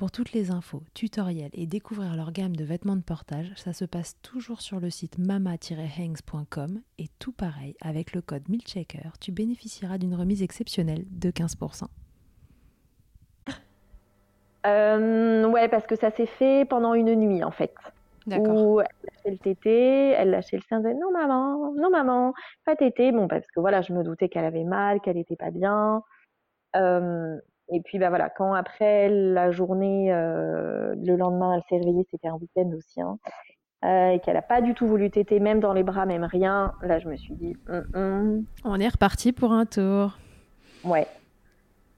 Pour 0.00 0.10
toutes 0.10 0.32
les 0.32 0.50
infos, 0.50 0.82
tutoriels 0.94 1.50
et 1.52 1.66
découvrir 1.66 2.16
leur 2.16 2.32
gamme 2.32 2.56
de 2.56 2.64
vêtements 2.64 2.96
de 2.96 3.02
portage, 3.02 3.52
ça 3.56 3.74
se 3.74 3.84
passe 3.84 4.16
toujours 4.22 4.62
sur 4.62 4.80
le 4.80 4.88
site 4.88 5.18
mama-hangs.com 5.18 6.80
et 6.96 7.04
tout 7.18 7.32
pareil, 7.32 7.76
avec 7.82 8.14
le 8.14 8.22
code 8.22 8.48
MILCHECKER, 8.48 9.10
tu 9.20 9.30
bénéficieras 9.30 9.98
d'une 9.98 10.14
remise 10.14 10.42
exceptionnelle 10.42 11.04
de 11.10 11.30
15%. 11.30 11.84
Euh, 14.66 15.44
ouais, 15.44 15.68
parce 15.68 15.86
que 15.86 15.96
ça 15.96 16.10
s'est 16.10 16.24
fait 16.24 16.64
pendant 16.64 16.94
une 16.94 17.14
nuit 17.14 17.44
en 17.44 17.50
fait. 17.50 17.74
D'accord. 18.26 18.56
Où 18.56 18.80
elle 18.80 18.86
lâchait 19.04 19.30
le 19.32 19.38
tété, 19.38 20.12
elle 20.12 20.30
lâchait 20.30 20.56
le 20.56 20.62
sein, 20.62 20.78
elle 20.78 20.94
disait 20.94 20.98
non 20.98 21.12
maman, 21.12 21.74
non 21.74 21.90
maman, 21.90 22.32
pas 22.64 22.74
tété. 22.74 23.12
Bon, 23.12 23.28
parce 23.28 23.46
que 23.54 23.60
voilà, 23.60 23.82
je 23.82 23.92
me 23.92 24.02
doutais 24.02 24.30
qu'elle 24.30 24.46
avait 24.46 24.64
mal, 24.64 25.02
qu'elle 25.02 25.16
n'était 25.16 25.36
pas 25.36 25.50
bien. 25.50 26.02
Euh, 26.74 27.38
et 27.72 27.80
puis 27.80 27.98
bah 27.98 28.08
voilà, 28.08 28.30
quand 28.30 28.52
après 28.52 29.08
la 29.08 29.50
journée, 29.50 30.12
euh, 30.12 30.94
le 30.96 31.16
lendemain, 31.16 31.54
elle 31.54 31.62
s'est 31.68 31.84
réveillée, 31.84 32.06
c'était 32.10 32.28
un 32.28 32.34
week-end 32.34 32.70
aussi, 32.76 33.00
hein, 33.00 33.18
euh, 33.84 34.10
et 34.10 34.20
qu'elle 34.20 34.34
n'a 34.34 34.42
pas 34.42 34.60
du 34.60 34.74
tout 34.74 34.86
voulu 34.86 35.10
téter, 35.10 35.40
même 35.40 35.60
dans 35.60 35.72
les 35.72 35.82
bras, 35.82 36.06
même 36.06 36.24
rien. 36.24 36.72
Là, 36.82 36.98
je 36.98 37.08
me 37.08 37.16
suis 37.16 37.34
dit, 37.34 37.56
hum, 37.68 37.84
hum. 37.94 38.44
on 38.64 38.78
est 38.80 38.88
reparti 38.88 39.32
pour 39.32 39.52
un 39.52 39.66
tour. 39.66 40.18
Ouais. 40.84 41.06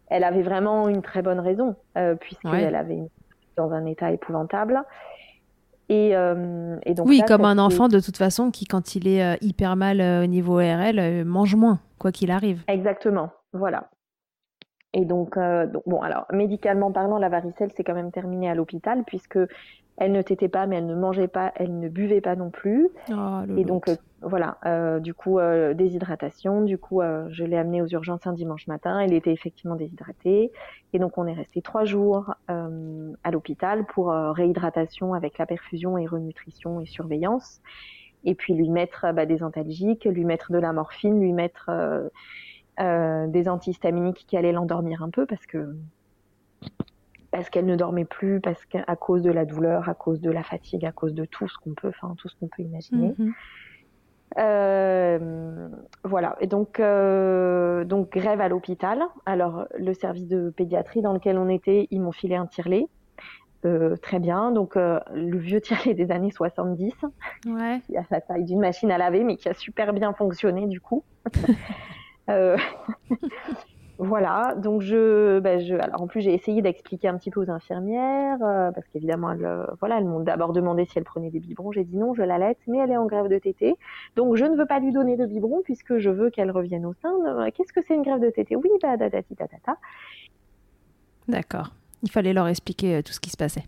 Elle 0.09 0.25
avait 0.25 0.43
vraiment 0.43 0.89
une 0.89 1.03
très 1.03 1.23
bonne 1.23 1.41
raison, 1.41 1.75
euh, 1.97 2.15
puisqu'elle 2.15 2.75
avait 2.75 2.95
une 2.95 3.09
dans 3.57 3.73
un 3.73 3.85
état 3.87 4.11
épouvantable. 4.13 4.83
Et, 5.89 6.11
et 6.11 6.95
donc 6.95 7.07
oui, 7.07 7.19
là, 7.19 7.27
comme 7.27 7.45
un 7.45 7.59
enfant 7.59 7.89
de 7.89 8.01
toute 8.01 8.17
façon 8.17 8.51
qui, 8.51 8.65
quand 8.65 8.95
il 8.95 9.07
est 9.07 9.23
euh, 9.23 9.37
hyper 9.43 9.77
mal 9.77 10.01
euh, 10.01 10.25
au 10.25 10.27
niveau 10.27 10.59
euh, 10.59 11.25
mange 11.25 11.55
moins, 11.55 11.81
quoi 11.99 12.13
qu'il 12.13 12.31
arrive. 12.31 12.63
Exactement, 12.69 13.31
voilà. 13.53 13.91
Et 14.95 15.05
donc, 15.05 15.37
euh, 15.37 15.67
donc, 15.67 15.83
bon, 15.87 16.03
alors, 16.03 16.27
médicalement 16.33 16.93
parlant, 16.93 17.19
la 17.19 17.29
varicelle 17.29 17.73
s'est 17.73 17.85
quand 17.85 17.95
même 17.95 18.13
terminée 18.13 18.51
à 18.51 18.55
l'hôpital 18.55 19.05
puisque 19.05 19.39
elle 19.99 20.13
ne 20.13 20.23
tétait 20.23 20.49
pas, 20.49 20.67
mais 20.67 20.77
elle 20.77 20.87
ne 20.87 20.95
mangeait 20.95 21.29
pas, 21.29 21.53
elle 21.57 21.79
ne 21.79 21.89
buvait 21.89 22.21
pas 22.21 22.35
non 22.35 22.51
plus. 22.51 22.89
Oh, 23.11 23.41
Et 23.57 23.65
donc, 23.65 23.89
euh, 23.89 23.97
voilà, 24.23 24.57
euh, 24.65 25.01
du 25.01 25.15
coup, 25.15 25.39
euh, 25.39 25.75
déshydratation. 25.75 26.63
Du 26.63 26.79
coup, 26.79 27.03
euh, 27.03 27.27
je 27.31 27.45
l'ai 27.45 27.57
amenée 27.57 27.83
aux 27.83 27.87
urgences 27.87 28.27
un 28.27 28.33
dimanche 28.33 28.67
matin. 28.67 29.01
Elle 29.01 29.13
était 29.13 29.33
effectivement 29.33 29.77
déshydratée. 29.77 30.51
Et 30.93 30.99
donc, 30.99 31.19
on 31.19 31.27
est 31.27 31.35
resté 31.35 31.61
trois 31.61 31.85
jours 31.85 32.35
euh, 32.51 33.13
à 33.23 33.31
l'hôpital 33.31 33.85
pour 33.87 34.09
réhydratation 34.11 35.15
avec 35.15 35.39
la 35.39 35.47
perfusion 35.47 35.99
et 35.99 36.07
renutrition 36.07 36.81
et 36.81 36.87
surveillance. 36.87 37.61
Et 38.25 38.35
puis, 38.35 38.55
lui 38.55 38.71
mettre 38.71 39.13
bah, 39.13 39.27
des 39.27 39.43
antalgiques, 39.43 40.05
lui 40.05 40.25
mettre 40.25 40.53
de 40.53 40.59
la 40.59 40.73
morphine, 40.73 41.21
lui 41.21 41.33
mettre 41.33 41.71
euh, 42.81 43.27
des 43.27 43.49
antihistaminiques 43.49 44.25
qui 44.27 44.37
allaient 44.37 44.53
l'endormir 44.53 45.03
un 45.03 45.11
peu 45.11 45.27
parce 45.27 45.47
que 45.47 45.75
parce 47.31 47.49
qu'elle 47.49 47.65
ne 47.67 47.77
dormait 47.77 48.05
plus, 48.05 48.41
parce 48.41 48.65
qu'à 48.67 48.85
à 48.87 48.95
cause 48.95 49.23
de 49.23 49.31
la 49.31 49.45
douleur, 49.47 49.89
à 49.89 49.95
cause 49.95 50.21
de 50.21 50.31
la 50.31 50.43
fatigue, 50.43 50.85
à 50.85 50.93
cause 50.93 51.15
de 51.15 51.25
tout 51.25 51.49
ce 51.49 51.57
qu'on 51.59 51.73
peut, 51.75 51.89
enfin 51.89 52.15
tout 52.19 52.29
ce 52.29 52.37
qu'on 52.37 52.49
peut 52.49 52.63
imaginer. 52.63 53.15
Mhm. 53.19 53.33
Euh, 54.39 55.69
voilà. 56.05 56.37
Et 56.41 56.47
donc, 56.47 56.81
euh, 56.81 57.85
donc 57.85 58.11
grève 58.13 58.41
à 58.41 58.49
l'hôpital. 58.49 59.03
Alors, 59.27 59.67
le 59.79 59.95
service 59.95 60.27
de 60.27 60.51
pédiatrie 60.51 61.03
dans 61.03 61.13
lequel 61.13 61.39
on 61.39 61.49
était, 61.49 61.89
ils 61.91 62.01
m'ont 62.01 62.13
filé 62.13 62.37
un 62.37 62.47
tire-lait. 62.47 62.87
Euh, 63.65 63.97
très 63.97 64.19
bien. 64.19 64.51
Donc, 64.51 64.77
euh, 64.77 64.99
le 65.15 65.39
vieux 65.39 65.61
tire-lait 65.61 65.95
des 65.95 66.11
années 66.11 66.31
70, 66.33 66.93
Ouais. 67.47 67.81
qui 67.87 67.97
a 67.97 68.03
la 68.11 68.21
taille 68.21 68.45
d'une 68.45 68.61
machine 68.61 68.91
à 68.91 68.99
laver, 68.99 69.23
mais 69.25 69.37
qui 69.37 69.49
a 69.49 69.55
super 69.55 69.93
bien 69.93 70.13
fonctionné 70.13 70.67
du 70.67 70.81
coup. 70.81 71.05
Euh, 72.31 72.57
voilà. 73.99 74.55
Donc, 74.57 74.83
je, 74.83 75.39
ben, 75.41 75.61
je, 75.61 75.75
alors 75.75 76.03
en 76.03 76.07
plus, 76.07 76.21
j'ai 76.21 76.35
essayé 76.35 76.63
d'expliquer 76.63 77.09
un 77.09 77.17
petit 77.17 77.31
peu 77.31 77.41
aux 77.41 77.51
infirmières, 77.51 78.39
euh, 78.43 78.71
parce 78.73 78.87
qu'évidemment, 78.89 79.33
elles, 79.33 79.45
euh, 79.45 79.67
voilà, 79.81 79.99
elles 79.99 80.05
m'ont 80.05 80.21
d'abord 80.21 80.53
demandé 80.53 80.85
si 80.85 80.99
elle 80.99 81.05
prenait 81.05 81.31
des 81.31 81.41
biberons. 81.41 81.73
J'ai 81.73 81.85
dit 81.85 81.97
non, 81.97 82.15
je 82.15 82.23
l'allaite, 82.23 82.59
mais 82.67 82.79
elle 82.79 82.91
est 82.91 82.97
en 82.97 83.07
grève 83.07 83.29
de 83.29 83.39
tétée. 83.39 83.77
Donc, 84.17 84.37
je 84.37 84.45
ne 84.45 84.57
veux 84.57 84.67
pas 84.67 84.81
lui 84.81 84.93
donner 84.93 85.17
de 85.17 85.27
biberon 85.27 85.61
puisque 85.65 85.99
je 85.99 86.11
veux 86.11 86.31
qu'elle 86.31 86.51
revienne 86.51 86.87
au 86.87 86.95
sein. 86.95 87.13
Qu'est-ce 87.55 87.73
que 87.73 87.81
c'est 87.87 87.95
une 87.95 88.03
grève 88.03 88.21
de 88.21 88.31
tétée 88.31 88.57
Oui, 88.57 88.71
bah, 88.83 88.97
da, 88.97 89.09
da, 89.09 89.23
ti, 89.23 89.35
ta, 89.37 89.49
ta, 89.49 89.57
ta. 89.65 89.77
D'accord. 91.29 91.73
Il 92.03 92.11
fallait 92.11 92.33
leur 92.33 92.49
expliquer 92.49 93.03
tout 93.03 93.13
ce 93.13 93.21
qui 93.21 93.31
se 93.31 93.37
passait. 93.37 93.65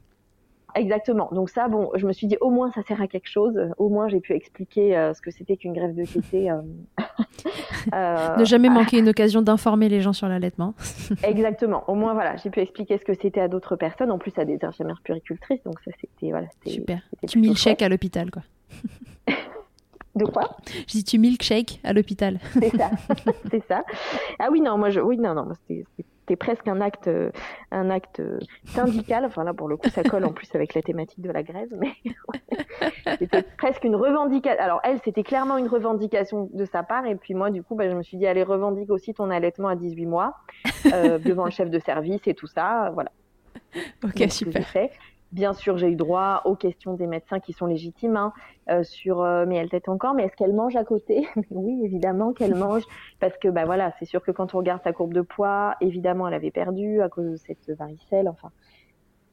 Exactement. 0.74 1.28
Donc 1.30 1.50
ça, 1.50 1.68
bon, 1.68 1.90
je 1.94 2.06
me 2.06 2.12
suis 2.12 2.26
dit 2.26 2.36
au 2.40 2.50
moins 2.50 2.70
ça 2.72 2.82
sert 2.82 3.00
à 3.00 3.06
quelque 3.06 3.28
chose. 3.28 3.56
Au 3.78 3.88
moins 3.88 4.08
j'ai 4.08 4.20
pu 4.20 4.32
expliquer 4.32 4.96
euh, 4.96 5.14
ce 5.14 5.20
que 5.20 5.30
c'était 5.30 5.56
qu'une 5.56 5.72
grève 5.72 5.94
de 5.94 6.04
tétée. 6.04 6.50
euh, 6.50 6.62
euh, 7.92 8.36
Ne 8.38 8.44
jamais 8.44 8.68
manquer 8.70 8.98
une 8.98 9.08
occasion 9.08 9.42
d'informer 9.42 9.88
les 9.88 10.00
gens 10.00 10.12
sur 10.12 10.28
l'allaitement. 10.28 10.74
Exactement. 11.22 11.84
Au 11.88 11.94
moins 11.94 12.14
voilà, 12.14 12.36
j'ai 12.36 12.50
pu 12.50 12.60
expliquer 12.60 12.98
ce 12.98 13.04
que 13.04 13.14
c'était 13.14 13.40
à 13.40 13.48
d'autres 13.48 13.76
personnes, 13.76 14.10
en 14.10 14.18
plus 14.18 14.32
à 14.36 14.44
des 14.44 14.58
infirmières 14.62 15.00
puricultrices. 15.02 15.62
Donc 15.64 15.76
ça 15.84 15.90
c'était 16.00 16.30
voilà, 16.30 16.48
Super. 16.66 17.00
Tu 17.28 17.38
milkshake 17.38 17.82
à 17.82 17.88
l'hôpital, 17.88 18.30
quoi. 18.30 18.42
De 20.14 20.26
quoi? 20.26 20.56
Je 20.86 20.92
dis 20.92 21.04
tu 21.04 21.18
milkshake 21.18 21.80
à 21.82 21.92
l'hôpital. 21.92 22.38
C'est 22.52 22.76
ça, 22.76 22.90
c'est 23.50 23.64
ça. 23.66 23.84
Ah 24.38 24.48
oui 24.52 24.60
non, 24.60 24.78
moi 24.78 24.90
je, 24.90 25.00
oui 25.00 25.18
non 25.18 25.34
non, 25.34 25.44
moi, 25.44 25.54
c'était 25.66 25.84
c'était 26.24 26.36
presque 26.36 26.66
un 26.68 26.80
acte, 26.80 27.08
euh, 27.08 27.30
un 27.70 27.90
acte 27.90 28.20
euh, 28.20 28.38
syndical. 28.64 29.26
Enfin 29.26 29.44
là 29.44 29.52
pour 29.52 29.68
le 29.68 29.76
coup 29.76 29.90
ça 29.90 30.02
colle 30.02 30.24
en 30.24 30.32
plus 30.32 30.48
avec 30.54 30.74
la 30.74 30.80
thématique 30.80 31.20
de 31.20 31.30
la 31.30 31.42
grève, 31.42 31.68
mais 31.78 31.92
c'était 33.18 33.42
presque 33.58 33.84
une 33.84 33.94
revendication. 33.94 34.62
Alors 34.62 34.80
elle 34.84 35.00
c'était 35.04 35.22
clairement 35.22 35.58
une 35.58 35.68
revendication 35.68 36.48
de 36.52 36.64
sa 36.64 36.82
part 36.82 37.04
et 37.04 37.14
puis 37.14 37.34
moi 37.34 37.50
du 37.50 37.62
coup 37.62 37.74
bah, 37.74 37.90
je 37.90 37.94
me 37.94 38.02
suis 38.02 38.16
dit 38.16 38.26
allez 38.26 38.42
revendique 38.42 38.90
aussi 38.90 39.12
ton 39.12 39.28
allaitement 39.28 39.68
à 39.68 39.76
18 39.76 40.06
mois 40.06 40.34
euh, 40.86 41.18
devant 41.18 41.44
le 41.44 41.50
chef 41.50 41.68
de 41.70 41.78
service 41.78 42.22
et 42.26 42.34
tout 42.34 42.46
ça, 42.46 42.90
voilà. 42.94 43.10
Ok, 44.04 44.18
Donc, 44.18 44.32
super. 44.32 44.66
Bien 45.32 45.52
sûr, 45.52 45.76
j'ai 45.78 45.88
eu 45.88 45.96
droit 45.96 46.42
aux 46.44 46.54
questions 46.54 46.94
des 46.94 47.08
médecins 47.08 47.40
qui 47.40 47.52
sont 47.52 47.66
légitimes 47.66 48.16
hein, 48.16 48.32
euh, 48.70 48.84
sur 48.84 49.20
euh, 49.20 49.46
mais 49.48 49.56
elle 49.56 49.68
tète 49.68 49.88
encore, 49.88 50.14
mais 50.14 50.24
est-ce 50.24 50.36
qu'elle 50.36 50.52
mange 50.52 50.76
à 50.76 50.84
côté? 50.84 51.26
Oui, 51.50 51.80
évidemment 51.84 52.32
qu'elle 52.32 52.54
mange 52.54 52.84
parce 53.18 53.36
que 53.38 53.48
bah 53.48 53.64
voilà, 53.64 53.92
c'est 53.98 54.04
sûr 54.04 54.22
que 54.22 54.30
quand 54.30 54.54
on 54.54 54.58
regarde 54.58 54.82
sa 54.84 54.92
courbe 54.92 55.12
de 55.12 55.22
poids, 55.22 55.74
évidemment, 55.80 56.28
elle 56.28 56.34
avait 56.34 56.52
perdu 56.52 57.00
à 57.00 57.08
cause 57.08 57.32
de 57.32 57.36
cette 57.36 57.68
varicelle, 57.70 58.28
enfin 58.28 58.52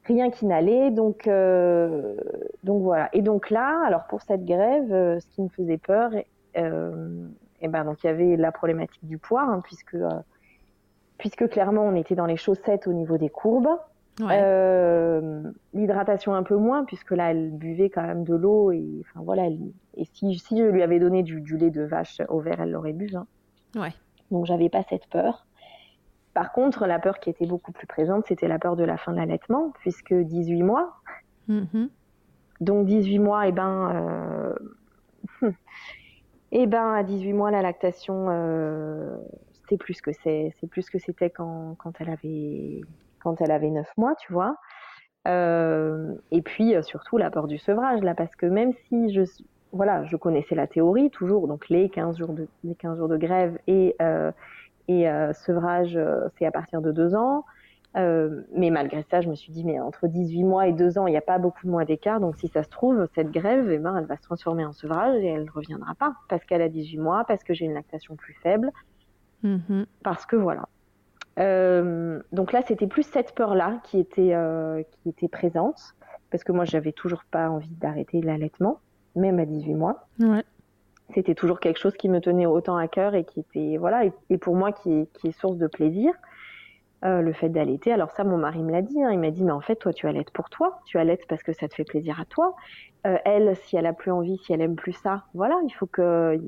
rien 0.04 0.30
qui 0.30 0.46
n'allait. 0.46 0.90
Donc 0.90 1.26
euh, 1.26 2.16
donc 2.64 2.82
voilà. 2.82 3.08
Et 3.12 3.22
donc 3.22 3.50
là, 3.50 3.82
alors 3.86 4.06
pour 4.06 4.22
cette 4.22 4.44
grève, 4.44 4.92
euh, 4.92 5.20
ce 5.20 5.26
qui 5.28 5.42
me 5.42 5.48
faisait 5.48 5.78
peur, 5.78 6.10
euh, 6.56 7.26
et 7.60 7.68
ben 7.68 7.84
donc 7.84 8.02
il 8.02 8.06
y 8.06 8.10
avait 8.10 8.36
la 8.36 8.52
problématique 8.52 9.04
du 9.06 9.18
poids 9.18 9.42
hein, 9.42 9.60
puisque 9.64 9.94
euh, 9.94 10.10
puisque 11.18 11.48
clairement 11.48 11.82
on 11.82 11.94
était 11.94 12.14
dans 12.14 12.26
les 12.26 12.36
chaussettes 12.36 12.86
au 12.86 12.92
niveau 12.92 13.18
des 13.18 13.30
courbes. 13.30 13.78
Ouais. 14.20 14.38
Euh, 14.42 15.42
L'hydratation 15.72 16.34
un 16.34 16.42
peu 16.42 16.56
moins, 16.56 16.84
puisque 16.84 17.12
là, 17.12 17.30
elle 17.30 17.50
buvait 17.50 17.88
quand 17.88 18.02
même 18.02 18.24
de 18.24 18.34
l'eau. 18.34 18.70
Et, 18.72 18.84
enfin, 19.00 19.20
voilà, 19.24 19.46
elle- 19.46 19.72
et 19.96 20.04
si, 20.04 20.38
si 20.38 20.58
je 20.58 20.64
lui 20.64 20.82
avais 20.82 20.98
donné 20.98 21.22
du, 21.22 21.40
du 21.40 21.56
lait 21.56 21.70
de 21.70 21.82
vache 21.82 22.20
au 22.28 22.40
verre, 22.40 22.60
elle 22.60 22.72
l'aurait 22.72 22.92
bu. 22.92 23.10
hein. 23.16 23.26
Ouais. 23.74 23.92
Donc, 24.30 24.44
j'avais 24.46 24.68
pas 24.68 24.82
cette 24.88 25.06
peur. 25.08 25.46
Par 26.34 26.52
contre, 26.52 26.86
la 26.86 26.98
peur 26.98 27.20
qui 27.20 27.30
était 27.30 27.46
beaucoup 27.46 27.72
plus 27.72 27.86
présente, 27.86 28.26
c'était 28.26 28.48
la 28.48 28.58
peur 28.58 28.76
de 28.76 28.84
la 28.84 28.96
fin 28.98 29.12
de 29.12 29.16
l'allaitement, 29.18 29.72
puisque 29.80 30.14
18 30.14 30.62
mois. 30.62 30.94
Mhm. 31.48 31.88
Donc, 32.60 32.86
18 32.86 33.18
mois, 33.18 33.48
et 33.48 33.52
ben, 33.52 34.54
euh, 35.40 35.50
eh 36.52 36.66
ben, 36.66 36.92
à 36.94 37.02
18 37.02 37.32
mois, 37.32 37.50
la 37.50 37.62
lactation, 37.62 38.26
euh, 38.28 39.16
c'est 39.68 39.76
plus 39.78 40.00
que 40.00 40.12
c'est, 40.22 40.54
c'est 40.60 40.66
plus 40.68 40.88
que 40.90 40.98
c'était 40.98 41.30
quand, 41.30 41.76
quand 41.78 41.92
elle 42.00 42.10
avait, 42.10 42.80
quand 43.22 43.40
elle 43.40 43.50
avait 43.50 43.70
9 43.70 43.86
mois, 43.96 44.14
tu 44.16 44.32
vois. 44.32 44.56
Euh, 45.28 46.14
et 46.32 46.42
puis 46.42 46.74
euh, 46.74 46.82
surtout 46.82 47.16
la 47.16 47.30
peur 47.30 47.46
du 47.46 47.56
sevrage 47.56 48.00
là, 48.02 48.12
parce 48.14 48.34
que 48.34 48.46
même 48.46 48.72
si 48.88 49.12
je, 49.14 49.22
voilà, 49.70 50.04
je 50.04 50.16
connaissais 50.16 50.56
la 50.56 50.66
théorie 50.66 51.10
toujours, 51.10 51.46
donc 51.46 51.68
les 51.68 51.88
15 51.88 52.18
jours 52.18 52.32
de, 52.32 52.48
les 52.64 52.74
15 52.74 52.98
jours 52.98 53.08
de 53.08 53.16
grève 53.16 53.56
et 53.68 53.94
euh, 54.02 54.32
et 54.88 55.08
euh, 55.08 55.32
sevrage, 55.32 55.96
c'est 56.36 56.44
à 56.44 56.50
partir 56.50 56.82
de 56.82 56.90
2 56.90 57.14
ans. 57.14 57.44
Mais 57.94 58.70
malgré 58.70 59.04
ça, 59.10 59.20
je 59.20 59.28
me 59.28 59.36
suis 59.36 59.52
dit, 59.52 59.64
mais 59.64 59.78
entre 59.78 60.08
18 60.08 60.42
mois 60.42 60.66
et 60.66 60.72
2 60.72 60.98
ans, 60.98 61.06
il 61.06 61.12
n'y 61.12 61.16
a 61.16 61.20
pas 61.22 61.38
beaucoup 61.38 61.64
de 61.66 61.70
mois 61.70 61.84
d'écart. 61.84 62.18
Donc, 62.18 62.36
si 62.36 62.48
ça 62.48 62.64
se 62.64 62.68
trouve, 62.68 63.06
cette 63.14 63.30
grève, 63.30 63.70
eh 63.70 63.78
ben, 63.78 63.96
elle 63.96 64.06
va 64.06 64.16
se 64.16 64.22
transformer 64.22 64.64
en 64.64 64.72
sevrage 64.72 65.22
et 65.22 65.26
elle 65.26 65.44
ne 65.44 65.50
reviendra 65.50 65.94
pas. 65.94 66.14
Parce 66.28 66.44
qu'elle 66.44 66.62
a 66.62 66.68
18 66.68 66.98
mois, 66.98 67.24
parce 67.28 67.44
que 67.44 67.54
j'ai 67.54 67.64
une 67.64 67.74
lactation 67.74 68.16
plus 68.16 68.34
faible, 68.42 68.72
Mhm. 69.42 69.86
parce 70.02 70.26
que 70.26 70.36
voilà. 70.36 70.68
Euh, 71.38 72.20
donc 72.32 72.52
là, 72.52 72.62
c'était 72.66 72.86
plus 72.86 73.04
cette 73.04 73.34
peur-là 73.34 73.80
qui 73.84 73.98
était, 73.98 74.34
euh, 74.34 74.82
qui 74.90 75.08
était 75.08 75.28
présente. 75.28 75.94
Parce 76.30 76.44
que 76.44 76.52
moi, 76.52 76.64
j'avais 76.64 76.92
toujours 76.92 77.24
pas 77.30 77.50
envie 77.50 77.74
d'arrêter 77.76 78.20
l'allaitement, 78.22 78.80
même 79.16 79.38
à 79.38 79.44
18 79.44 79.74
mois. 79.74 80.06
Ouais. 80.18 80.44
c'était 81.14 81.34
toujours 81.34 81.60
quelque 81.60 81.78
chose 81.78 81.94
qui 81.94 82.08
me 82.08 82.20
tenait 82.20 82.46
autant 82.46 82.76
à 82.76 82.88
cœur 82.88 83.14
et 83.14 83.24
qui 83.24 83.40
était 83.40 83.76
voilà 83.76 84.06
et, 84.06 84.12
et 84.30 84.38
pour 84.38 84.56
moi 84.56 84.72
qui, 84.72 85.08
qui 85.12 85.28
est 85.28 85.32
source 85.32 85.58
de 85.58 85.66
plaisir 85.66 86.14
euh, 87.04 87.20
le 87.20 87.32
fait 87.32 87.48
d'allaiter. 87.48 87.92
Alors 87.92 88.12
ça 88.12 88.22
mon 88.22 88.38
mari 88.38 88.62
me 88.62 88.70
l'a 88.70 88.80
dit 88.80 89.02
hein, 89.02 89.10
il 89.10 89.18
m'a 89.18 89.32
dit 89.32 89.42
mais 89.42 89.50
en 89.50 89.60
fait 89.60 89.74
toi 89.74 89.92
tu 89.92 90.06
allaites 90.06 90.30
pour 90.30 90.48
toi. 90.50 90.80
Tu 90.86 90.98
allaites 90.98 91.26
parce 91.26 91.42
que 91.42 91.52
ça 91.52 91.66
te 91.66 91.74
fait 91.74 91.84
plaisir 91.84 92.20
à 92.20 92.24
toi. 92.24 92.54
Euh, 93.06 93.18
elle 93.24 93.56
si 93.56 93.76
elle 93.76 93.86
a 93.86 93.92
plus 93.92 94.12
envie 94.12 94.38
si 94.38 94.52
elle 94.52 94.60
aime 94.60 94.76
plus 94.76 94.92
ça 94.92 95.24
voilà 95.34 95.58
il 95.64 95.72
faut 95.72 95.86
que 95.86 96.40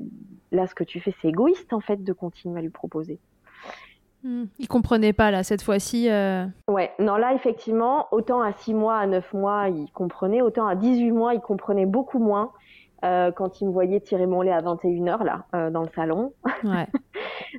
là 0.53 0.67
ce 0.67 0.73
que 0.73 0.85
tu 0.85 1.01
fais 1.01 1.13
c'est 1.21 1.27
égoïste 1.27 1.73
en 1.73 1.81
fait 1.81 2.01
de 2.01 2.13
continuer 2.13 2.59
à 2.59 2.61
lui 2.61 2.69
proposer 2.69 3.19
Mhm. 4.25 4.47
Il 4.57 4.67
comprenait 4.67 5.13
pas 5.13 5.29
là 5.31 5.43
cette 5.43 5.61
fois-ci. 5.61 6.09
euh, 6.09 6.45
Ouais, 6.67 6.91
non, 6.99 7.15
là, 7.15 7.33
effectivement, 7.33 8.07
autant 8.11 8.41
à 8.41 8.53
6 8.53 8.73
mois, 8.73 8.97
à 8.97 9.05
9 9.05 9.33
mois, 9.33 9.69
il 9.69 9.89
comprenait, 9.91 10.41
autant 10.41 10.65
à 10.65 10.75
18 10.75 11.11
mois, 11.11 11.35
il 11.35 11.41
comprenait 11.41 11.85
beaucoup 11.85 12.17
moins 12.17 12.51
euh, 13.03 13.31
quand 13.31 13.61
il 13.61 13.67
me 13.67 13.71
voyait 13.71 13.99
tirer 13.99 14.25
mon 14.25 14.41
lait 14.41 14.51
à 14.51 14.61
21h, 14.61 15.23
là, 15.23 15.45
euh, 15.55 15.69
dans 15.69 15.83
le 15.83 15.89
salon. 15.95 16.33
Ouais. 16.63 16.87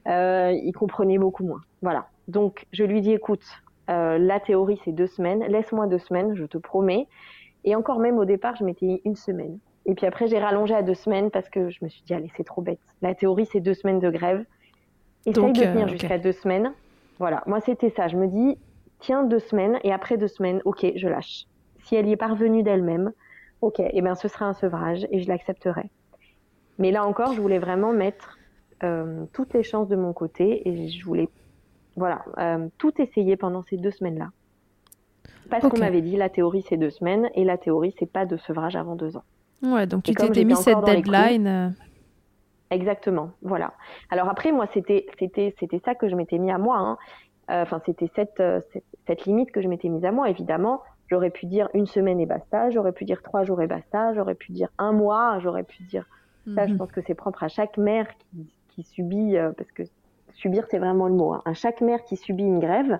Euh, 0.06 0.52
il 0.52 0.72
comprenait 0.72 1.16
beaucoup 1.16 1.42
moins. 1.44 1.60
Voilà. 1.80 2.06
Donc, 2.28 2.66
je 2.72 2.84
lui 2.84 3.00
dis, 3.00 3.12
écoute, 3.12 3.42
la 3.88 4.40
théorie, 4.40 4.78
c'est 4.84 4.92
deux 4.92 5.06
semaines. 5.06 5.42
Laisse-moi 5.48 5.86
deux 5.86 5.98
semaines, 5.98 6.34
je 6.34 6.44
te 6.44 6.58
promets. 6.58 7.08
Et 7.64 7.74
encore 7.74 7.98
même, 7.98 8.18
au 8.18 8.24
départ, 8.26 8.56
je 8.56 8.64
m'étais 8.64 9.00
une 9.04 9.16
semaine. 9.16 9.58
Et 9.86 9.94
puis 9.94 10.06
après, 10.06 10.26
j'ai 10.26 10.38
rallongé 10.38 10.74
à 10.74 10.82
deux 10.82 10.94
semaines 10.94 11.30
parce 11.30 11.48
que 11.48 11.70
je 11.70 11.78
me 11.82 11.88
suis 11.88 12.02
dit, 12.02 12.12
allez, 12.14 12.30
c'est 12.36 12.44
trop 12.44 12.60
bête. 12.60 12.80
La 13.00 13.14
théorie, 13.14 13.46
c'est 13.46 13.60
deux 13.60 13.74
semaines 13.74 14.00
de 14.00 14.10
grève. 14.10 14.44
Essaye 15.26 15.52
de 15.52 15.60
euh, 15.60 15.72
tenir 15.72 15.88
jusqu'à 15.88 16.18
deux 16.18 16.32
semaines. 16.32 16.72
Voilà. 17.18 17.42
Moi, 17.46 17.60
c'était 17.60 17.90
ça. 17.90 18.08
Je 18.08 18.16
me 18.16 18.26
dis, 18.26 18.58
tiens 19.00 19.24
deux 19.24 19.38
semaines 19.38 19.78
et 19.84 19.92
après 19.92 20.16
deux 20.16 20.28
semaines, 20.28 20.62
ok, 20.64 20.86
je 20.96 21.08
lâche. 21.08 21.44
Si 21.84 21.94
elle 21.94 22.06
y 22.06 22.12
est 22.12 22.16
parvenue 22.16 22.62
d'elle-même, 22.62 23.12
ok, 23.60 23.80
et 23.80 24.02
ben 24.02 24.14
ce 24.14 24.28
sera 24.28 24.46
un 24.46 24.54
sevrage 24.54 25.06
et 25.10 25.20
je 25.20 25.28
l'accepterai. 25.28 25.90
Mais 26.78 26.90
là 26.90 27.06
encore, 27.06 27.32
je 27.32 27.40
voulais 27.40 27.58
vraiment 27.58 27.92
mettre 27.92 28.38
euh, 28.82 29.24
toutes 29.32 29.54
les 29.54 29.62
chances 29.62 29.88
de 29.88 29.96
mon 29.96 30.12
côté 30.12 30.68
et 30.68 30.88
je 30.88 31.04
voulais, 31.04 31.28
voilà, 31.96 32.24
euh, 32.38 32.68
tout 32.78 33.00
essayer 33.00 33.36
pendant 33.36 33.62
ces 33.62 33.76
deux 33.76 33.90
semaines-là. 33.90 34.30
Parce 35.48 35.66
qu'on 35.68 35.78
m'avait 35.78 36.02
dit 36.02 36.16
la 36.16 36.28
théorie 36.28 36.64
c'est 36.68 36.76
deux 36.76 36.90
semaines 36.90 37.30
et 37.34 37.44
la 37.44 37.56
théorie 37.56 37.94
c'est 37.98 38.10
pas 38.10 38.26
de 38.26 38.36
sevrage 38.36 38.74
avant 38.74 38.96
deux 38.96 39.16
ans. 39.16 39.22
Ouais, 39.62 39.86
donc 39.86 40.08
Et 40.08 40.12
tu 40.12 40.16
t'étais 40.16 40.44
mis 40.44 40.56
cette 40.56 40.84
deadline. 40.84 41.74
Exactement, 42.70 43.30
voilà. 43.42 43.74
Alors 44.10 44.28
après, 44.28 44.50
moi, 44.52 44.66
c'était 44.74 45.06
c'était 45.18 45.54
c'était 45.60 45.78
ça 45.84 45.94
que 45.94 46.08
je 46.08 46.16
m'étais 46.16 46.38
mis 46.38 46.50
à 46.50 46.58
moi. 46.58 46.78
hein. 46.78 46.98
Euh, 47.50 47.62
Enfin, 47.62 47.80
c'était 47.86 48.10
cette, 48.16 48.40
euh, 48.40 48.60
cette 48.72 48.84
cette 49.06 49.24
limite 49.24 49.52
que 49.52 49.60
je 49.62 49.68
m'étais 49.68 49.88
mise 49.88 50.04
à 50.04 50.10
moi. 50.10 50.28
Évidemment, 50.30 50.82
j'aurais 51.08 51.30
pu 51.30 51.46
dire 51.46 51.68
une 51.74 51.86
semaine 51.86 52.18
et 52.20 52.26
basta. 52.26 52.70
J'aurais 52.70 52.92
pu 52.92 53.04
dire 53.04 53.22
trois 53.22 53.44
jours 53.44 53.62
et 53.62 53.68
basta. 53.68 54.14
J'aurais 54.14 54.34
pu 54.34 54.50
dire 54.52 54.68
un 54.78 54.92
mois. 54.92 55.38
J'aurais 55.40 55.62
pu 55.62 55.84
dire 55.84 56.06
ça. 56.54 56.66
Je 56.66 56.72
mhm. 56.72 56.78
pense 56.78 56.90
que 56.92 57.00
c'est 57.02 57.14
propre 57.14 57.44
à 57.44 57.48
chaque 57.48 57.76
mère 57.78 58.08
qui 58.18 58.48
qui 58.70 58.82
subit 58.82 59.36
euh, 59.36 59.52
parce 59.56 59.70
que 59.72 59.84
subir 60.34 60.64
c'est 60.70 60.78
vraiment 60.78 61.06
le 61.08 61.14
mot. 61.14 61.34
hein. 61.34 61.42
À 61.44 61.54
chaque 61.54 61.80
mère 61.80 62.02
qui 62.04 62.16
subit 62.16 62.44
une 62.44 62.58
grève, 62.58 62.98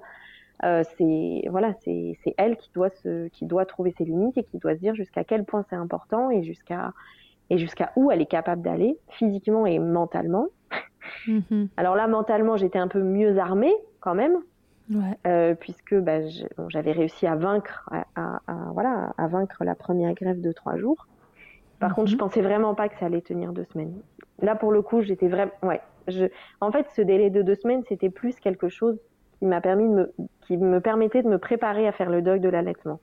euh, 0.64 0.84
c'est 0.96 1.42
voilà, 1.50 1.74
c'est 1.84 2.16
elle 2.38 2.56
qui 2.56 2.70
doit 2.72 2.90
se 2.90 3.28
qui 3.28 3.46
doit 3.46 3.66
trouver 3.66 3.92
ses 3.98 4.04
limites 4.04 4.38
et 4.38 4.44
qui 4.44 4.58
doit 4.58 4.74
se 4.74 4.80
dire 4.80 4.94
jusqu'à 4.94 5.24
quel 5.24 5.44
point 5.44 5.64
c'est 5.68 5.76
important 5.76 6.30
et 6.30 6.44
jusqu'à 6.44 6.92
et 7.50 7.58
jusqu'à 7.58 7.92
où 7.96 8.10
elle 8.10 8.20
est 8.20 8.26
capable 8.26 8.62
d'aller 8.62 8.98
physiquement 9.10 9.66
et 9.66 9.78
mentalement. 9.78 10.46
Mhm. 11.26 11.68
Alors 11.76 11.94
là, 11.94 12.06
mentalement, 12.08 12.56
j'étais 12.56 12.78
un 12.78 12.88
peu 12.88 13.02
mieux 13.02 13.38
armée 13.38 13.74
quand 14.00 14.14
même, 14.14 14.36
Ouais. 14.90 15.18
euh, 15.26 15.54
puisque 15.54 15.94
bah, 15.94 16.20
bon, 16.56 16.68
j'avais 16.68 16.92
réussi 16.92 17.26
à 17.26 17.36
vaincre, 17.36 17.88
à, 17.90 18.04
à- 18.16 18.40
à- 18.46 18.70
voilà, 18.72 19.12
à 19.18 19.28
vaincre 19.28 19.64
la 19.64 19.74
première 19.74 20.14
grève 20.14 20.40
de 20.40 20.52
trois 20.52 20.76
jours. 20.76 21.06
Par 21.78 21.94
contre, 21.94 22.08
je 22.08 22.14
Mhm. 22.14 22.20
pensais 22.20 22.40
vraiment 22.40 22.74
pas 22.74 22.88
que 22.88 22.96
ça 22.98 23.06
allait 23.06 23.20
tenir 23.20 23.52
deux 23.52 23.64
semaines. 23.64 24.00
Là, 24.40 24.54
pour 24.56 24.72
le 24.72 24.82
coup, 24.82 25.02
j'étais 25.02 25.28
vraiment, 25.28 25.52
ouais. 25.62 25.80
Je... 26.08 26.26
En 26.60 26.70
fait, 26.72 26.86
ce 26.94 27.02
délai 27.02 27.30
de 27.30 27.42
deux 27.42 27.56
semaines, 27.56 27.82
c'était 27.88 28.10
plus 28.10 28.38
quelque 28.40 28.68
chose 28.68 28.98
qui 29.38 29.44
m'a 29.46 29.60
permis 29.60 29.88
de 29.88 29.94
me, 29.94 30.14
qui 30.46 30.56
me 30.56 30.80
permettait 30.80 31.22
de 31.22 31.28
me 31.28 31.38
préparer 31.38 31.86
à 31.86 31.92
faire 31.92 32.10
le 32.10 32.22
deuil 32.22 32.40
de 32.40 32.48
l'allaitement. 32.48 33.00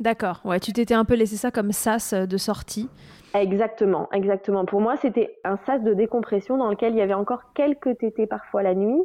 D'accord. 0.00 0.40
Ouais, 0.44 0.60
tu 0.60 0.72
t'étais 0.72 0.94
un 0.94 1.04
peu 1.04 1.14
laissé 1.14 1.36
ça 1.36 1.50
comme 1.50 1.72
sas 1.72 2.12
euh, 2.12 2.26
de 2.26 2.36
sortie. 2.36 2.88
Exactement, 3.34 4.08
exactement. 4.12 4.64
Pour 4.64 4.80
moi, 4.80 4.96
c'était 4.96 5.36
un 5.44 5.56
sas 5.64 5.82
de 5.82 5.94
décompression 5.94 6.58
dans 6.58 6.68
lequel 6.68 6.92
il 6.92 6.98
y 6.98 7.02
avait 7.02 7.14
encore 7.14 7.52
quelques 7.54 7.98
tétés 7.98 8.26
parfois 8.26 8.62
la 8.62 8.74
nuit, 8.74 9.00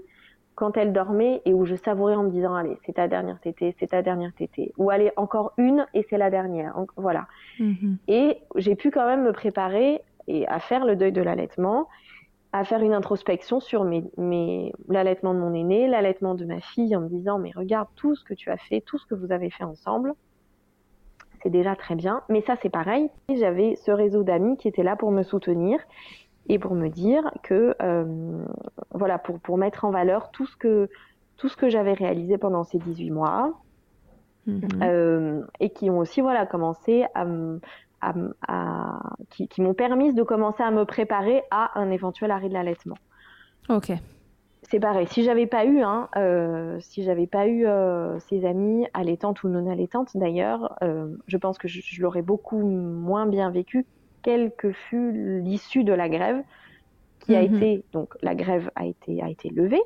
quand 0.56 0.76
elle 0.76 0.92
dormait, 0.92 1.42
et 1.46 1.54
où 1.54 1.66
je 1.66 1.76
savourais 1.76 2.16
en 2.16 2.24
me 2.24 2.32
disant, 2.32 2.56
allez, 2.56 2.78
c'est 2.86 2.94
ta 2.94 3.08
dernière 3.08 3.40
tétée, 3.40 3.76
c'est 3.80 3.88
ta 3.88 4.02
dernière 4.02 4.34
tétée. 4.34 4.74
Ou 4.78 4.90
allez, 4.90 5.12
encore 5.16 5.54
une, 5.58 5.86
et 5.94 6.06
c'est 6.10 6.18
la 6.18 6.30
dernière. 6.30 6.74
Voilà. 6.98 7.28
Mhm. 7.60 7.98
Et 8.08 8.38
j'ai 8.56 8.76
pu 8.76 8.90
quand 8.90 9.06
même 9.06 9.24
me 9.24 9.32
préparer 9.32 10.02
et 10.28 10.48
à 10.48 10.60
faire 10.60 10.84
le 10.84 10.96
deuil 10.96 11.12
de 11.12 11.22
l'allaitement, 11.22 11.88
à 12.54 12.64
faire 12.64 12.82
une 12.82 12.94
introspection 12.94 13.60
sur 13.60 13.84
mes, 13.84 14.04
mes, 14.18 14.74
l'allaitement 14.90 15.34
de 15.34 15.40
mon 15.40 15.54
aîné, 15.54 15.88
l'allaitement 15.88 16.34
de 16.34 16.44
ma 16.44 16.60
fille, 16.60 16.96
en 16.96 17.02
me 17.02 17.10
disant, 17.10 17.38
mais 17.38 17.52
regarde 17.56 17.88
tout 17.96 18.16
ce 18.16 18.24
que 18.24 18.34
tu 18.34 18.50
as 18.50 18.58
fait, 18.58 18.82
tout 18.82 18.98
ce 18.98 19.06
que 19.06 19.16
vous 19.16 19.32
avez 19.32 19.52
fait 19.52 19.64
ensemble. 19.64 20.16
C'est 21.44 21.50
déjà 21.50 21.76
très 21.76 21.96
bien. 21.96 22.22
Mais 22.30 22.42
ça, 22.42 22.56
c'est 22.62 22.70
pareil. 22.70 23.10
J'avais 23.34 23.76
ce 23.76 23.92
réseau 23.92 24.24
d'amis 24.24 24.58
qui 24.58 24.68
était 24.68 24.84
là 24.84 24.96
pour 24.96 25.12
me 25.12 25.24
soutenir 25.24 25.80
et 26.50 26.60
pour 26.60 26.74
me 26.76 26.88
dire 26.90 27.30
que, 27.44 27.76
euh, 27.82 28.44
voilà, 28.94 29.18
pour, 29.18 29.40
pour 29.40 29.58
mettre 29.58 29.86
en 29.86 29.92
valeur 29.92 30.32
tout 30.32 30.46
ce 30.46 30.56
que, 30.56 30.90
tout 31.38 31.50
ce 31.50 31.58
que 31.58 31.70
j'avais 31.70 31.94
réalisé 31.94 32.38
pendant 32.38 32.64
ces 32.64 32.80
18 32.80 33.12
mois, 33.12 33.54
Mhm. 34.48 34.62
euh, 34.82 35.42
et 35.60 35.72
qui 35.72 35.90
ont 35.90 36.00
aussi 36.00 36.22
voilà 36.22 36.46
commencé 36.46 37.06
à, 37.14 37.26
qui, 39.30 39.48
qui 39.50 39.62
m'ont 39.62 39.74
permis 39.74 40.14
de 40.14 40.24
commencer 40.24 40.64
à 40.64 40.72
me 40.72 40.86
préparer 40.86 41.44
à 41.52 41.78
un 41.78 41.92
éventuel 41.92 42.32
arrêt 42.32 42.48
de 42.48 42.54
l'allaitement. 42.54 42.96
Ok. 43.68 43.92
C'est 44.64 44.80
pareil, 44.80 45.08
si 45.08 45.24
j'avais 45.24 45.47
pas 45.47 45.66
eu, 45.66 45.82
hein, 45.82 46.10
euh, 46.18 46.78
si 46.82 47.03
j'avais 47.03 47.28
pas 47.28 47.47
eu 47.47 47.66
euh, 47.68 48.20
ces 48.30 48.43
amis 48.45 48.86
allaitantes 48.93 49.43
ou 49.43 49.49
non 49.49 49.70
allaitantes 49.72 50.10
d'ailleurs, 50.16 50.76
euh, 50.84 51.16
je 51.28 51.38
pense 51.38 51.58
que 51.58 51.68
je, 51.68 51.80
je 51.84 52.01
l'aurais 52.01 52.22
beaucoup 52.24 52.60
moins 52.60 53.28
bien 53.28 53.49
vécu, 53.51 53.88
quelle 54.24 54.51
que 54.58 54.74
fût 54.74 55.41
l'issue 55.41 55.84
de 55.86 55.93
la 55.93 56.10
grève, 56.10 56.43
qui 57.22 57.36
a 57.36 57.41
Mhm. 57.41 57.55
été 57.55 57.86
donc 57.93 58.14
la 58.22 58.36
grève 58.36 58.72
a 58.76 58.86
été 58.86 59.22
a 59.24 59.30
été 59.30 59.49
levée 59.49 59.82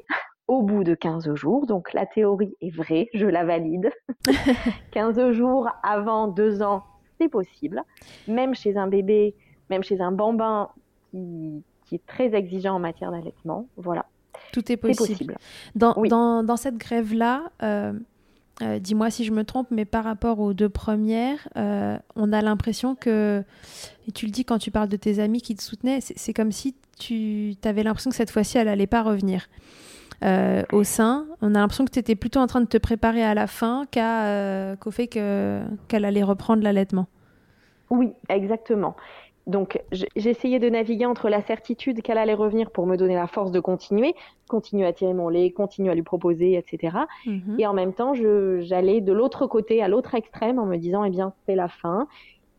au 0.47 0.63
bout 0.63 0.83
de 0.83 0.95
15 0.95 1.33
jours, 1.35 1.67
donc 1.67 1.93
la 1.93 2.05
théorie 2.05 2.55
est 2.61 2.75
vraie, 2.75 3.09
je 3.13 3.27
la 3.27 3.45
valide. 3.45 3.91
15 4.91 5.31
jours 5.31 5.69
avant 5.83 6.27
deux 6.27 6.61
ans, 6.63 6.85
c'est 7.19 7.29
possible. 7.29 7.83
Même 8.27 8.55
chez 8.55 8.77
un 8.77 8.87
bébé, 8.87 9.35
même 9.69 9.83
chez 9.83 10.01
un 10.01 10.11
bambin 10.11 10.69
qui, 11.11 11.65
qui 11.85 11.95
est 11.95 12.05
très 12.05 12.33
exigeant 12.35 12.75
en 12.75 12.79
matière 12.79 13.11
d'allaitement, 13.11 13.69
voilà, 13.77 14.05
Tout 14.51 14.71
est 14.71 14.77
possible. 14.77 15.07
possible. 15.07 15.37
Dans, 15.75 15.93
Oui. 15.97 16.09
dans, 16.09 16.43
dans 16.43 16.57
cette 16.57 16.77
grève-là, 16.77 17.43
euh, 17.63 17.93
euh, 18.61 18.79
dis-moi 18.79 19.09
si 19.09 19.23
je 19.23 19.31
me 19.31 19.43
trompe, 19.43 19.67
mais 19.71 19.85
par 19.85 20.03
rapport 20.03 20.39
aux 20.39 20.53
deux 20.53 20.69
premières, 20.69 21.47
euh, 21.57 21.97
on 22.15 22.31
a 22.33 22.41
l'impression 22.41 22.95
que, 22.95 23.43
et 24.07 24.11
tu 24.11 24.25
le 24.25 24.31
dis 24.31 24.45
quand 24.45 24.57
tu 24.59 24.69
parles 24.71 24.89
de 24.89 24.97
tes 24.97 25.19
amis 25.19 25.41
qui 25.41 25.55
te 25.55 25.63
soutenaient, 25.63 25.99
c'est 26.01 26.33
comme 26.33 26.51
si 26.51 26.75
tu 26.99 27.55
avais 27.63 27.81
l'impression 27.83 28.09
que 28.11 28.15
cette 28.15 28.29
fois-ci, 28.31 28.57
elle 28.57 28.67
allait 28.67 28.87
pas 28.87 29.01
revenir. 29.01 29.47
Euh, 30.23 30.61
au 30.71 30.83
sein, 30.83 31.25
on 31.41 31.55
a 31.55 31.59
l'impression 31.59 31.85
que 31.85 31.89
tu 31.91 31.97
étais 31.97 32.13
plutôt 32.15 32.39
en 32.39 32.45
train 32.45 32.61
de 32.61 32.67
te 32.67 32.77
préparer 32.77 33.23
à 33.23 33.33
la 33.33 33.47
fin 33.47 33.87
euh, 33.97 34.75
qu'au 34.75 34.91
fait 34.91 35.07
que- 35.07 35.61
qu'elle 35.87 36.05
allait 36.05 36.21
reprendre 36.21 36.61
l'allaitement. 36.61 37.07
Oui, 37.89 38.11
exactement. 38.29 38.95
Donc, 39.47 39.81
j'essayais 40.15 40.59
de 40.59 40.69
naviguer 40.69 41.05
entre 41.07 41.27
la 41.27 41.41
certitude 41.41 42.01
qu'elle 42.03 42.19
allait 42.19 42.35
revenir 42.35 42.69
pour 42.69 42.85
me 42.85 42.95
donner 42.95 43.15
la 43.15 43.27
force 43.27 43.51
de 43.51 43.59
continuer, 43.59 44.13
continuer 44.47 44.85
à 44.85 44.93
tirer 44.93 45.13
mon 45.13 45.29
lait, 45.29 45.49
continuer 45.51 45.89
à 45.91 45.95
lui 45.95 46.03
proposer, 46.03 46.53
etc. 46.57 46.97
Mhm. 47.25 47.55
Et 47.59 47.65
en 47.65 47.73
même 47.73 47.93
temps, 47.93 48.13
j'allais 48.13 49.01
de 49.01 49.11
l'autre 49.13 49.47
côté, 49.47 49.81
à 49.81 49.87
l'autre 49.87 50.13
extrême, 50.15 50.59
en 50.59 50.65
me 50.65 50.77
disant, 50.77 51.03
eh 51.03 51.09
bien, 51.09 51.33
c'est 51.45 51.55
la 51.55 51.67
fin. 51.67 52.07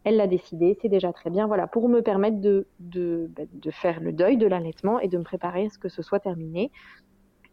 Elle 0.04 0.16
l'a 0.16 0.26
décidé, 0.26 0.76
c'est 0.82 0.88
déjà 0.88 1.12
très 1.12 1.30
bien. 1.30 1.46
Voilà, 1.46 1.68
pour 1.68 1.88
me 1.88 2.00
permettre 2.02 2.40
de, 2.40 2.66
de, 2.80 3.30
bah, 3.36 3.42
de 3.52 3.70
faire 3.70 4.00
le 4.00 4.12
deuil 4.12 4.36
de 4.36 4.48
l'allaitement 4.48 4.98
et 4.98 5.06
de 5.06 5.16
me 5.16 5.22
préparer 5.22 5.66
à 5.66 5.70
ce 5.70 5.78
que 5.78 5.88
ce 5.88 6.02
soit 6.02 6.18
terminé. 6.18 6.72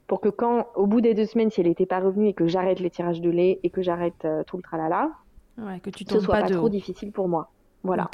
Pour 0.07 0.21
que 0.21 0.29
quand, 0.29 0.65
au 0.75 0.87
bout 0.87 1.01
des 1.01 1.13
deux 1.13 1.25
semaines, 1.27 1.51
si 1.51 1.61
elle 1.61 1.67
n'était 1.67 1.85
pas 1.85 1.99
revenue 1.99 2.29
et 2.29 2.33
que 2.33 2.47
j'arrête 2.47 2.79
les 2.79 2.89
tirages 2.89 3.21
de 3.21 3.29
lait 3.29 3.59
et 3.61 3.69
que 3.69 3.83
j'arrête 3.83 4.25
euh, 4.25 4.43
tout 4.43 4.57
le 4.57 4.63
tralala, 4.63 5.11
Ouais, 5.59 5.79
que 5.81 5.91
tu 5.91 6.03
ce 6.05 6.09
tombes 6.09 6.21
soit 6.21 6.39
pas, 6.39 6.49
trop 6.49 6.65
haut. 6.65 6.69
difficile 6.69 7.11
pour 7.11 7.27
moi. 7.27 7.51
Voilà. 7.83 8.09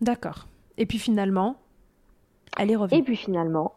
D'accord. 0.00 0.46
Et 0.78 0.86
puis 0.86 0.98
finalement, 0.98 1.56
elle 2.58 2.70
est 2.70 2.74
Et 2.74 2.76
revenue. 2.76 3.02
puis 3.04 3.16
finalement, 3.16 3.74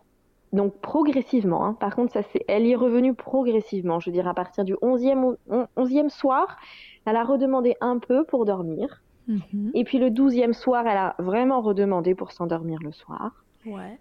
donc 0.54 0.74
progressivement, 0.82 1.66
hein, 1.66 1.74
par 1.74 1.96
contre, 1.96 2.14
ça 2.14 2.22
c'est, 2.32 2.44
elle 2.48 2.66
y 2.66 2.72
est 2.72 2.76
revenue 2.76 3.14
progressivement. 3.14 4.00
Je 4.00 4.10
veux 4.10 4.14
dire, 4.14 4.28
à 4.28 4.34
partir 4.34 4.64
du 4.64 4.76
11e, 4.82 5.24
ou- 5.24 5.36
on- 5.50 5.68
11e 5.76 6.10
soir, 6.10 6.58
elle 7.06 7.16
a 7.16 7.24
redemandé 7.24 7.76
un 7.82 8.00
peu 8.00 8.24
pour 8.24 8.46
dormir. 8.46 9.02
Mhm. 9.28 9.72
Et 9.74 9.84
puis 9.84 10.00
le 10.00 10.10
12e 10.12 10.54
soir, 10.54 10.86
elle 10.88 10.98
a 10.98 11.16
vraiment 11.20 11.62
redemandé 11.62 12.14
pour 12.16 12.32
s'endormir 12.32 12.80
le 12.84 12.92
soir. 12.92 13.44
Ouais. 13.66 14.00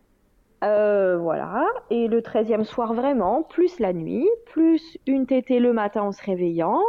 Euh, 0.65 1.19
voilà. 1.19 1.65
Et 1.91 2.07
le 2.09 2.23
13e 2.23 2.65
soir, 2.65 2.93
vraiment, 2.95 3.43
plus 3.43 3.79
la 3.81 3.93
nuit, 3.93 4.29
plus 4.47 4.97
une 5.07 5.27
tétée 5.27 5.59
le 5.59 5.73
matin 5.73 6.03
en 6.03 6.13
se 6.13 6.23
réveillant. 6.25 6.81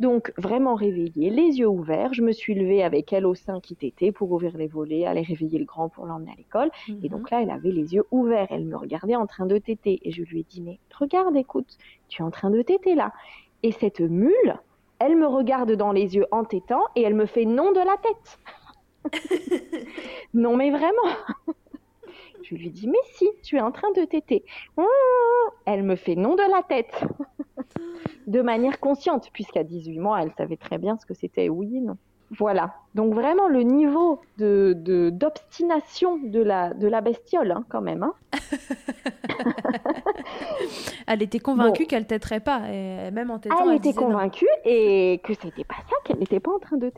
Donc, 0.00 0.32
vraiment 0.38 0.74
réveillée, 0.74 1.30
les 1.30 1.58
yeux 1.58 1.68
ouverts. 1.68 2.12
Je 2.14 2.22
me 2.22 2.32
suis 2.32 2.54
levée 2.54 2.82
avec 2.82 3.12
elle 3.12 3.26
au 3.26 3.34
sein 3.34 3.60
qui 3.60 3.76
tétait 3.76 4.10
pour 4.12 4.32
ouvrir 4.32 4.56
les 4.56 4.66
volets, 4.66 5.04
aller 5.06 5.20
réveiller 5.22 5.58
le 5.58 5.66
grand 5.66 5.88
pour 5.90 6.06
l'emmener 6.06 6.32
à 6.32 6.36
l'école. 6.36 6.70
Et 6.88 6.92
Mhm. 6.92 7.08
donc 7.08 7.30
là, 7.30 7.42
elle 7.42 7.50
avait 7.50 7.70
les 7.70 7.94
yeux 7.94 8.04
ouverts. 8.10 8.48
Elle 8.50 8.64
me 8.64 8.76
regardait 8.76 9.14
en 9.16 9.26
train 9.26 9.46
de 9.46 9.58
téter. 9.58 10.00
Et 10.02 10.10
je 10.10 10.22
lui 10.22 10.40
ai 10.40 10.42
dit, 10.48 10.62
mais 10.62 10.78
regarde, 10.98 11.36
écoute, 11.36 11.76
tu 12.08 12.22
es 12.22 12.24
en 12.24 12.30
train 12.30 12.50
de 12.50 12.62
téter 12.62 12.94
là. 12.94 13.12
Et 13.62 13.72
cette 13.72 14.00
mule, 14.00 14.58
elle 14.98 15.16
me 15.16 15.26
regarde 15.26 15.72
dans 15.72 15.92
les 15.92 16.16
yeux 16.16 16.26
en 16.30 16.44
tétant 16.44 16.82
et 16.96 17.02
elle 17.02 17.14
me 17.14 17.26
fait 17.26 17.44
non 17.44 17.72
de 17.72 17.80
la 17.80 17.96
tête. 18.02 18.38
non, 20.34 20.56
mais 20.56 20.70
vraiment. 20.70 21.14
Je 22.42 22.54
lui 22.54 22.70
dis, 22.70 22.88
mais 22.88 22.98
si, 23.12 23.28
tu 23.42 23.56
es 23.56 23.60
en 23.60 23.70
train 23.70 23.90
de 23.92 24.04
téter. 24.04 24.44
Ouh, 24.78 24.82
Elle 25.66 25.82
me 25.82 25.94
fait 25.96 26.16
non 26.16 26.34
de 26.36 26.50
la 26.50 26.62
tête. 26.62 27.04
De 28.26 28.42
manière 28.42 28.80
consciente, 28.80 29.30
puisqu'à 29.32 29.64
18 29.64 29.98
mois, 29.98 30.22
elle 30.22 30.32
savait 30.32 30.56
très 30.56 30.78
bien 30.78 30.96
ce 30.98 31.06
que 31.06 31.14
c'était 31.14 31.48
oui 31.48 31.80
non. 31.80 31.96
Voilà. 32.38 32.74
Donc 32.94 33.14
vraiment 33.14 33.48
le 33.48 33.62
niveau 33.62 34.20
de 34.38 35.10
d'obstination 35.12 36.18
de, 36.22 36.40
la, 36.42 36.74
de 36.74 36.86
la 36.88 37.00
bestiole, 37.00 37.50
hein, 37.50 37.64
quand 37.68 37.80
même. 37.80 38.02
hein. 38.04 38.14
Elle 41.06 41.22
était 41.22 41.38
convaincue 41.38 41.82
Bon. 41.82 41.86
qu'elle 41.88 42.06
têterait 42.06 42.40
pas, 42.40 42.62
et 42.70 43.10
même 43.10 43.30
en 43.30 43.38
tétant, 43.38 43.56
Elle 43.64 43.70
elle 43.70 43.76
était 43.76 43.88
non. 44.00 44.06
convaincue 44.06 44.46
et 44.64 45.20
que 45.24 45.34
c'était 45.34 45.64
pas 45.64 45.74
ça, 45.88 45.96
qu'elle 46.04 46.18
n'était 46.18 46.40
pas 46.40 46.52
en 46.52 46.58
train 46.58 46.76
de. 46.76 46.92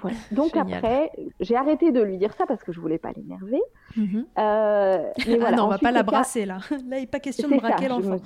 Voilà. 0.00 0.16
Donc 0.32 0.54
Génial. 0.54 0.78
après, 0.78 1.10
j'ai 1.40 1.56
arrêté 1.56 1.90
de 1.92 2.00
lui 2.02 2.18
dire 2.18 2.32
ça 2.34 2.46
parce 2.46 2.62
que 2.62 2.72
je 2.72 2.80
voulais 2.80 2.98
pas 2.98 3.10
l'énerver. 3.16 3.62
Mhm. 3.96 4.26
Euh, 4.38 5.10
mais 5.26 5.38
ah 5.44 5.52
non, 5.52 5.64
on 5.64 5.68
va 5.68 5.74
Ensuite, 5.74 5.82
pas 5.82 5.92
la 5.92 6.02
brasser 6.02 6.46
là. 6.46 6.58
Là, 6.70 6.98
il 6.98 7.00
n'est 7.02 7.06
pas 7.06 7.20
question 7.20 7.48
de 7.48 7.56
braquer 7.56 7.88
l'enfant. 7.88 8.16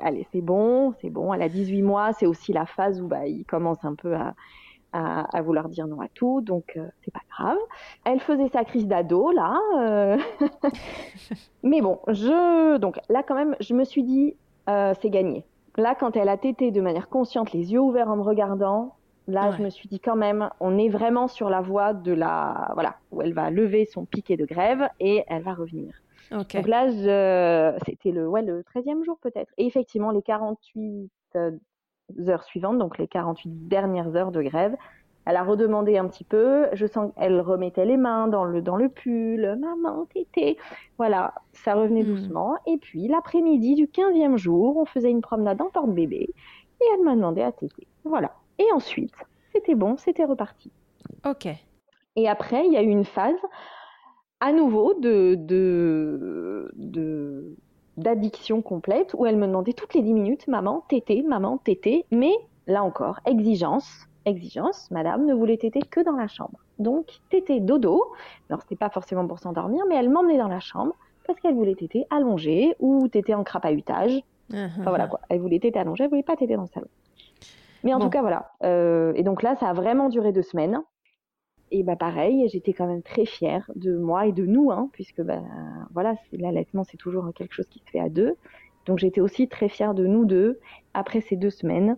allez, 0.00 0.26
c'est 0.32 0.40
bon, 0.40 0.94
c'est 1.00 1.10
bon. 1.10 1.32
Elle 1.34 1.42
a 1.42 1.48
18 1.48 1.82
mois, 1.82 2.12
c'est 2.12 2.26
aussi 2.26 2.52
la 2.52 2.66
phase 2.66 3.00
où 3.00 3.06
bah, 3.08 3.26
il 3.26 3.44
commence 3.44 3.84
un 3.84 3.94
peu 3.94 4.14
à, 4.14 4.34
à, 4.92 5.36
à 5.36 5.42
vouloir 5.42 5.68
dire 5.68 5.86
non 5.86 6.00
à 6.00 6.08
tout, 6.08 6.40
donc 6.40 6.74
euh, 6.76 6.86
c'est 7.04 7.10
pas 7.12 7.20
grave. 7.30 7.58
Elle 8.04 8.20
faisait 8.20 8.48
sa 8.48 8.64
crise 8.64 8.86
d'ado, 8.86 9.30
là. 9.32 9.58
euh. 9.76 10.18
Mais 11.62 11.80
bon, 11.80 11.98
je... 12.08 12.76
Donc 12.78 12.98
là, 13.08 13.22
quand 13.22 13.34
même, 13.34 13.56
je 13.60 13.74
me 13.74 13.84
suis 13.84 14.02
dit, 14.02 14.36
euh, 14.68 14.94
c'est 15.00 15.10
gagné. 15.10 15.44
là, 15.76 15.94
quand 15.98 16.16
elle 16.16 16.28
a 16.28 16.36
tété 16.36 16.70
de 16.70 16.80
manière 16.80 17.08
consciente, 17.08 17.52
les 17.52 17.72
yeux 17.72 17.80
ouverts 17.80 18.08
en 18.08 18.16
me 18.16 18.22
regardant, 18.22 18.94
là, 19.26 19.50
je 19.52 19.62
me 19.62 19.70
suis 19.70 19.88
dit 19.88 20.00
quand 20.00 20.16
même, 20.16 20.48
on 20.60 20.78
est 20.78 20.88
vraiment 20.88 21.28
sur 21.28 21.50
la 21.50 21.60
voie 21.60 21.92
de 21.94 22.12
la, 22.12 22.70
voilà, 22.74 22.96
où 23.10 23.20
elle 23.22 23.34
va 23.34 23.50
lever 23.50 23.84
son 23.84 24.04
piquet 24.06 24.36
de 24.36 24.46
grève 24.46 24.88
et 25.00 25.24
elle 25.28 25.42
va 25.42 25.54
revenir. 25.54 25.94
Donc 26.54 26.66
là, 26.66 26.88
c'était 27.86 28.10
le, 28.10 28.28
ouais, 28.28 28.42
le 28.42 28.62
13e 28.62 29.04
jour 29.04 29.18
peut-être. 29.20 29.52
Et 29.58 29.66
effectivement, 29.66 30.10
les 30.10 30.22
48 30.22 31.10
euh, 31.36 31.50
heures 32.28 32.44
suivantes, 32.44 32.78
donc 32.78 32.98
les 32.98 33.08
48 33.08 33.68
dernières 33.68 34.16
heures 34.16 34.32
de 34.32 34.42
grève, 34.42 34.76
elle 35.28 35.36
a 35.36 35.44
redemandé 35.44 35.98
un 35.98 36.08
petit 36.08 36.24
peu. 36.24 36.68
Je 36.72 36.86
sens 36.86 37.12
qu'elle 37.14 37.40
remettait 37.42 37.84
les 37.84 37.98
mains 37.98 38.28
dans 38.28 38.44
le, 38.44 38.62
dans 38.62 38.76
le 38.76 38.88
pull. 38.88 39.58
Maman, 39.60 40.06
tété. 40.06 40.56
Voilà, 40.96 41.34
ça 41.52 41.74
revenait 41.74 42.02
hmm. 42.02 42.14
doucement. 42.14 42.56
Et 42.66 42.78
puis, 42.78 43.08
l'après-midi 43.08 43.74
du 43.74 43.86
15e 43.88 44.38
jour, 44.38 44.78
on 44.78 44.86
faisait 44.86 45.10
une 45.10 45.20
promenade 45.20 45.60
en 45.60 45.68
porte-bébé. 45.68 46.30
Et 46.80 46.84
elle 46.94 47.04
m'a 47.04 47.14
demandé 47.14 47.42
à 47.42 47.52
téter. 47.52 47.86
Voilà. 48.04 48.32
Et 48.58 48.64
ensuite, 48.72 49.14
c'était 49.52 49.74
bon, 49.74 49.98
c'était 49.98 50.24
reparti. 50.24 50.72
Ok. 51.26 51.46
Et 52.16 52.26
après, 52.26 52.66
il 52.66 52.72
y 52.72 52.78
a 52.78 52.82
eu 52.82 52.88
une 52.88 53.04
phase 53.04 53.36
à 54.40 54.52
nouveau 54.52 54.94
de, 54.94 55.34
de, 55.38 56.70
de 56.74 57.54
d'addiction 57.98 58.62
complète 58.62 59.14
où 59.16 59.26
elle 59.26 59.36
me 59.36 59.46
demandait 59.46 59.72
toutes 59.72 59.94
les 59.94 60.02
10 60.02 60.12
minutes 60.14 60.48
maman 60.48 60.84
tété 60.88 61.22
maman 61.22 61.58
tété 61.58 62.04
mais 62.10 62.32
là 62.66 62.82
encore 62.82 63.20
exigence 63.26 64.08
exigence, 64.28 64.90
madame 64.90 65.24
ne 65.26 65.34
voulait 65.34 65.56
téter 65.56 65.80
que 65.80 66.00
dans 66.00 66.16
la 66.16 66.28
chambre. 66.28 66.58
Donc, 66.78 67.20
téter 67.30 67.60
dodo, 67.60 68.12
alors 68.48 68.62
c'était 68.62 68.76
pas 68.76 68.90
forcément 68.90 69.26
pour 69.26 69.38
s'endormir, 69.38 69.84
mais 69.88 69.96
elle 69.96 70.08
m'emmenait 70.08 70.38
dans 70.38 70.48
la 70.48 70.60
chambre 70.60 70.94
parce 71.26 71.40
qu'elle 71.40 71.54
voulait 71.54 71.74
téter 71.74 72.06
allongée 72.10 72.74
ou 72.78 73.08
téter 73.08 73.34
en 73.34 73.44
crapahutage. 73.44 74.22
Uh-huh. 74.52 74.80
Enfin 74.80 74.90
voilà 74.90 75.08
quoi, 75.08 75.20
elle 75.28 75.40
voulait 75.40 75.58
téter 75.58 75.78
allongée, 75.78 76.04
elle 76.04 76.10
voulait 76.10 76.22
pas 76.22 76.36
téter 76.36 76.56
dans 76.56 76.62
le 76.62 76.68
salon. 76.68 76.88
Mais 77.84 77.94
en 77.94 78.00
tout 78.00 78.10
cas, 78.10 78.22
voilà. 78.22 78.50
Euh, 78.64 79.12
et 79.14 79.22
donc 79.22 79.42
là, 79.42 79.54
ça 79.54 79.68
a 79.68 79.72
vraiment 79.72 80.08
duré 80.08 80.32
deux 80.32 80.42
semaines. 80.42 80.82
Et 81.70 81.82
bah 81.82 81.96
pareil, 81.96 82.48
j'étais 82.48 82.72
quand 82.72 82.86
même 82.86 83.02
très 83.02 83.26
fière 83.26 83.70
de 83.76 83.96
moi 83.96 84.26
et 84.26 84.32
de 84.32 84.46
nous, 84.46 84.70
hein, 84.70 84.88
puisque 84.92 85.20
bah, 85.20 85.42
voilà, 85.92 86.14
l'allaitement 86.32 86.84
c'est 86.84 86.96
toujours 86.96 87.30
quelque 87.34 87.54
chose 87.54 87.68
qui 87.68 87.80
se 87.80 87.90
fait 87.90 88.00
à 88.00 88.08
deux. 88.08 88.36
Donc 88.86 88.98
j'étais 88.98 89.20
aussi 89.20 89.48
très 89.48 89.68
fière 89.68 89.92
de 89.92 90.06
nous 90.06 90.24
deux 90.24 90.58
après 90.94 91.20
ces 91.20 91.36
deux 91.36 91.50
semaines. 91.50 91.96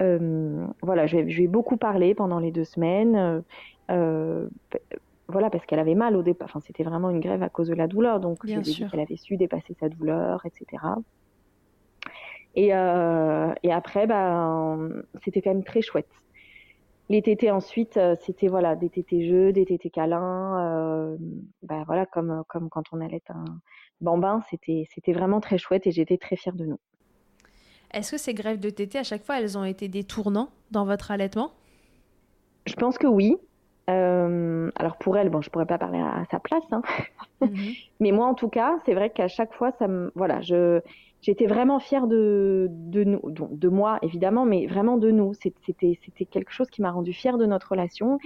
Euh, 0.00 0.66
voilà, 0.82 1.06
je, 1.06 1.18
lui 1.18 1.44
ai 1.44 1.48
beaucoup 1.48 1.76
parlé 1.76 2.14
pendant 2.14 2.38
les 2.38 2.50
deux 2.50 2.64
semaines. 2.64 3.16
Euh, 3.16 3.40
euh, 3.90 4.48
voilà, 5.28 5.50
parce 5.50 5.66
qu'elle 5.66 5.78
avait 5.78 5.94
mal 5.94 6.16
au 6.16 6.22
départ. 6.22 6.48
Enfin, 6.48 6.60
c'était 6.60 6.82
vraiment 6.82 7.10
une 7.10 7.20
grève 7.20 7.42
à 7.42 7.48
cause 7.48 7.68
de 7.68 7.74
la 7.74 7.86
douleur. 7.86 8.20
Donc, 8.20 8.42
lui 8.44 8.52
ai 8.52 8.60
dit 8.60 8.84
qu'elle 8.90 9.00
avait 9.00 9.16
su 9.16 9.36
dépasser 9.36 9.76
sa 9.78 9.88
douleur, 9.88 10.44
etc. 10.46 10.82
Et, 12.56 12.68
et 12.68 13.72
après, 13.72 14.06
bah, 14.06 14.76
c'était 15.22 15.40
quand 15.40 15.50
même 15.50 15.64
très 15.64 15.82
chouette. 15.82 16.08
Les 17.10 17.22
tétés 17.22 17.50
ensuite, 17.50 17.98
c'était 18.20 18.48
voilà 18.48 18.76
des 18.76 18.88
tétés 18.88 19.28
jeux, 19.28 19.52
des 19.52 19.66
tétés 19.66 19.90
câlins, 19.90 21.16
bah, 21.62 21.82
voilà 21.86 22.06
comme 22.06 22.44
comme 22.48 22.70
quand 22.70 22.84
on 22.92 23.00
allait 23.00 23.22
un 23.28 23.44
bambin, 24.00 24.40
c'était 24.48 24.86
c'était 24.94 25.12
vraiment 25.12 25.40
très 25.40 25.58
chouette 25.58 25.86
et 25.88 25.90
j'étais 25.90 26.18
très 26.18 26.36
fière 26.36 26.54
de 26.54 26.64
nous. 26.64 26.78
Est-ce 27.92 28.12
que 28.12 28.18
ces 28.18 28.34
grèves 28.34 28.60
de 28.60 28.70
tétée, 28.70 28.98
à 28.98 29.02
chaque 29.02 29.24
fois, 29.24 29.40
elles 29.40 29.58
ont 29.58 29.64
été 29.64 29.88
des 29.88 30.04
tournants 30.04 30.50
dans 30.70 30.84
votre 30.84 31.10
allaitement? 31.10 31.50
Je 32.66 32.74
pense 32.74 32.98
que 32.98 33.06
oui. 33.06 33.36
Euh, 33.88 34.70
alors 34.76 34.96
pour 34.98 35.16
elle, 35.16 35.30
bon, 35.30 35.40
je 35.40 35.50
pourrais 35.50 35.66
pas 35.66 35.78
parler 35.78 35.98
à, 35.98 36.24
sa 36.30 36.38
place, 36.38 36.62
hein. 36.70 36.82
mhm. 37.40 37.50
mais 38.00 38.12
moi 38.12 38.26
en 38.26 38.34
tout 38.34 38.48
cas, 38.48 38.78
c'est 38.84 38.94
vrai 38.94 39.10
qu'à 39.10 39.26
chaque 39.26 39.52
fois, 39.52 39.72
ça 39.80 39.88
me, 39.88 40.12
voilà, 40.14 40.40
je, 40.42 40.80
j'étais 41.22 41.46
vraiment 41.46 41.78
fière 41.80 42.06
de, 42.06 42.68
de 42.70 43.04
nous, 43.04 43.20
de, 43.30 43.68
moi 43.68 43.98
évidemment, 44.02 44.44
mais 44.44 44.66
vraiment 44.66 44.96
de 44.96 45.10
nous. 45.10 45.34
C'était, 45.34 45.98
quelque 46.30 46.52
chose 46.52 46.70
qui 46.70 46.82
m'a 46.82 46.90
rendu 46.90 47.12
fière 47.12 47.38
de 47.38 47.46
notre 47.46 47.70
relation 47.70 48.18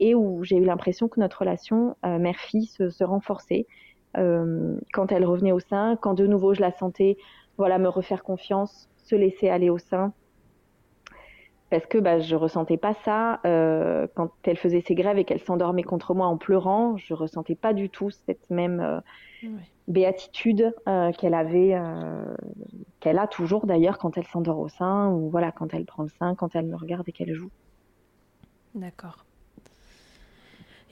et 0.00 0.14
où 0.14 0.42
j'ai 0.44 0.56
eu 0.56 0.64
l'impression 0.64 1.08
que 1.08 1.20
notre 1.20 1.40
relation 1.40 1.96
euh, 2.04 2.18
mère-fille 2.18 2.66
se, 2.66 3.04
renforçait 3.04 3.66
euh, 4.16 4.76
quand 4.92 5.12
elle 5.12 5.24
revenait 5.24 5.52
au 5.52 5.60
sein, 5.60 5.96
quand 6.00 6.14
de 6.14 6.26
nouveau 6.26 6.54
je 6.54 6.60
la 6.60 6.72
sentais, 6.72 7.16
voilà, 7.58 7.78
me 7.78 7.88
refaire 7.88 8.24
confiance, 8.24 8.88
se 8.96 9.14
laisser 9.14 9.48
aller 9.48 9.70
au 9.70 9.78
sein 9.78 10.12
parce 11.68 11.86
que 11.86 11.98
bah, 11.98 12.18
je 12.18 12.34
ressentais 12.34 12.78
pas 12.78 12.94
ça 13.04 13.38
euh, 13.46 14.08
quand 14.16 14.32
elle 14.42 14.56
faisait 14.56 14.80
ses 14.80 14.96
grèves 14.96 15.18
et 15.18 15.24
qu'elle 15.24 15.38
s'endormait 15.38 15.84
contre 15.84 16.14
moi 16.14 16.26
en 16.26 16.36
pleurant. 16.36 16.96
Je 16.96 17.14
ressentais 17.14 17.54
pas 17.54 17.74
du 17.74 17.88
tout 17.88 18.10
cette 18.10 18.50
même 18.50 19.00
béatitude 19.90 20.74
euh, 20.88 21.12
qu'elle 21.12 21.34
avait, 21.34 21.76
qu'elle 23.00 23.18
a 23.18 23.26
toujours 23.26 23.66
d'ailleurs 23.66 23.98
quand 23.98 24.16
elle 24.16 24.26
s'endort 24.26 24.58
au 24.58 24.68
sein 24.68 25.10
ou 25.10 25.28
voilà 25.30 25.52
quand 25.52 25.74
elle 25.74 25.84
prend 25.84 26.02
le 26.02 26.08
sein, 26.08 26.34
quand 26.34 26.54
elle 26.54 26.66
me 26.66 26.76
regarde 26.76 27.08
et 27.08 27.12
qu'elle 27.12 27.34
joue. 27.34 27.50
D'accord. 28.74 29.24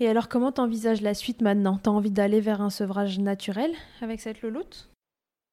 Et 0.00 0.08
alors, 0.08 0.28
comment 0.28 0.52
t'envisages 0.52 1.00
la 1.00 1.14
suite 1.14 1.42
maintenant? 1.42 1.78
T'as 1.82 1.90
envie 1.90 2.10
d'aller 2.10 2.40
vers 2.40 2.60
un 2.60 2.70
sevrage 2.70 3.18
naturel 3.18 3.72
avec 4.00 4.20
cette 4.20 4.42
louloute 4.42 4.90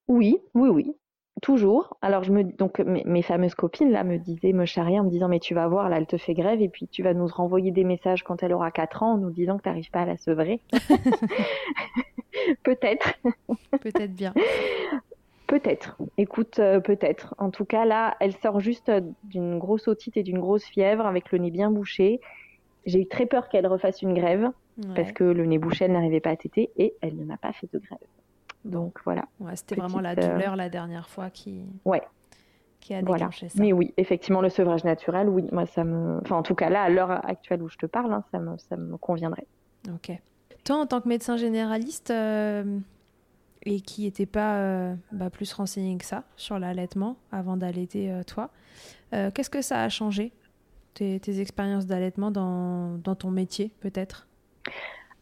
Oui, 0.08 0.38
oui, 0.54 0.70
oui. 0.70 0.96
Toujours. 1.41 1.98
Alors 2.02 2.24
je 2.24 2.32
me 2.32 2.43
donc 2.43 2.80
mes, 2.80 3.22
fameuses 3.22 3.56
copines 3.56 3.91
là 3.91 4.06
me 4.06 4.18
disaient, 4.18 4.54
me 4.54 4.66
charriaient 4.66 5.00
en 5.00 5.04
me 5.04 5.10
disant 5.10 5.28
mais 5.28 5.41
tu 5.41 5.54
vas 5.54 5.68
voir 5.68 5.89
là 5.89 5.98
elle 5.98 6.08
te 6.08 6.16
fait 6.16 6.34
grève 6.34 6.62
et 6.62 6.70
puis 6.70 6.88
tu 6.88 7.04
vas 7.04 7.14
nous 7.14 7.28
renvoyer 7.28 7.72
des 7.72 7.84
messages 7.84 8.24
quand 8.24 8.41
elle 8.41 8.54
aura 8.54 8.72
4 8.72 9.04
ans 9.04 9.14
en 9.16 9.18
nous 9.18 9.32
disant 9.32 9.58
que 9.58 9.64
tu 9.64 9.70
n'arrives 9.70 9.91
pas 9.91 10.04
à 10.04 10.06
la 10.06 10.16
sevrer. 10.16 10.62
peut-être. 12.63 13.13
Peut-être 13.81 14.13
bien. 14.13 14.33
Peut-être. 15.47 15.95
Écoute, 16.17 16.57
euh, 16.57 16.79
peut-être. 16.79 17.36
En 17.38 17.51
tout 17.51 17.65
cas 17.65 17.86
là, 17.86 18.17
elle 18.19 18.33
sort 18.33 18.59
juste 18.59 18.91
d'une 19.23 19.59
grosse 19.59 19.88
otite 19.88 20.17
et 20.17 20.23
d'une 20.23 20.39
grosse 20.39 20.65
fièvre 20.65 21.05
avec 21.05 21.31
le 21.31 21.38
nez 21.38 21.51
bien 21.51 21.69
bouché. 21.69 22.19
J'ai 22.88 23.01
eu 23.01 23.07
très 23.07 23.27
peur 23.27 23.47
qu'elle 23.47 23.67
refasse 23.67 24.01
une 24.01 24.15
grève 24.15 24.49
parce 24.95 25.11
que 25.11 25.23
le 25.23 25.45
nez 25.45 25.57
bouché 25.59 25.86
elle 25.86 25.93
n'arrivait 25.93 26.19
pas 26.19 26.31
à 26.31 26.36
téter 26.36 26.71
et 26.77 26.95
elle 27.01 27.15
ne 27.15 27.25
m'a 27.25 27.38
pas 27.38 27.53
fait 27.53 27.69
de 27.71 27.79
grève. 27.79 27.99
Donc 28.65 28.99
voilà. 29.05 29.25
C'était 29.53 29.75
vraiment 29.75 30.01
la 30.01 30.15
douleur 30.15 30.53
euh, 30.53 30.57
la 30.57 30.69
dernière 30.69 31.07
fois 31.07 31.29
qui, 31.29 31.63
ouais. 31.86 32.01
qui 32.79 32.95
a 32.95 33.01
déclenché 33.01 33.49
ça. 33.49 33.61
Mais 33.61 33.71
oui, 33.71 33.93
effectivement, 33.97 34.41
le 34.41 34.49
sevrage 34.49 34.83
naturel, 34.83 35.29
oui, 35.29 35.45
moi 35.51 35.67
ça 35.67 35.83
me. 35.83 36.19
Enfin, 36.21 36.38
en 36.38 36.43
tout 36.43 36.55
cas, 36.55 36.69
là, 36.69 36.81
à 36.81 36.89
l'heure 36.89 37.11
actuelle 37.11 37.61
où 37.61 37.69
je 37.69 37.77
te 37.77 37.86
parle, 37.86 38.11
hein, 38.11 38.23
ça, 38.31 38.39
me, 38.39 38.57
ça 38.57 38.75
me 38.75 38.97
conviendrait. 38.97 39.45
Ok. 39.88 40.11
Toi, 40.66 40.76
en 40.76 40.86
tant 40.86 40.99
que 40.99 41.07
médecin 41.07 41.38
généraliste 41.38 42.11
euh, 42.11 42.80
et 43.63 43.80
qui 43.80 44.03
n'était 44.03 44.26
pas 44.26 44.57
euh, 44.57 44.95
bah, 45.13 45.30
plus 45.30 45.53
renseigné 45.53 45.97
que 45.97 46.05
ça 46.05 46.26
sur 46.36 46.59
l'allaitement 46.59 47.16
avant 47.32 47.55
d'allaiter 47.55 48.11
toi, 48.28 48.49
qu'est-ce 49.11 49.49
que 49.49 49.61
ça 49.61 49.82
a 49.82 49.88
changé 49.88 50.34
tes, 50.95 51.41
expériences 51.41 51.86
d'allaitement 51.86 52.32
dans, 52.32 53.16
ton 53.16 53.32
métier, 53.32 53.72
peut-être? 53.82 54.28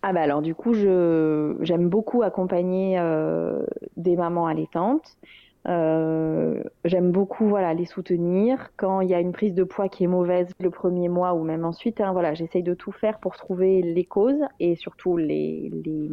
Ah 0.02 0.12
bah 0.12 0.22
alors 0.22 0.42
du 0.42 0.54
coup, 0.54 0.74
j'aime 0.74 1.90
beaucoup 1.90 2.24
accompagner 2.24 3.00
euh, 3.00 3.66
des 3.98 4.16
mamans 4.16 4.48
allaitantes. 4.48 5.18
Euh, 5.66 6.62
j'aime 6.84 7.12
beaucoup 7.12 7.48
voilà 7.48 7.74
les 7.74 7.86
soutenir 7.86 8.72
quand 8.76 9.00
il 9.00 9.10
y 9.10 9.14
a 9.14 9.22
une 9.22 9.32
prise 9.32 9.54
de 9.54 9.64
poids 9.64 9.88
qui 9.88 10.04
est 10.04 10.08
mauvaise 10.08 10.50
le 10.60 10.70
premier 10.70 11.08
mois 11.10 11.34
ou 11.34 11.44
même 11.44 11.64
ensuite. 11.64 12.02
Hein, 12.02 12.12
voilà, 12.12 12.34
j'essaye 12.34 12.64
de 12.64 12.74
tout 12.74 12.92
faire 12.92 13.20
pour 13.20 13.36
trouver 13.36 13.82
les 13.82 14.04
causes 14.04 14.42
et 14.60 14.76
surtout 14.76 15.16
les 15.18 15.72
les 15.86 16.10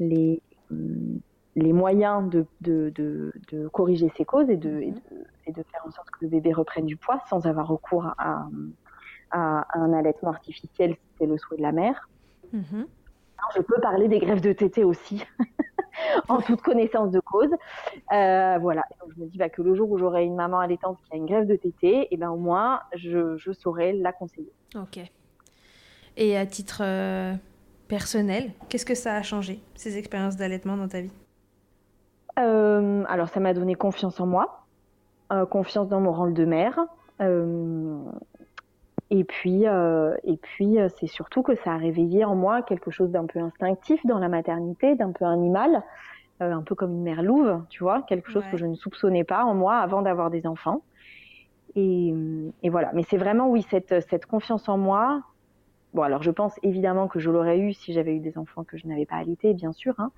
les, 0.00 0.42
les 1.54 1.72
moyens 1.72 2.28
de, 2.28 2.46
de, 2.62 2.90
de, 2.96 3.32
de, 3.52 3.68
corriger 3.68 4.10
ces 4.16 4.24
causes 4.24 4.50
et 4.50 4.56
de, 4.56 4.80
et 4.80 4.90
de, 4.90 5.00
et 5.46 5.52
de 5.52 5.62
faire 5.62 5.82
en 5.86 5.90
sorte 5.92 6.10
que 6.10 6.18
le 6.22 6.28
bébé 6.28 6.52
reprenne 6.52 6.86
du 6.86 6.96
poids 6.96 7.20
sans 7.30 7.46
avoir 7.46 7.68
recours 7.68 8.06
à, 8.18 8.48
à, 9.30 9.64
un 9.78 9.92
allaitement 9.92 10.30
artificiel 10.30 10.94
si 10.94 11.00
c'est 11.18 11.26
le 11.26 11.38
souhait 11.38 11.58
de 11.58 11.62
la 11.62 11.70
mère. 11.70 12.08
Mm-hmm 12.52 12.86
je 13.54 13.60
peux 13.60 13.80
parler 13.80 14.08
des 14.08 14.18
grèves 14.18 14.40
de 14.40 14.52
tété 14.52 14.84
aussi, 14.84 15.24
en 16.28 16.40
toute 16.40 16.62
connaissance 16.62 17.10
de 17.10 17.20
cause. 17.20 17.50
Euh, 18.12 18.58
voilà. 18.60 18.82
donc, 19.00 19.12
je 19.16 19.22
me 19.22 19.26
dis 19.26 19.38
bah, 19.38 19.48
que 19.48 19.62
le 19.62 19.74
jour 19.74 19.90
où 19.90 19.98
j'aurai 19.98 20.24
une 20.24 20.36
maman 20.36 20.60
allaitante 20.60 20.98
qui 21.04 21.12
a 21.12 21.16
une 21.16 21.26
grève 21.26 21.46
de 21.46 21.56
tété, 21.56 22.02
et 22.02 22.08
eh 22.10 22.16
ben 22.16 22.30
au 22.30 22.36
moins 22.36 22.80
je, 22.94 23.36
je, 23.36 23.52
saurai 23.52 23.92
la 23.92 24.12
conseiller. 24.12 24.52
Ok. 24.74 25.00
Et 26.16 26.36
à 26.36 26.46
titre 26.46 26.82
euh, 26.84 27.34
personnel, 27.88 28.52
qu'est-ce 28.68 28.86
que 28.86 28.94
ça 28.94 29.16
a 29.16 29.22
changé 29.22 29.60
ces 29.74 29.98
expériences 29.98 30.36
d'allaitement 30.36 30.76
dans 30.76 30.88
ta 30.88 31.00
vie? 31.00 31.12
Euh, 32.38 33.04
Alors 33.08 33.28
ça 33.28 33.40
m'a 33.40 33.54
donné 33.54 33.74
confiance 33.74 34.20
en 34.20 34.26
moi, 34.26 34.66
confiance 35.50 35.88
dans 35.88 36.00
mon 36.00 36.12
rôle 36.12 36.34
de 36.34 36.44
mère. 36.44 36.78
Et 39.16 39.22
puis, 39.22 39.68
euh, 39.68 40.16
et 40.24 40.36
puis 40.36 40.80
euh, 40.80 40.88
c'est 40.98 41.06
surtout 41.06 41.44
que 41.44 41.54
ça 41.54 41.74
a 41.74 41.76
réveillé 41.76 42.24
en 42.24 42.34
moi 42.34 42.62
quelque 42.62 42.90
chose 42.90 43.12
d'un 43.12 43.26
peu 43.26 43.38
instinctif 43.38 44.04
dans 44.04 44.18
la 44.18 44.28
maternité, 44.28 44.96
d'un 44.96 45.12
peu 45.12 45.24
animal, 45.24 45.84
euh, 46.42 46.52
un 46.52 46.62
peu 46.62 46.74
comme 46.74 46.90
une 46.90 47.04
mère 47.04 47.22
louve, 47.22 47.62
tu 47.70 47.84
vois, 47.84 48.02
quelque 48.02 48.28
chose 48.32 48.42
que 48.50 48.56
je 48.56 48.66
ne 48.66 48.74
soupçonnais 48.74 49.22
pas 49.22 49.44
en 49.44 49.54
moi 49.54 49.76
avant 49.76 50.02
d'avoir 50.02 50.30
des 50.30 50.48
enfants. 50.48 50.82
Et, 51.76 52.12
et 52.64 52.70
voilà. 52.70 52.90
Mais 52.92 53.04
c'est 53.04 53.16
vraiment, 53.16 53.48
oui, 53.48 53.64
cette, 53.70 54.00
cette 54.08 54.26
confiance 54.26 54.68
en 54.68 54.78
moi. 54.78 55.22
Bon, 55.92 56.02
alors 56.02 56.24
je 56.24 56.32
pense 56.32 56.58
évidemment 56.64 57.06
que 57.06 57.20
je 57.20 57.30
l'aurais 57.30 57.60
eu 57.60 57.72
si 57.72 57.92
j'avais 57.92 58.16
eu 58.16 58.20
des 58.20 58.36
enfants 58.36 58.64
que 58.64 58.76
je 58.76 58.88
n'avais 58.88 59.06
pas 59.06 59.14
allaité, 59.16 59.54
bien 59.54 59.70
sûr, 59.72 59.94
hein. 59.98 60.10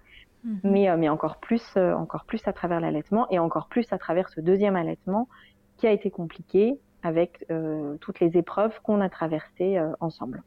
Mhm. 0.45 0.61
mais, 0.65 0.97
mais 0.97 1.09
encore 1.11 1.37
plus, 1.37 1.77
encore 1.77 2.25
plus 2.25 2.41
à 2.49 2.55
travers 2.55 2.81
l'allaitement 2.81 3.27
et 3.31 3.39
encore 3.39 3.69
plus 3.69 3.93
à 3.93 3.99
travers 3.99 4.31
ce 4.31 4.41
deuxième 4.41 4.75
allaitement 4.77 5.29
qui 5.77 5.87
a 5.87 5.91
été 5.91 6.11
compliqué 6.11 6.79
avec 7.03 7.45
euh, 7.51 7.97
toutes 8.01 8.21
les 8.21 8.37
épreuves 8.37 8.81
qu'on 8.83 9.01
a 9.01 9.09
traversées 9.09 9.79
euh, 9.79 9.93
ensemble. 10.01 10.43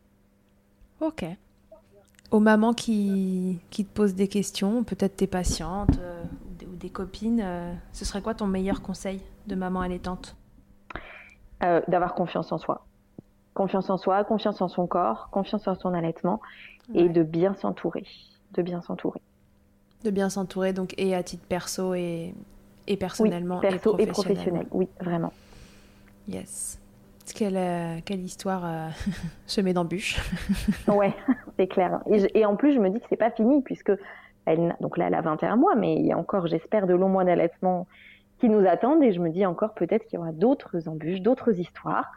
Ok. 1.00 1.26
Aux 2.32 2.39
mamans 2.39 2.74
qui, 2.74 3.60
qui 3.70 3.86
te 3.86 3.93
posent 3.93 4.16
des 4.16 4.28
questions, 4.28 4.84
peut-être 4.84 5.16
tes 5.16 5.28
patientes 5.28 5.97
euh, 6.00 6.24
ou 6.72 6.76
des 6.76 6.89
copines, 6.89 7.43
ce 7.93 8.06
serait 8.06 8.22
quoi 8.22 8.34
ton 8.34 8.47
meilleur 8.47 8.82
conseil 8.82 9.22
de 9.47 9.56
maman 9.56 9.82
allaitante? 9.82 10.36
D'avoir 11.62 12.14
confiance 12.14 12.52
en 12.52 12.58
soi. 12.58 12.86
Confiance 13.54 13.89
en 13.89 13.97
soi, 13.97 14.24
confiance 14.24 14.62
en 14.62 14.68
son 14.68 14.88
corps, 14.88 15.30
confiance 15.32 15.68
en 15.68 15.76
son 15.76 15.93
allaitement 15.93 16.39
et 16.93 17.10
de 17.10 17.24
bien 17.24 17.56
s'entourer. 17.56 18.06
De 18.54 18.62
bien 18.62 18.82
s'entourer. 18.82 19.22
De 20.04 20.12
bien 20.12 20.30
s'entourer, 20.30 20.72
donc, 20.72 20.93
et 20.97 21.16
à 21.16 21.24
titre 21.24 21.43
perso 21.45 21.93
et, 21.93 22.34
et 22.88 22.95
personnellement. 22.95 23.56
Oui, 23.56 23.70
perso 23.70 23.97
et, 23.97 24.06
professionnel, 24.08 24.68
oui, 24.72 24.88
vraiment. 25.02 25.34
Yes. 26.30 26.80
Quelle, 27.36 27.58
euh, 27.58 27.98
quelle 28.06 28.22
histoire 28.22 28.64
euh, 28.66 28.90
semée 29.48 29.74
d'embûches. 29.74 30.20
ouais, 30.88 31.14
c'est 31.58 31.68
clair. 31.68 32.02
Et, 32.10 32.40
et, 32.40 32.46
en 32.46 32.56
plus, 32.56 32.74
je 32.74 32.80
me 32.80 32.90
dis 32.90 33.00
que 33.00 33.06
c'est 33.10 33.18
pas 33.18 33.32
fini, 33.32 33.62
puisque 33.64 33.92
elle, 34.46 34.76
donc 34.80 34.98
là, 34.98 35.08
elle 35.08 35.16
a 35.16 35.22
21 35.22 35.56
mois, 35.56 35.76
mais 35.76 35.96
il 35.96 36.06
y 36.06 36.12
a 36.12 36.18
encore, 36.18 36.48
j'espère, 36.48 36.86
de 36.86 36.94
longs 36.94 37.10
mois 37.10 37.24
d'allaitement 37.24 37.88
qui 38.40 38.48
nous 38.48 38.66
attendent. 38.68 39.04
Et 39.04 39.12
je 39.12 39.20
me 39.20 39.30
dis 39.30 39.46
encore 39.46 39.74
peut-être 39.74 40.06
qu'il 40.06 40.18
y 40.18 40.22
aura 40.22 40.32
d'autres 40.32 40.88
embûches, 40.88 41.22
d'autres 41.22 41.60
histoires. 41.60 42.12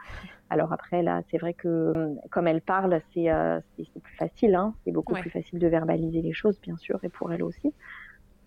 Alors 0.50 0.72
après, 0.72 1.02
là, 1.02 1.22
c'est 1.30 1.38
vrai 1.38 1.54
que 1.54 2.14
comme 2.30 2.46
elle 2.46 2.60
parle, 2.60 3.00
c'est 3.14 3.30
euh, 3.30 3.60
plus 3.76 4.16
facile. 4.18 4.54
Hein. 4.54 4.74
C'est 4.84 4.92
beaucoup 4.92 5.14
plus 5.14 5.30
facile 5.30 5.58
de 5.58 5.66
verbaliser 5.66 6.20
les 6.20 6.34
choses, 6.34 6.60
bien 6.60 6.76
sûr, 6.76 6.98
et 7.02 7.08
pour 7.08 7.32
elle 7.32 7.42
aussi. 7.42 7.72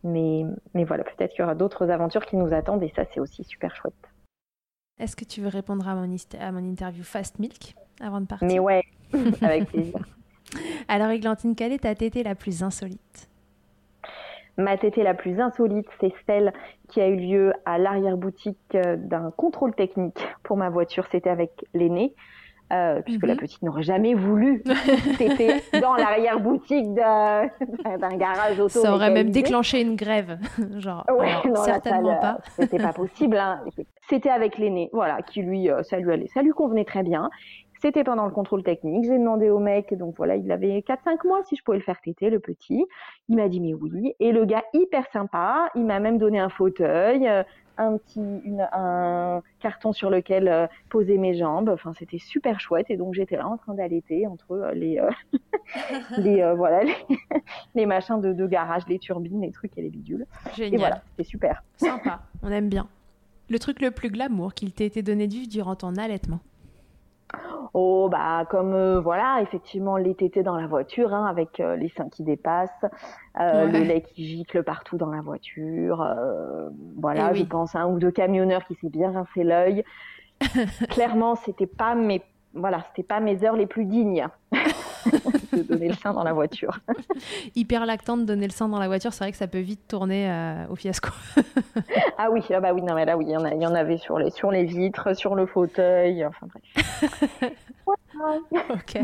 Mais, 0.04 0.46
mais 0.76 0.84
voilà, 0.84 1.04
peut-être 1.04 1.32
qu'il 1.32 1.40
y 1.40 1.44
aura 1.44 1.56
d'autres 1.56 1.90
aventures 1.90 2.26
qui 2.28 2.38
nous 2.38 2.54
attendent, 2.54 2.84
et 2.84 2.94
ça, 2.96 3.06
c'est 3.12 3.20
aussi 3.20 3.44
super 3.44 3.76
chouette. 3.76 3.96
Est-ce 4.98 5.16
que 5.18 5.26
tu 5.26 5.42
veux 5.42 5.50
répondre 5.50 5.88
à 5.88 5.96
mon, 5.96 6.16
à 6.40 6.52
mon 6.54 6.64
interview 6.64 7.04
Fast 7.04 7.38
Milk 7.40 7.76
avant 8.00 8.22
de 8.22 8.28
partir? 8.28 8.48
Mais 8.48 8.60
ouais, 8.60 8.84
avec 9.42 9.68
plaisir. 9.68 10.00
Alors, 10.88 11.10
Églantine, 11.10 11.54
quelle 11.56 11.74
est 11.74 11.80
ta 11.80 11.96
tétée 11.96 12.24
la 12.24 12.36
plus 12.36 12.64
insolite? 12.64 13.30
Ma 14.58 14.78
tétée 14.78 15.04
la 15.04 15.14
plus 15.14 15.42
insolite, 15.42 15.88
c'est 16.00 16.14
celle 16.26 16.54
qui 16.88 17.02
a 17.02 17.10
eu 17.10 17.18
lieu 17.18 17.52
à 17.66 17.78
l'arrière-boutique 17.78 18.58
euh, 18.76 18.96
d'un 18.96 19.32
contrôle 19.32 19.76
technique 19.76 20.26
pour 20.44 20.56
ma 20.56 20.70
voiture. 20.70 21.06
C'était 21.12 21.30
avec 21.30 21.66
l'aîné. 21.74 22.14
Euh, 22.74 23.00
puisque 23.04 23.28
la 23.28 23.34
mhm. 23.34 23.42
petite 23.42 23.62
n'aurait 23.62 23.84
jamais 23.84 24.16
voulu 24.16 24.64
téter 25.20 25.62
dans 25.80 25.94
l'arrière-boutique 25.96 26.94
d'un 26.96 28.18
garage 28.18 28.60
auto. 28.60 28.80
Ça 28.80 28.92
aurait 28.92 29.12
même 29.12 29.30
déclenché 29.30 29.82
une 29.82 29.96
grève, 29.96 30.40
genre. 30.80 31.06
certainement 31.64 32.20
pas. 32.20 32.40
C'était 32.56 32.80
pas 32.80 32.94
possible. 32.94 33.38
Hein. 33.38 33.62
C'était 34.10 34.32
avec 34.32 34.58
l'aîné, 34.58 34.90
voilà, 34.94 35.22
qui 35.22 35.44
lui, 35.44 35.70
euh, 35.70 35.84
ça 35.84 36.00
lui 36.00 36.12
allait, 36.12 36.28
ça 36.34 36.42
lui 36.42 36.52
convenait 36.52 36.86
très 36.86 37.04
bien. 37.04 37.30
C'était 37.86 38.04
pendant 38.04 38.26
le 38.26 38.32
contrôle 38.32 38.64
technique. 38.64 39.06
J'ai 39.06 39.20
demandé 39.20 39.52
au 39.52 39.60
mec, 39.60 39.94
donc 39.94 40.16
voilà, 40.18 40.36
il 40.38 40.52
avait 40.52 40.80
4-5 40.80 41.28
mois, 41.28 41.44
si 41.44 41.56
je 41.56 41.64
pouvais 41.64 41.78
le 41.78 41.84
faire 41.84 42.02
téter, 42.02 42.32
le 42.32 42.40
petit. 42.40 42.84
Il 43.30 43.36
m'a 43.36 43.48
dit 43.48 43.60
mais 43.60 43.76
oui. 43.76 44.16
Et 44.20 44.32
le 44.32 44.44
gars, 44.46 44.64
hyper 44.74 45.06
sympa, 45.14 45.70
il 45.76 45.86
m'a 45.86 46.00
même 46.00 46.18
donné 46.18 46.40
un 46.40 46.50
fauteuil, 46.50 47.28
euh, 47.28 47.44
un 47.78 47.98
petit 47.98 48.42
un 48.74 49.44
carton 49.60 49.94
sur 49.94 50.10
lequel 50.10 50.48
euh, 50.48 50.66
poser 50.90 51.20
mes 51.20 51.36
jambes. 51.36 51.70
Enfin, 51.70 51.94
c'était 51.94 52.18
super 52.18 52.60
chouette. 52.60 52.88
Et 52.90 52.98
donc 52.98 53.14
j'étais 53.14 53.36
là 53.38 53.48
en 53.48 53.58
train 53.58 53.76
d'allaiter 53.76 54.26
entre 54.26 54.54
euh, 54.54 54.72
les 54.72 55.00
les 56.18 56.54
voilà 56.58 56.82
les, 57.76 57.86
machins 57.86 58.20
de, 58.20 58.34
de, 58.34 58.48
garage, 58.48 58.88
les 58.88 58.98
turbines, 58.98 59.42
les 59.42 59.52
trucs 59.52 59.78
et 59.78 59.84
les 59.84 59.92
bidules. 59.92 60.26
Génial. 60.56 60.74
Et 60.74 60.78
voilà, 60.78 61.02
c'était 61.12 61.30
super. 61.30 61.64
Sympa. 61.78 62.22
On 62.42 62.50
aime 62.50 62.68
bien. 62.68 62.88
Le 63.48 63.60
truc 63.60 63.80
le 63.80 63.92
plus 63.92 64.10
glamour 64.10 64.56
qu'il 64.56 64.74
t'ait 64.74 64.88
été 64.88 65.04
donné 65.04 65.28
de 65.28 65.34
vivre 65.34 65.50
durant 65.50 65.76
ton 65.76 65.98
allaitement 65.98 66.40
Oh, 67.74 68.08
bah, 68.10 68.46
comme 68.50 68.74
euh, 68.74 69.00
voilà, 69.00 69.40
effectivement, 69.42 69.98
les 69.98 70.16
tétés 70.16 70.44
dans 70.44 70.56
la 70.56 70.68
voiture, 70.68 71.14
hein, 71.14 71.26
avec 71.26 71.60
euh, 71.60 71.76
les 71.76 71.90
seins 71.90 72.10
qui 72.10 72.24
dépassent, 72.24 72.86
euh, 73.40 73.66
le 73.66 73.80
lait 73.80 74.02
qui 74.02 74.26
gicle 74.26 74.64
partout 74.64 74.98
dans 74.98 75.12
la 75.12 75.22
voiture. 75.22 76.06
voilà, 76.98 77.32
eh 77.32 77.36
je 77.36 77.44
pense 77.44 77.76
un 77.76 77.88
ou 77.88 78.00
deux 78.00 78.12
camionneurs 78.12 78.66
qui 78.66 78.76
s'est 78.76 78.90
bien 78.90 79.12
rincé 79.12 79.44
l'œil. 79.44 79.84
Clairement, 80.90 81.36
c'était 81.36 81.68
pas 81.68 81.96
mes 81.96 82.22
voilà, 82.54 82.80
c'était 82.88 83.04
pas 83.04 83.20
mes 83.20 83.44
heures 83.44 83.58
les 83.58 83.66
plus 83.66 83.86
dignes 83.86 84.26
de 85.54 85.62
donner 85.62 85.90
le 85.90 85.96
sein 85.96 86.14
dans 86.14 86.24
la 86.24 86.34
voiture. 86.34 86.80
Hyper 87.56 87.86
lactante 87.86 88.22
de 88.22 88.26
donner 88.26 88.48
le 88.48 88.52
sein 88.52 88.68
dans 88.68 88.80
la 88.80 88.88
voiture, 88.88 89.14
c'est 89.14 89.24
vrai 89.24 89.32
que 89.32 89.38
ça 89.38 89.48
peut 89.48 89.60
vite 89.60 89.88
tourner 89.88 90.30
euh, 90.30 90.68
au 90.70 90.76
fiasco. 90.76 91.10
ah 92.18 92.30
oui, 92.32 92.42
ah 92.50 92.60
bah 92.60 92.74
oui, 92.74 92.82
non 92.82 92.96
mais 92.96 93.06
là 93.06 93.18
oui, 93.18 93.26
il 93.28 93.32
y 93.32 93.38
en, 93.38 93.46
y 93.46 93.66
en 93.66 93.76
avait 93.76 93.98
sur 93.98 94.20
les 94.20 94.32
sur 94.32 94.52
les 94.52 94.66
vitres, 94.66 95.16
sur 95.16 95.36
le 95.36 95.46
fauteuil, 95.46 96.26
enfin 96.26 96.48
bref. 96.48 97.54
ok. 98.70 99.02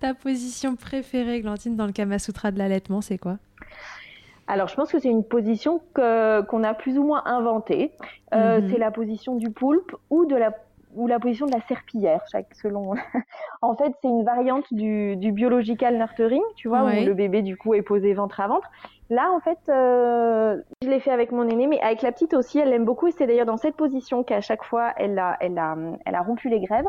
Ta 0.00 0.14
position 0.14 0.76
préférée, 0.76 1.40
Glantine, 1.40 1.76
dans 1.76 1.86
le 1.86 1.92
Kama 1.92 2.18
Sutra 2.18 2.50
de 2.50 2.58
l'allaitement, 2.58 3.00
c'est 3.00 3.18
quoi? 3.18 3.38
Alors, 4.50 4.66
je 4.66 4.74
pense 4.74 4.90
que 4.90 4.98
c'est 4.98 5.08
une 5.08 5.22
position 5.22 5.80
qu'on 5.94 6.64
a 6.64 6.74
plus 6.74 6.98
ou 6.98 7.04
moins 7.04 7.22
inventée. 7.24 7.92
Euh, 8.34 8.60
mhm. 8.60 8.70
C'est 8.70 8.78
la 8.78 8.90
position 8.90 9.36
du 9.36 9.50
poulpe 9.50 9.94
ou 10.10 10.26
de 10.26 10.34
la 10.34 10.52
ou 10.94 11.06
la 11.06 11.18
position 11.18 11.46
de 11.46 11.52
la 11.52 11.60
serpillière, 11.62 12.22
chaque 12.30 12.54
selon. 12.54 12.94
en 13.62 13.76
fait, 13.76 13.92
c'est 14.02 14.08
une 14.08 14.24
variante 14.24 14.72
du, 14.72 15.16
du 15.16 15.32
biological 15.32 15.96
nurturing, 15.96 16.42
tu 16.56 16.68
vois, 16.68 16.84
où 16.84 16.88
le 16.88 17.14
bébé 17.14 17.42
du 17.42 17.56
coup 17.56 17.74
est 17.74 17.82
posé 17.82 18.12
ventre 18.14 18.40
à 18.40 18.48
ventre. 18.48 18.68
Là, 19.10 19.32
en 19.32 19.40
fait, 19.40 19.58
euh, 19.68 20.62
je 20.82 20.88
l'ai 20.88 21.00
fait 21.00 21.10
avec 21.10 21.32
mon 21.32 21.48
aîné, 21.48 21.66
mais 21.66 21.80
avec 21.80 22.00
la 22.02 22.12
petite 22.12 22.32
aussi, 22.32 22.60
elle 22.60 22.70
l'aime 22.70 22.84
beaucoup. 22.84 23.08
Et 23.08 23.10
c'est 23.10 23.26
d'ailleurs 23.26 23.44
dans 23.46 23.56
cette 23.56 23.74
position 23.74 24.22
qu'à 24.22 24.40
chaque 24.40 24.62
fois, 24.62 24.92
elle 24.96 25.18
a, 25.18 25.36
elle 25.40 25.58
a, 25.58 25.76
elle 26.06 26.14
a 26.14 26.22
rompu 26.22 26.48
les 26.48 26.60
grèves. 26.60 26.86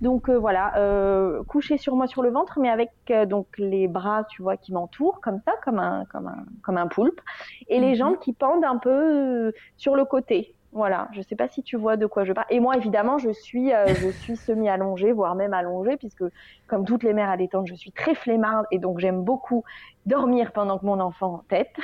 Donc 0.00 0.28
euh, 0.28 0.38
voilà, 0.38 0.76
euh, 0.76 1.42
couché 1.42 1.76
sur 1.76 1.96
moi 1.96 2.06
sur 2.06 2.22
le 2.22 2.30
ventre, 2.30 2.60
mais 2.60 2.68
avec 2.68 2.90
euh, 3.10 3.26
donc 3.26 3.48
les 3.58 3.88
bras, 3.88 4.22
tu 4.30 4.42
vois, 4.42 4.56
qui 4.56 4.72
m'entourent 4.72 5.20
comme 5.20 5.40
ça, 5.44 5.54
comme 5.64 5.80
un, 5.80 6.04
comme 6.04 6.28
un, 6.28 6.44
comme 6.62 6.76
un 6.76 6.86
poulpe, 6.86 7.20
et 7.68 7.80
les 7.80 7.90
mhm. 7.90 7.94
jambes 7.96 8.18
qui 8.20 8.32
pendent 8.32 8.64
un 8.64 8.76
peu 8.76 9.52
sur 9.76 9.96
le 9.96 10.04
côté. 10.04 10.54
Voilà, 10.72 11.08
je 11.12 11.18
ne 11.18 11.22
sais 11.22 11.36
pas 11.36 11.48
si 11.48 11.62
tu 11.62 11.76
vois 11.76 11.96
de 11.96 12.06
quoi 12.06 12.24
je 12.24 12.32
parle. 12.32 12.46
Et 12.50 12.60
moi, 12.60 12.76
évidemment, 12.76 13.18
je 13.18 13.30
suis, 13.30 13.72
euh, 13.72 13.86
je 13.86 14.08
suis 14.22 14.36
semi-allongée, 14.36 15.12
voire 15.12 15.34
même 15.34 15.54
allongée, 15.54 15.96
puisque 15.96 16.24
comme 16.66 16.84
toutes 16.84 17.02
les 17.02 17.12
mères 17.12 17.30
allaitantes, 17.30 17.66
je 17.66 17.74
suis 17.74 17.92
très 17.92 18.14
flemmarde 18.14 18.66
et 18.70 18.78
donc 18.78 18.98
j'aime 18.98 19.22
beaucoup 19.22 19.64
dormir 20.04 20.52
pendant 20.52 20.78
que 20.78 20.86
mon 20.86 21.00
enfant 21.00 21.42
tête. 21.48 21.74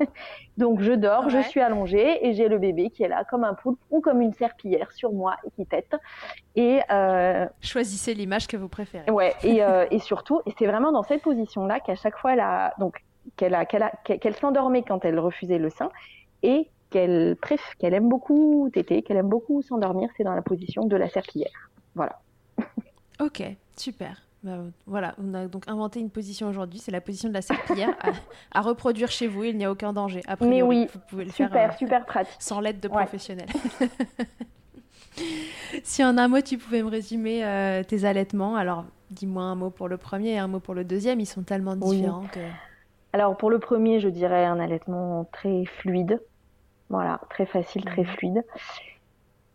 donc 0.56 0.80
je 0.80 0.92
dors, 0.92 1.28
je 1.28 1.40
suis 1.40 1.60
allongée 1.60 2.26
et 2.26 2.32
j'ai 2.32 2.48
le 2.48 2.58
bébé 2.58 2.90
qui 2.90 3.02
est 3.02 3.08
là 3.08 3.24
comme 3.24 3.44
un 3.44 3.54
poulpe 3.54 3.80
ou 3.90 4.00
comme 4.00 4.20
une 4.20 4.32
serpillière 4.32 4.92
sur 4.92 5.12
moi 5.12 5.36
et 5.44 5.50
qui 5.50 5.66
tête. 5.66 5.94
Et 6.56 6.80
euh, 6.90 7.46
choisissez 7.60 8.14
l'image 8.14 8.46
que 8.46 8.56
vous 8.56 8.68
préférez. 8.68 9.10
Ouais, 9.10 9.34
et, 9.42 9.62
euh, 9.64 9.86
et 9.90 9.98
surtout, 9.98 10.40
et 10.46 10.54
c'est 10.58 10.66
vraiment 10.66 10.92
dans 10.92 11.02
cette 11.02 11.22
position-là 11.22 11.80
qu'à 11.80 11.96
chaque 11.96 12.16
fois, 12.16 12.32
elle 12.32 12.40
a, 12.40 12.74
donc 12.78 13.04
qu'elle 13.36 13.54
a, 13.54 13.66
qu'elle, 13.66 13.82
a, 13.82 13.90
qu'elle 13.90 14.34
s'endormait 14.34 14.82
quand 14.82 15.04
elle 15.04 15.18
refusait 15.18 15.58
le 15.58 15.70
sein 15.70 15.90
et 16.42 16.70
qu'elle 16.90 17.36
qu'elle 17.78 17.94
aime 17.94 18.08
beaucoup 18.08 18.70
téter, 18.72 19.02
qu'elle 19.02 19.16
aime 19.16 19.28
beaucoup 19.28 19.62
s'endormir, 19.62 20.08
c'est 20.16 20.24
dans 20.24 20.34
la 20.34 20.42
position 20.42 20.84
de 20.84 20.96
la 20.96 21.08
serpillière. 21.08 21.70
Voilà. 21.94 22.20
ok, 23.20 23.42
super. 23.76 24.22
Bah, 24.44 24.58
voilà, 24.86 25.16
on 25.18 25.34
a 25.34 25.46
donc 25.46 25.64
inventé 25.66 25.98
une 25.98 26.10
position 26.10 26.48
aujourd'hui, 26.48 26.78
c'est 26.78 26.92
la 26.92 27.00
position 27.00 27.28
de 27.28 27.34
la 27.34 27.42
serpillière 27.42 27.96
à, 28.52 28.60
reproduire 28.60 29.10
chez 29.10 29.26
vous, 29.26 29.42
il 29.42 29.56
n'y 29.56 29.64
a 29.64 29.70
aucun 29.70 29.92
danger. 29.92 30.20
Après, 30.28 30.46
Mais 30.46 30.62
oui, 30.62 30.86
vous 30.92 31.00
pouvez 31.08 31.24
le 31.24 31.32
super, 31.32 31.52
faire 31.52 31.70
euh, 31.72 31.76
super 31.76 32.06
pratique. 32.06 32.36
sans 32.38 32.60
l'aide 32.60 32.78
de 32.78 32.86
professionnels. 32.86 33.48
si 35.82 36.04
en 36.04 36.16
un 36.18 36.28
mot 36.28 36.40
tu 36.40 36.56
pouvais 36.56 36.84
me 36.84 36.88
résumer 36.88 37.44
euh, 37.44 37.82
tes 37.82 38.04
allaitements, 38.04 38.54
alors 38.54 38.84
dis-moi 39.10 39.42
un 39.42 39.56
mot 39.56 39.70
pour 39.70 39.88
le 39.88 39.96
premier 39.96 40.34
et 40.34 40.38
un 40.38 40.46
mot 40.46 40.60
pour 40.60 40.74
le 40.74 40.84
deuxième, 40.84 41.18
ils 41.18 41.26
sont 41.26 41.42
tellement 41.42 41.74
différents 41.74 42.26
que... 42.32 42.40
Alors 43.12 43.36
pour 43.36 43.50
le 43.50 43.58
premier, 43.58 43.98
je 43.98 44.08
dirais 44.08 44.44
un 44.44 44.60
allaitement 44.60 45.28
très 45.32 45.64
fluide, 45.64 46.20
voilà, 46.90 47.20
très 47.30 47.46
facile, 47.46 47.84
très 47.84 48.02
mhm. 48.02 48.08
fluide. 48.08 48.44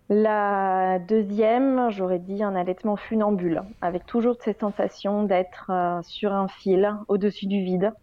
La 0.09 0.99
deuxième, 0.99 1.89
j'aurais 1.89 2.19
dit 2.19 2.43
un 2.43 2.55
allaitement 2.55 2.97
funambule, 2.97 3.63
avec 3.81 4.05
toujours 4.05 4.35
cette 4.41 4.59
sensation 4.59 5.23
d'être 5.23 5.67
euh, 5.69 6.01
sur 6.03 6.33
un 6.33 6.47
fil 6.47 6.93
au-dessus 7.07 7.47
du 7.47 7.63
vide, 7.63 7.93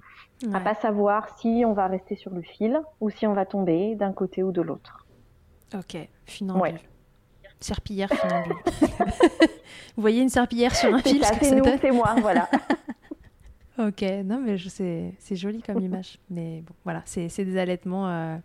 à 0.55 0.61
pas 0.61 0.75
savoir 0.75 1.39
si 1.39 1.65
on 1.67 1.75
va 1.75 1.87
rester 1.87 2.17
sur 2.17 2.33
le 2.33 2.41
fil 2.41 2.81
ou 3.01 3.11
si 3.11 3.27
on 3.27 3.35
va 3.35 3.45
tomber 3.45 3.95
d'un 3.95 4.13
côté 4.13 4.43
ou 4.43 4.53
de 4.53 4.63
l'autre. 4.63 5.07
Ok, 5.75 5.97
funambule. 6.25 6.81
Serpillière 7.61 8.09
funambule. 8.09 8.57
Vous 9.97 10.01
voyez 10.01 10.23
une 10.23 10.31
serpillière 10.31 10.75
sur 10.75 10.95
un 10.95 10.99
fil 11.01 11.23
C'est 11.25 11.55
nous, 11.55 11.65
c'est 11.81 11.91
moi, 11.91 12.15
voilà. 12.23 12.49
ok, 13.79 14.03
non 14.25 14.41
mais 14.41 14.57
c'est 15.19 15.37
joli 15.37 15.61
comme 15.61 15.81
image. 15.85 16.19
Mais 16.31 16.63
bon, 16.63 16.75
voilà, 16.85 17.03
c'est 17.05 17.45
des 17.45 17.59
allaitements... 17.59 18.09
Euh, 18.09 18.37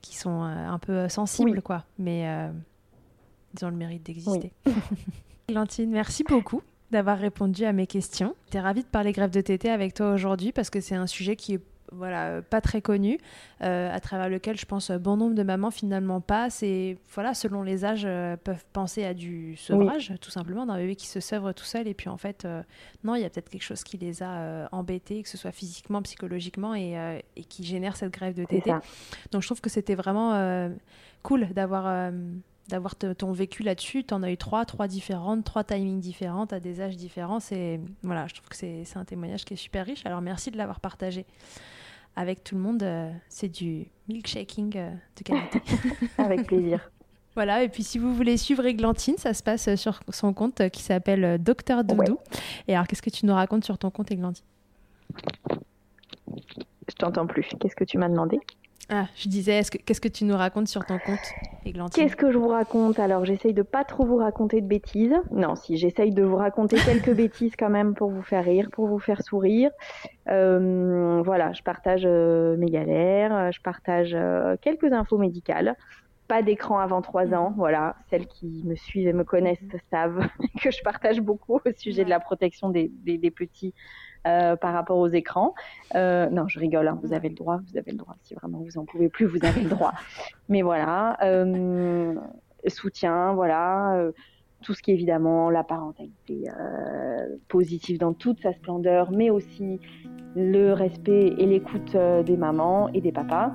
qui 0.00 0.16
sont 0.16 0.42
euh, 0.42 0.68
un 0.68 0.78
peu 0.78 0.92
euh, 0.92 1.08
sensibles, 1.08 1.62
quoi. 1.62 1.84
Mais 1.98 2.28
euh, 2.28 2.50
ils 3.54 3.64
ont 3.64 3.70
le 3.70 3.76
mérite 3.76 4.04
d'exister. 4.04 4.52
Oui. 4.66 4.74
merci 5.88 6.24
beaucoup 6.24 6.62
d'avoir 6.90 7.18
répondu 7.18 7.64
à 7.64 7.72
mes 7.72 7.86
questions. 7.86 8.34
J'étais 8.46 8.60
ravie 8.60 8.82
de 8.82 8.88
parler 8.88 9.12
grève 9.12 9.30
de 9.30 9.40
tété 9.40 9.70
avec 9.70 9.94
toi 9.94 10.12
aujourd'hui 10.12 10.52
parce 10.52 10.70
que 10.70 10.80
c'est 10.80 10.94
un 10.94 11.06
sujet 11.06 11.36
qui 11.36 11.54
est 11.54 11.60
voilà, 11.92 12.42
pas 12.42 12.60
très 12.60 12.82
connu, 12.82 13.18
à 13.60 14.00
travers 14.00 14.28
lequel 14.28 14.58
je 14.58 14.66
pense 14.66 14.90
bon 14.90 15.16
nombre 15.16 15.34
de 15.34 15.42
mamans 15.42 15.70
finalement 15.70 16.20
passent 16.20 16.62
et 16.62 16.98
voilà, 17.12 17.34
selon 17.34 17.62
les 17.62 17.84
âges, 17.84 18.06
peuvent 18.44 18.64
penser 18.72 19.04
à 19.04 19.14
du 19.14 19.56
sevrage, 19.56 20.12
tout 20.20 20.30
simplement, 20.30 20.66
d'un 20.66 20.76
bébé 20.76 20.96
qui 20.96 21.06
se 21.06 21.20
sèvre 21.20 21.52
tout 21.52 21.64
seul 21.64 21.88
et 21.88 21.94
puis 21.94 22.08
en 22.08 22.16
fait, 22.16 22.46
non, 23.04 23.14
il 23.14 23.22
y 23.22 23.24
a 23.24 23.30
peut-être 23.30 23.48
quelque 23.48 23.62
chose 23.62 23.84
qui 23.84 23.98
les 23.98 24.22
a 24.22 24.68
embêtés, 24.72 25.22
que 25.22 25.28
ce 25.28 25.36
soit 25.36 25.52
physiquement, 25.52 26.02
psychologiquement 26.02 26.74
et, 26.74 27.20
et 27.36 27.44
qui 27.44 27.64
génère 27.64 27.96
cette 27.96 28.12
grève 28.12 28.34
de 28.34 28.44
tété. 28.44 28.72
Donc 29.32 29.42
je 29.42 29.48
trouve 29.48 29.60
que 29.60 29.70
c'était 29.70 29.94
vraiment 29.94 30.70
cool 31.22 31.48
d'avoir 31.48 32.12
d'avoir 32.68 32.94
ton 32.96 33.32
vécu 33.32 33.62
là-dessus. 33.62 34.04
Tu 34.04 34.14
en 34.14 34.22
as 34.22 34.30
eu 34.30 34.36
trois, 34.36 34.64
trois 34.64 34.88
différentes, 34.88 35.44
trois 35.44 35.64
timings 35.64 36.00
différents, 36.00 36.44
à 36.46 36.60
des 36.60 36.80
âges 36.80 36.96
différents. 36.96 37.40
C'est, 37.40 37.80
voilà, 38.02 38.26
je 38.26 38.34
trouve 38.34 38.48
que 38.48 38.56
c'est, 38.56 38.84
un 38.94 39.04
témoignage 39.04 39.44
qui 39.44 39.54
est 39.54 39.58
super 39.58 39.86
riche. 39.86 40.04
Alors 40.04 40.20
merci 40.20 40.50
de 40.50 40.56
l'avoir 40.56 40.80
partagé 40.80 41.26
avec 42.16 42.44
tout 42.44 42.54
le 42.54 42.60
monde. 42.60 42.82
Euh, 42.82 43.10
c'est 43.28 43.48
du 43.48 43.86
milkshaking 44.08 44.76
euh, 44.76 44.90
de 45.16 45.22
qualité. 45.22 45.60
avec 46.18 46.46
plaisir. 46.46 46.90
Voilà, 47.34 47.62
et 47.62 47.68
puis 47.68 47.84
si 47.84 47.98
vous 47.98 48.14
voulez 48.14 48.36
suivre 48.36 48.66
Églantine, 48.66 49.16
ça 49.16 49.32
se 49.32 49.42
passe 49.42 49.74
sur 49.76 50.00
son 50.08 50.32
compte 50.32 50.60
euh, 50.60 50.68
qui 50.68 50.82
s'appelle 50.82 51.40
Docteur 51.40 51.84
Doudou. 51.84 52.18
Et 52.66 52.74
alors, 52.74 52.86
qu'est-ce 52.86 53.02
que 53.02 53.10
tu 53.10 53.26
nous 53.26 53.34
racontes 53.34 53.64
sur 53.64 53.78
ton 53.78 53.90
compte, 53.90 54.10
Églantine? 54.10 54.44
Je 56.88 56.94
t'entends 56.96 57.26
plus. 57.26 57.48
Qu'est-ce 57.60 57.76
que 57.76 57.84
tu 57.84 57.98
m'as 57.98 58.08
demandé? 58.08 58.40
Ah, 58.90 59.06
je 59.16 59.28
disais, 59.28 59.60
qu'est-ce 59.84 60.00
que 60.00 60.08
tu 60.08 60.24
nous 60.24 60.36
racontes 60.36 60.66
sur 60.66 60.86
ton 60.86 60.98
compte, 60.98 61.34
Églantine? 61.66 62.02
Qu'est-ce 62.02 62.16
que 62.16 62.32
je 62.32 62.38
vous 62.38 62.48
raconte? 62.48 62.98
Alors, 62.98 63.26
j'essaye 63.26 63.52
de 63.52 63.60
pas 63.60 63.84
trop 63.84 64.06
vous 64.06 64.16
raconter 64.16 64.62
de 64.62 64.66
bêtises. 64.66 65.14
Non, 65.30 65.56
si, 65.56 65.76
j'essaye 65.76 66.10
de 66.10 66.22
vous 66.22 66.36
raconter 66.36 66.76
quelques 66.76 67.12
bêtises 67.14 67.52
quand 67.54 67.68
même 67.68 67.94
pour 67.94 68.10
vous 68.10 68.22
faire 68.22 68.44
rire, 68.44 68.70
pour 68.72 68.86
vous 68.86 68.98
faire 68.98 69.22
sourire. 69.22 69.70
Euh, 70.30 71.20
voilà, 71.22 71.52
je 71.52 71.62
partage 71.62 72.04
euh, 72.06 72.56
mes 72.56 72.70
galères, 72.70 73.52
je 73.52 73.60
partage 73.60 74.12
euh, 74.14 74.56
quelques 74.62 74.90
infos 74.90 75.18
médicales. 75.18 75.76
Pas 76.26 76.40
d'écran 76.42 76.78
avant 76.78 77.02
3 77.02 77.34
ans, 77.34 77.52
voilà. 77.58 77.96
Celles 78.08 78.26
qui 78.26 78.62
me 78.64 78.74
suivent 78.74 79.08
et 79.08 79.12
me 79.12 79.24
connaissent 79.24 79.58
savent 79.90 80.26
que 80.62 80.70
je 80.70 80.82
partage 80.82 81.20
beaucoup 81.20 81.56
au 81.56 81.72
sujet 81.76 82.04
de 82.04 82.10
la 82.10 82.20
protection 82.20 82.70
des, 82.70 82.90
des, 83.04 83.18
des 83.18 83.30
petits 83.30 83.74
euh, 84.28 84.56
par 84.56 84.74
rapport 84.74 84.98
aux 84.98 85.08
écrans. 85.08 85.54
Euh, 85.94 86.28
non, 86.28 86.46
je 86.48 86.58
rigole, 86.58 86.86
hein, 86.86 86.98
vous 87.02 87.14
avez 87.14 87.30
le 87.30 87.34
droit, 87.34 87.60
vous 87.70 87.78
avez 87.78 87.92
le 87.92 87.96
droit. 87.96 88.14
Si 88.22 88.34
vraiment 88.34 88.58
vous 88.58 88.76
en 88.76 88.84
pouvez 88.84 89.08
plus, 89.08 89.24
vous 89.24 89.42
avez 89.42 89.62
le 89.62 89.70
droit. 89.70 89.94
Mais 90.48 90.60
voilà, 90.60 91.16
euh, 91.22 92.14
soutien, 92.66 93.32
voilà 93.32 94.10
tout 94.60 94.74
ce 94.74 94.82
qui 94.82 94.90
est 94.90 94.94
évidemment 94.94 95.50
la 95.50 95.62
parentalité 95.62 96.46
positive 97.46 97.98
dans 97.98 98.12
toute 98.12 98.40
sa 98.42 98.52
splendeur, 98.52 99.12
mais 99.12 99.30
aussi 99.30 99.78
le 100.34 100.72
respect 100.72 101.28
et 101.38 101.46
l'écoute 101.46 101.96
des 102.26 102.36
mamans 102.36 102.88
et 102.92 103.00
des 103.00 103.12
papas. 103.12 103.52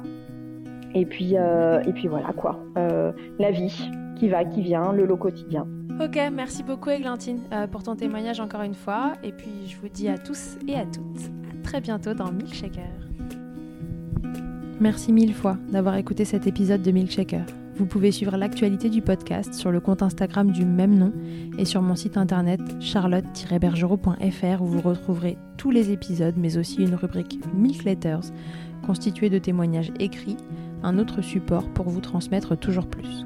Et 0.96 1.06
puis, 1.06 1.34
et 1.34 1.94
puis 1.94 2.08
voilà 2.08 2.32
quoi, 2.32 2.58
la 2.76 3.52
vie 3.52 3.90
qui 4.16 4.30
va, 4.30 4.46
qui 4.46 4.62
vient, 4.62 4.94
le 4.94 5.06
lot 5.06 5.18
quotidien. 5.18 5.68
Ok, 6.02 6.20
merci 6.34 6.64
beaucoup 6.64 6.90
Églantine 6.90 7.40
euh, 7.52 7.68
pour 7.68 7.84
ton 7.84 7.96
témoignage 7.96 8.40
encore 8.40 8.64
une 8.64 8.74
fois. 8.74 9.14
Et 9.24 9.32
puis 9.32 9.68
je 9.68 9.78
vous 9.78 9.90
dis 9.90 10.08
à 10.10 10.18
tous 10.18 10.58
et 10.68 10.76
à 10.76 10.86
toutes 10.86 11.30
à 11.50 11.64
très 11.64 11.82
bientôt 11.82 12.14
dans 12.14 12.32
Milkshaker. 12.32 12.90
Merci 14.80 15.14
mille 15.14 15.34
fois 15.34 15.58
d'avoir 15.70 15.96
écouté 15.96 16.26
cet 16.26 16.48
épisode 16.48 16.82
de 16.82 16.92
Milkshaker. 16.92 17.46
Vous 17.76 17.86
pouvez 17.86 18.12
suivre 18.12 18.38
l'actualité 18.38 18.90
du 18.90 19.02
podcast 19.02 19.54
sur 19.54 19.72
le 19.72 19.80
compte 19.80 20.02
Instagram 20.02 20.52
du 20.52 20.66
même 20.66 20.98
nom 20.98 21.14
et 21.58 21.66
sur 21.66 21.82
mon 21.82 21.96
site 21.96 22.18
internet 22.18 22.60
charlotte-bergerot.fr 22.80 24.62
où 24.62 24.66
vous 24.66 24.82
retrouverez 24.82 25.38
tous 25.58 25.72
les 25.72 25.92
épisodes 25.92 26.36
mais 26.38 26.58
aussi 26.58 26.84
une 26.84 26.96
rubrique 26.96 27.40
Milk 27.54 27.84
Letters 27.84 28.32
constituée 28.86 29.30
de 29.30 29.38
témoignages 29.38 29.92
écrits, 30.00 30.38
un 30.84 30.98
autre 30.98 31.22
support 31.22 31.70
pour 31.70 31.90
vous 31.90 32.02
transmettre 32.02 32.58
toujours 32.58 32.88
plus. 32.88 33.26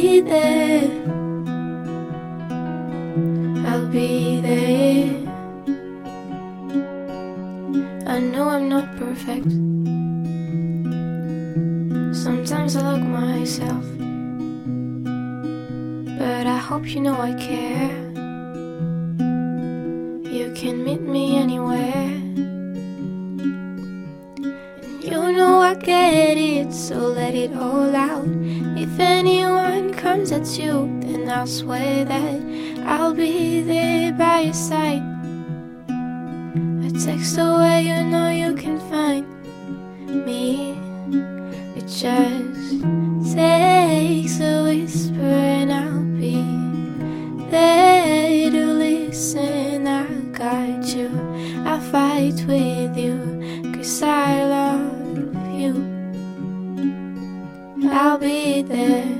be 0.00 0.20
there. 0.20 0.90
I'll 3.68 3.88
be 3.88 4.40
there. 4.40 5.10
I 8.06 8.18
know 8.18 8.48
I'm 8.48 8.68
not 8.70 8.86
perfect. 8.96 9.50
Sometimes 12.24 12.76
I 12.76 12.82
look 12.90 13.02
myself. 13.02 13.84
But 16.18 16.44
I 16.46 16.58
hope 16.68 16.86
you 16.94 17.00
know 17.00 17.18
I 17.30 17.32
care. 17.34 17.96
You 20.36 20.46
can 20.60 20.82
meet 20.82 21.02
me 21.02 21.36
anywhere. 21.36 22.10
You 25.10 25.20
know 25.38 25.60
I 25.60 25.74
get 25.74 26.38
it, 26.38 26.72
so 26.72 26.96
let 27.20 27.34
it 27.34 27.52
all 27.54 27.94
out. 27.94 28.28
If 28.84 28.98
anyone 28.98 29.39
at 30.40 30.58
you, 30.58 30.88
then 31.02 31.28
I'll 31.28 31.46
swear 31.46 32.04
that 32.04 32.40
I'll 32.86 33.12
be 33.14 33.60
there 33.62 34.12
by 34.12 34.40
your 34.40 34.54
side. 34.54 35.02
A 35.88 36.90
text 37.04 37.36
away, 37.38 37.82
you 37.82 38.04
know 38.04 38.30
you 38.30 38.54
can 38.54 38.80
find 38.90 39.26
me. 40.24 40.72
It 41.76 41.86
just 41.86 42.80
takes 43.34 44.40
a 44.40 44.64
whisper, 44.64 45.20
and 45.20 45.72
I'll 45.72 46.04
be 46.18 46.40
there 47.50 48.50
to 48.50 48.66
listen. 48.66 49.86
I 49.86 50.06
got 50.32 50.86
you, 50.94 51.10
I 51.66 51.78
fight 51.92 52.44
with 52.46 52.96
you, 52.96 53.72
cause 53.74 54.02
I 54.02 54.44
love 54.44 55.60
you. 55.60 55.74
I'll 57.90 58.18
be 58.18 58.62
there. 58.62 59.19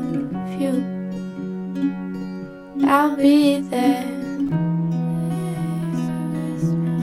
you. 0.61 0.73
I'll 2.87 3.15
be 3.15 3.61
there. 3.61 4.05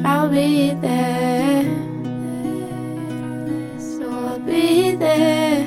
I'll 0.04 0.28
be 0.28 0.74
there. 0.74 1.64
So 3.78 4.10
I'll 4.10 4.38
be 4.38 4.94
there. 4.96 5.66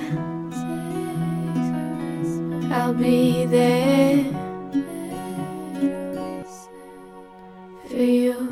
I'll 2.72 2.94
be 2.94 3.46
there 3.46 4.24
for 7.90 7.98
you. 7.98 8.51